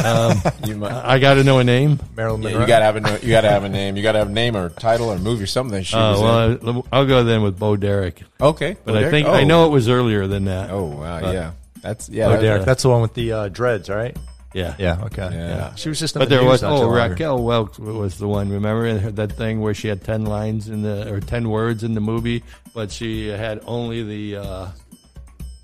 [0.45, 0.93] um, You might.
[0.93, 1.99] I got to know a name.
[2.15, 3.97] Marilyn Yeah, you gotta have a you gotta have a name.
[3.97, 5.79] You gotta have a name or title or movie or something.
[5.79, 6.67] That she was Uh, in.
[6.75, 8.23] well, I'll go then with Bo Derek.
[8.41, 9.33] Okay, But Well, I there- think oh.
[9.33, 10.71] I know it was earlier than that.
[10.71, 12.27] Oh wow, But- yeah, that's yeah.
[12.27, 12.65] Oh, that- Derek.
[12.67, 14.15] That's the one with the uh, dreads, right?
[14.55, 14.75] Yeah.
[14.79, 15.05] Yeah.
[15.05, 15.29] Okay.
[15.31, 15.75] Yeah.
[15.75, 16.15] She was just.
[16.15, 17.09] But there was oh too long ago.
[17.11, 18.49] Raquel Welch was the one.
[18.51, 22.01] Remember that thing where she had ten lines in the or ten words in the
[22.01, 22.45] movie,
[22.75, 24.69] but she had only the uh,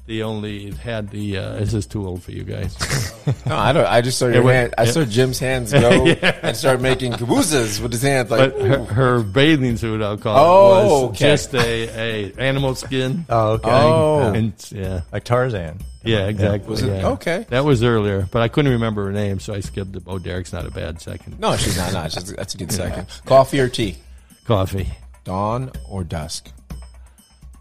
[0.07, 1.39] the only had the.
[1.39, 2.77] Uh, this is too old for you guys.
[3.47, 3.87] No, I don't.
[3.87, 4.75] I just saw your went- hand.
[4.77, 4.91] I yeah.
[4.91, 8.31] saw Jim's hands go and start making cabooses with his hands.
[8.31, 11.17] Like, But her, her bathing suit, I'll call Oh, it, was okay.
[11.19, 13.25] just a, a animal skin.
[13.31, 13.71] Oh, okay.
[13.71, 14.33] Oh.
[14.35, 15.79] and yeah, Like Tarzan.
[16.05, 16.69] yeah, exactly.
[16.71, 17.09] Was it- yeah.
[17.13, 17.47] okay.
[17.49, 20.03] That was earlier, but I couldn't remember her name, so I skipped it.
[20.07, 21.41] Oh, Derek's not a bad second.
[21.41, 21.95] no, she's not.
[21.95, 22.13] Not.
[22.13, 23.07] She's, that's a good second.
[23.25, 23.97] Coffee or tea?
[24.45, 24.91] Coffee,
[25.25, 26.51] Dawn or dusk?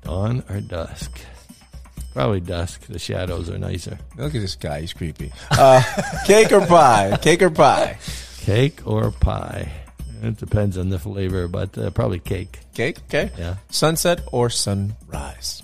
[0.03, 1.21] dawn or dusk?
[2.13, 2.81] Probably dusk.
[2.87, 3.97] The shadows are nicer.
[4.17, 4.81] Look at this guy.
[4.81, 5.31] He's creepy.
[5.51, 5.81] Uh,
[6.27, 7.17] cake or pie?
[7.21, 7.97] Cake or pie?
[8.41, 9.71] Cake or pie?
[10.21, 12.59] It depends on the flavor, but uh, probably cake.
[12.75, 12.99] Cake.
[13.09, 13.31] Okay.
[13.37, 13.55] Yeah.
[13.69, 15.63] Sunset or sunrise?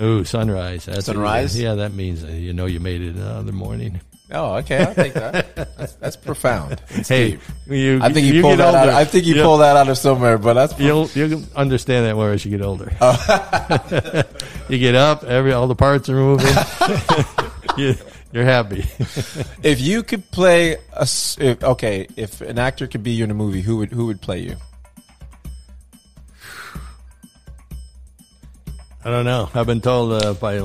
[0.00, 0.86] Ooh, sunrise.
[0.86, 1.60] That's Sunrise?
[1.60, 4.00] yeah, that means uh, you know you made it another morning.
[4.32, 5.56] Oh, okay, I'll take that.
[5.76, 6.80] That's, that's profound.
[6.90, 8.88] It's Hey, you, I think you, get pulled that out.
[8.90, 12.14] I think you You'll- pulled that out of somewhere, but that's You'll you'll understand that
[12.14, 12.92] more as you get older.
[13.00, 14.22] Oh.
[14.68, 16.46] you get up, every all the parts are moving.
[17.76, 17.94] you,
[18.32, 18.84] you're happy.
[19.62, 23.34] if you could play a if, okay, if an actor could be you in a
[23.34, 24.56] movie, who would who would play you?
[29.04, 29.48] I don't know.
[29.54, 30.58] I've been told uh, by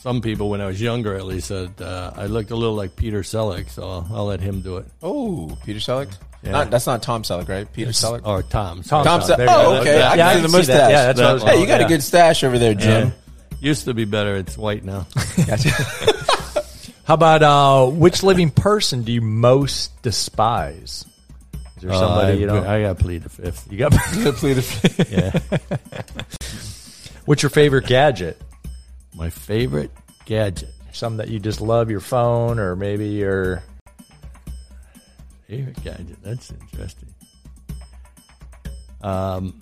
[0.00, 2.96] some people when I was younger, at least, that uh, I looked a little like
[2.96, 4.86] Peter Selleck, so I'll, I'll let him do it.
[5.02, 6.12] Oh, Peter Selleck.
[6.42, 6.52] Yeah.
[6.52, 7.70] Not, that's not Tom Selleck, right?
[7.70, 8.26] Peter Selleck.
[8.26, 8.82] Or Tom.
[8.82, 9.20] Tom Tom Selleck.
[9.20, 9.36] Selleck.
[9.36, 10.02] There you Oh, okay.
[10.02, 10.78] I Yeah, I can see the can see that.
[10.78, 10.90] mustache.
[10.90, 11.86] Yeah, that's what Hey, you got yeah.
[11.86, 13.12] a good stash over there, Jim.
[13.60, 14.36] Used to be better.
[14.36, 15.06] It's white now.
[17.04, 21.04] How about uh, which living person do you most despise?
[21.76, 22.62] Is there somebody Uh, you know?
[22.62, 23.70] I, I got to plead the fifth.
[23.70, 25.12] you got to plead the fifth.
[25.12, 25.32] Yeah.
[27.26, 28.40] What's your favorite gadget?
[29.20, 29.90] My favorite
[30.24, 30.72] gadget.
[30.92, 33.62] Some that you just love, your phone, or maybe your.
[35.46, 36.16] Favorite gadget.
[36.22, 37.14] That's interesting.
[39.02, 39.58] Um,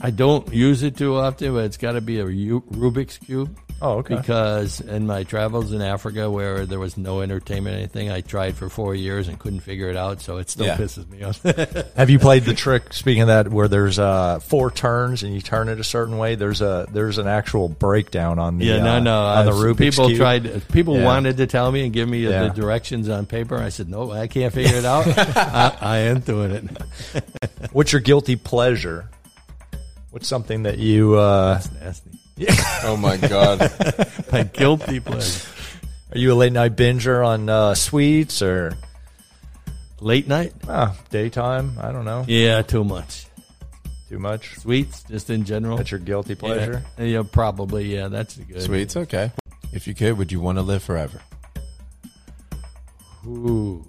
[0.00, 3.58] I don't use it too often, but it's got to be a Rubik's cube.
[3.84, 4.16] Oh, okay.
[4.16, 8.56] Because in my travels in Africa, where there was no entertainment, or anything, I tried
[8.56, 10.22] for four years and couldn't figure it out.
[10.22, 10.76] So it still Yeah.
[10.76, 11.42] pisses me off.
[11.96, 12.92] Have you played the trick?
[12.94, 16.34] Speaking of that, where there's uh, four turns and you turn it a certain way,
[16.34, 19.22] there's a there's an actual breakdown on the yeah, uh, no, no.
[19.22, 20.18] on the Rubik's people cube.
[20.18, 20.68] tried.
[20.72, 21.04] People Yeah.
[21.04, 22.44] wanted to tell me and give me Yeah.
[22.44, 23.58] the directions on paper.
[23.58, 25.06] I said, no, I can't figure it out.
[25.36, 27.24] I, I ain't doing it.
[27.72, 29.10] What's your guilty pleasure?
[30.10, 32.10] What's something that you uh, That's nasty.
[32.84, 33.72] Oh my god.
[34.32, 35.48] My guilty pleasure.
[36.12, 38.76] are you a late night binger on uh, sweets or
[40.00, 40.52] Late night?
[40.68, 41.78] uh, daytime?
[41.80, 42.24] I don't know.
[42.28, 43.26] Yeah, too much.
[44.08, 44.56] Too much.
[44.58, 45.76] Sweets, just in general.
[45.78, 46.84] That's your guilty pleasure.
[46.98, 47.94] Yeah, yeah, probably.
[47.94, 48.60] Yeah, that's a good.
[48.62, 49.32] Sweets, okay.
[49.72, 51.20] If you could, would you want to live forever?
[53.26, 53.84] Ooh,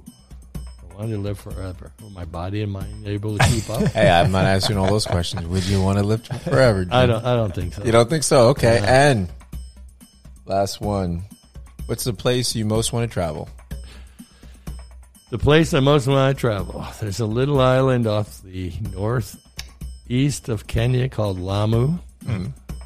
[0.95, 1.91] I want to live forever.
[2.01, 3.81] Will my body and mind able to keep up?
[3.93, 5.45] Hey, I'm not asking all those questions.
[5.45, 6.85] Would you want to live forever?
[6.85, 6.93] Jim?
[6.93, 7.25] I don't.
[7.25, 7.83] I don't think so.
[7.83, 8.47] You don't think so?
[8.49, 8.81] Okay.
[8.85, 9.29] And
[10.45, 11.23] last one.
[11.87, 13.49] What's the place you most want to travel?
[15.31, 16.85] The place I most want to travel.
[17.01, 21.97] There's a little island off the northeast of Kenya called Lamu.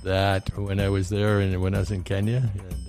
[0.04, 2.89] That when I was there and when I was in Kenya, and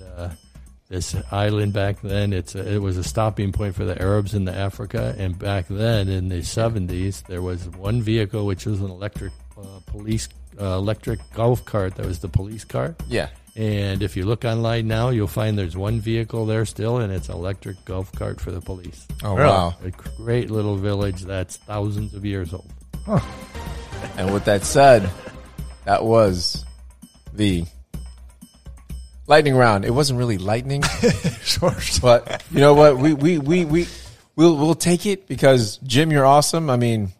[0.91, 4.43] this island back then, it's a, it was a stopping point for the Arabs in
[4.45, 5.15] the Africa.
[5.17, 9.63] And back then, in the 70s, there was one vehicle which was an electric uh,
[9.85, 10.27] police
[10.59, 12.93] uh, electric golf cart that was the police car.
[13.07, 13.29] Yeah.
[13.55, 17.29] And if you look online now, you'll find there's one vehicle there still, and it's
[17.29, 19.07] an electric golf cart for the police.
[19.23, 19.49] Oh Really?
[19.49, 19.75] wow.
[19.83, 22.69] A great little village that's thousands of years old.
[24.17, 25.09] And with that said,
[25.85, 26.65] that was
[27.33, 27.65] the
[29.31, 29.85] lightning round.
[29.85, 30.83] It wasn't really lightning,
[31.43, 31.73] sure.
[32.01, 32.97] but you know what?
[32.97, 33.87] We we we we
[34.35, 36.69] we'll we'll take it because Jim, you're awesome.
[36.69, 37.13] I mean,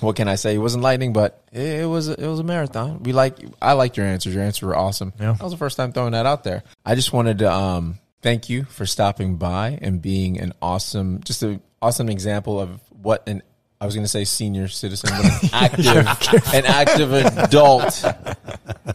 [0.00, 0.54] what can I say?
[0.54, 3.02] It wasn't lightning, but it, it was it was a marathon.
[3.02, 4.34] We like I liked your answers.
[4.34, 5.12] Your answers were awesome.
[5.20, 5.32] Yeah.
[5.32, 6.64] That was the first time throwing that out there.
[6.86, 11.42] I just wanted to um thank you for stopping by and being an awesome, just
[11.42, 13.42] an awesome example of what an
[13.82, 18.04] I was going to say senior citizen, but an active, an active adult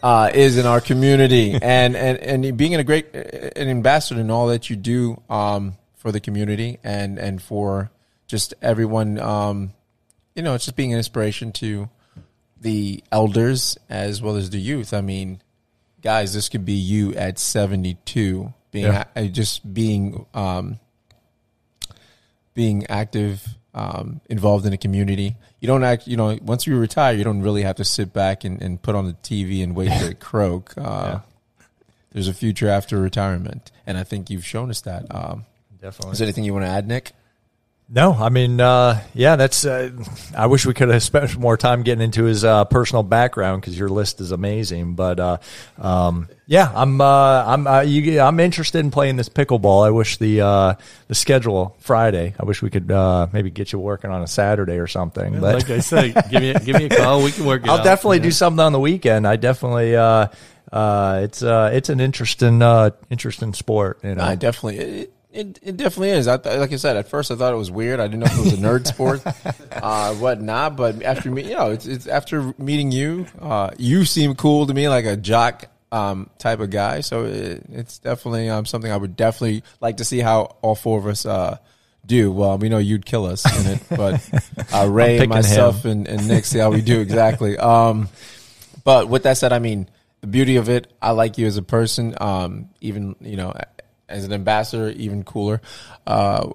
[0.01, 4.47] uh, is in our community, and and and being a great an ambassador in all
[4.47, 7.91] that you do um, for the community and and for
[8.27, 9.19] just everyone.
[9.19, 9.73] Um,
[10.35, 11.89] you know, it's just being an inspiration to
[12.61, 14.93] the elders as well as the youth.
[14.93, 15.41] I mean,
[16.01, 19.03] guys, this could be you at seventy two, being Yeah.
[19.17, 20.79] uh, just being um,
[22.53, 23.45] being active,
[23.77, 25.35] um, involved in the community.
[25.59, 28.43] You don't act, you know, once you retire, you don't really have to sit back
[28.43, 30.73] and, and put on the TV and wait for it to croak.
[30.75, 31.19] Uh,
[32.11, 35.05] There's a future after retirement, and I think you've shown us that.
[35.13, 35.45] Um,
[35.79, 36.13] Definitely.
[36.13, 37.11] is there anything you want to add, Nick?
[37.89, 39.65] No, I mean, uh, yeah, that's.
[39.65, 39.91] Uh,
[40.35, 43.79] I wish we could have spent more time getting into his uh, personal background because
[43.79, 44.95] your list is amazing.
[44.95, 45.37] But uh,
[45.77, 49.87] um, yeah, I'm uh, I'm uh, you, I'm interested in playing this pickleball.
[49.87, 50.73] I wish the uh,
[51.07, 52.35] the schedule Friday.
[52.37, 55.39] I wish we could uh, maybe get you working on a Saturday or something.
[55.39, 57.23] But like I said, give me give me a call.
[57.23, 57.85] We can work it I'll out.
[57.85, 58.23] definitely Yeah.
[58.23, 59.25] do something on the weekend.
[59.25, 59.95] I definitely.
[59.95, 60.27] Uh,
[60.73, 64.01] uh, it's uh, it's an interesting uh, interesting sport.
[64.03, 64.77] You know, I definitely.
[64.79, 66.27] It, it, it definitely is.
[66.27, 67.99] I th- like I said, at first I thought it was weird.
[67.99, 69.21] I didn't know if it was a nerd sport,
[69.71, 70.75] uh, whatnot.
[70.75, 74.73] But after me, you know, it's, it's after meeting you, uh, you seem cool to
[74.73, 77.01] me, like a jock um, type of guy.
[77.01, 80.97] So it, it's definitely um, something I would definitely like to see how all four
[80.97, 81.57] of us uh,
[82.03, 82.31] do.
[82.31, 86.45] Well, we know you'd kill us in it, but uh, Ray, myself, and, and Nick
[86.45, 87.57] see how we do exactly.
[87.57, 88.09] Um,
[88.83, 89.87] but with that said, I mean,
[90.21, 92.15] the beauty of it, I like you as a person.
[92.19, 93.53] Um, even you know,
[94.09, 95.61] as an ambassador, even cooler.
[96.05, 96.49] Uh,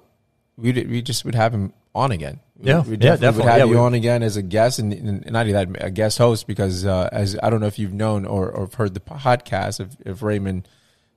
[0.57, 2.39] we we just would have him on again.
[2.61, 3.43] Yeah, we, we yeah, definitely definitely.
[3.43, 5.83] would have Yeah, you we- on again as a guest, and, and not only that,
[5.83, 8.93] a guest host because uh, as I don't know if you've known or, or heard
[8.93, 10.67] the podcast, if, if Raymond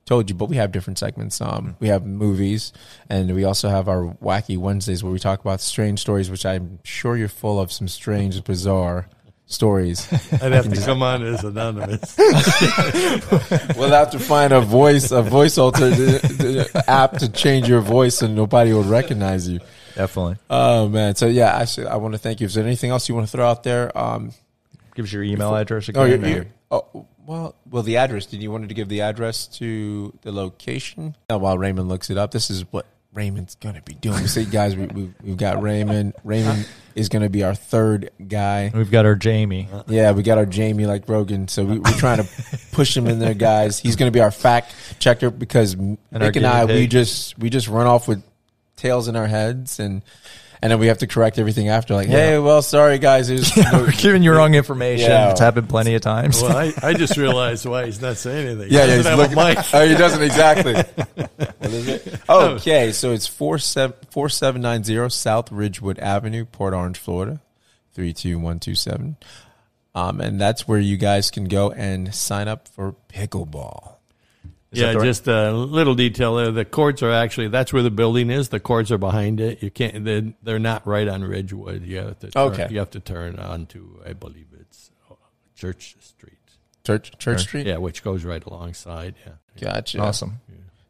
[0.05, 1.39] told you, but we have different segments.
[1.41, 2.73] Um, we have movies,
[3.09, 6.79] and we also have our wacky Wednesdays where we talk about strange stories, which I'm
[6.83, 9.07] sure you're full of some strange, bizarre
[9.47, 10.11] stories.
[10.33, 12.15] I'd have to come on as anonymous.
[13.75, 15.91] we'll have to find a voice, a voice alter
[16.87, 19.59] app to change your voice, and nobody will recognize you.
[19.95, 20.37] Definitely.
[20.49, 21.15] Oh man!
[21.15, 22.45] So yeah, actually, I want to thank you.
[22.45, 23.97] Is there anything else you want to throw out there?
[23.97, 24.31] Um,
[24.93, 26.21] Give us your email address oh, again.
[26.21, 28.25] you're, you're, oh, well, well, the address.
[28.25, 31.15] Did you wanted to give the address to the location?
[31.29, 32.87] Now, while Raymond looks it up, this is what
[33.17, 34.27] Raymond's gonna be doing.
[34.27, 36.13] See, guys, we, we, we've got Raymond.
[36.23, 38.69] Raymond is gonna be our third guy.
[38.71, 39.67] We've got our Jamie.
[39.87, 41.47] Yeah, we got our Jamie like Rogan.
[41.47, 42.29] So we, we're trying to
[42.73, 43.79] push him in there, guys.
[43.79, 47.49] He's going to be our fact checker because Nick and I guinea we just we
[47.49, 48.21] just run off with
[48.75, 50.03] tails in our heads and
[50.61, 51.93] and then we have to correct everything after.
[51.93, 55.09] Like, hey, well, sorry guys, there's We're giving you wrong information.
[55.09, 55.31] Yeah.
[55.31, 56.41] It's happened plenty of times.
[56.41, 58.71] well, I, I just realized why he's not saying anything.
[58.71, 59.37] yeah, he yeah, he's doesn't have looking.
[59.37, 59.73] a mic.
[59.73, 60.73] Oh, he doesn't exactly.
[60.73, 62.21] what is it?
[62.29, 67.41] Okay, so it's four seven four seven nine zero South Ridgewood Avenue, Port Orange, Florida,
[67.93, 69.17] three two one two seven.
[69.95, 73.96] Um, and that's where you guys can go and sign up for pickleball.
[74.77, 76.51] Yeah, just a little detail there.
[76.51, 78.49] The courts are actually that's where the building is.
[78.49, 79.61] The courts are behind it.
[79.63, 80.05] You can't.
[80.05, 81.83] They're, they're not right on Ridgewood.
[81.83, 82.31] You have to.
[82.31, 82.67] Turn, Okay.
[82.69, 83.99] You have to turn onto.
[84.05, 85.15] I believe it's uh,
[85.55, 86.33] Church Street.
[86.85, 87.67] Church Church Street.
[87.67, 89.15] Yeah, which goes right alongside.
[89.25, 89.33] Yeah.
[89.59, 89.99] Gotcha.
[89.99, 90.39] Awesome.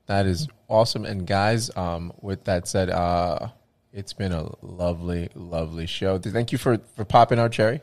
[0.07, 1.03] That is awesome.
[1.05, 3.49] And guys, um, with that said, uh,
[3.91, 6.17] it's been a lovely, lovely show.
[6.17, 7.81] Thank you for, for popping our cherry.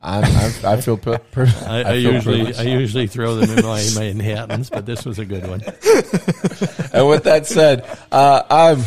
[0.00, 2.60] I'm, I'm, I feel per, per, I, I, feel usually privileged.
[2.60, 5.60] I usually throw them in my Manhattan's, but this was a good one.
[6.92, 8.84] and with that said, uh, I'm.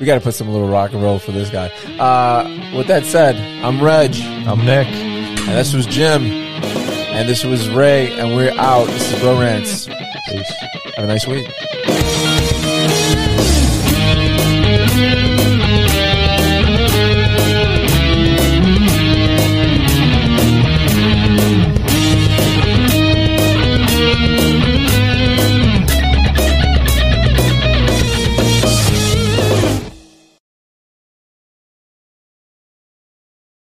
[0.00, 1.68] We got to put some little rock and roll for this guy.
[1.98, 4.14] Uh, with that said, I'm Reg,
[4.46, 4.88] I'm Nick.
[4.88, 8.86] And this was Jim, and this was Ray, and we're out.
[8.88, 9.86] This is Bro Rants.
[9.86, 10.52] Peace.
[10.96, 11.46] Have a nice week.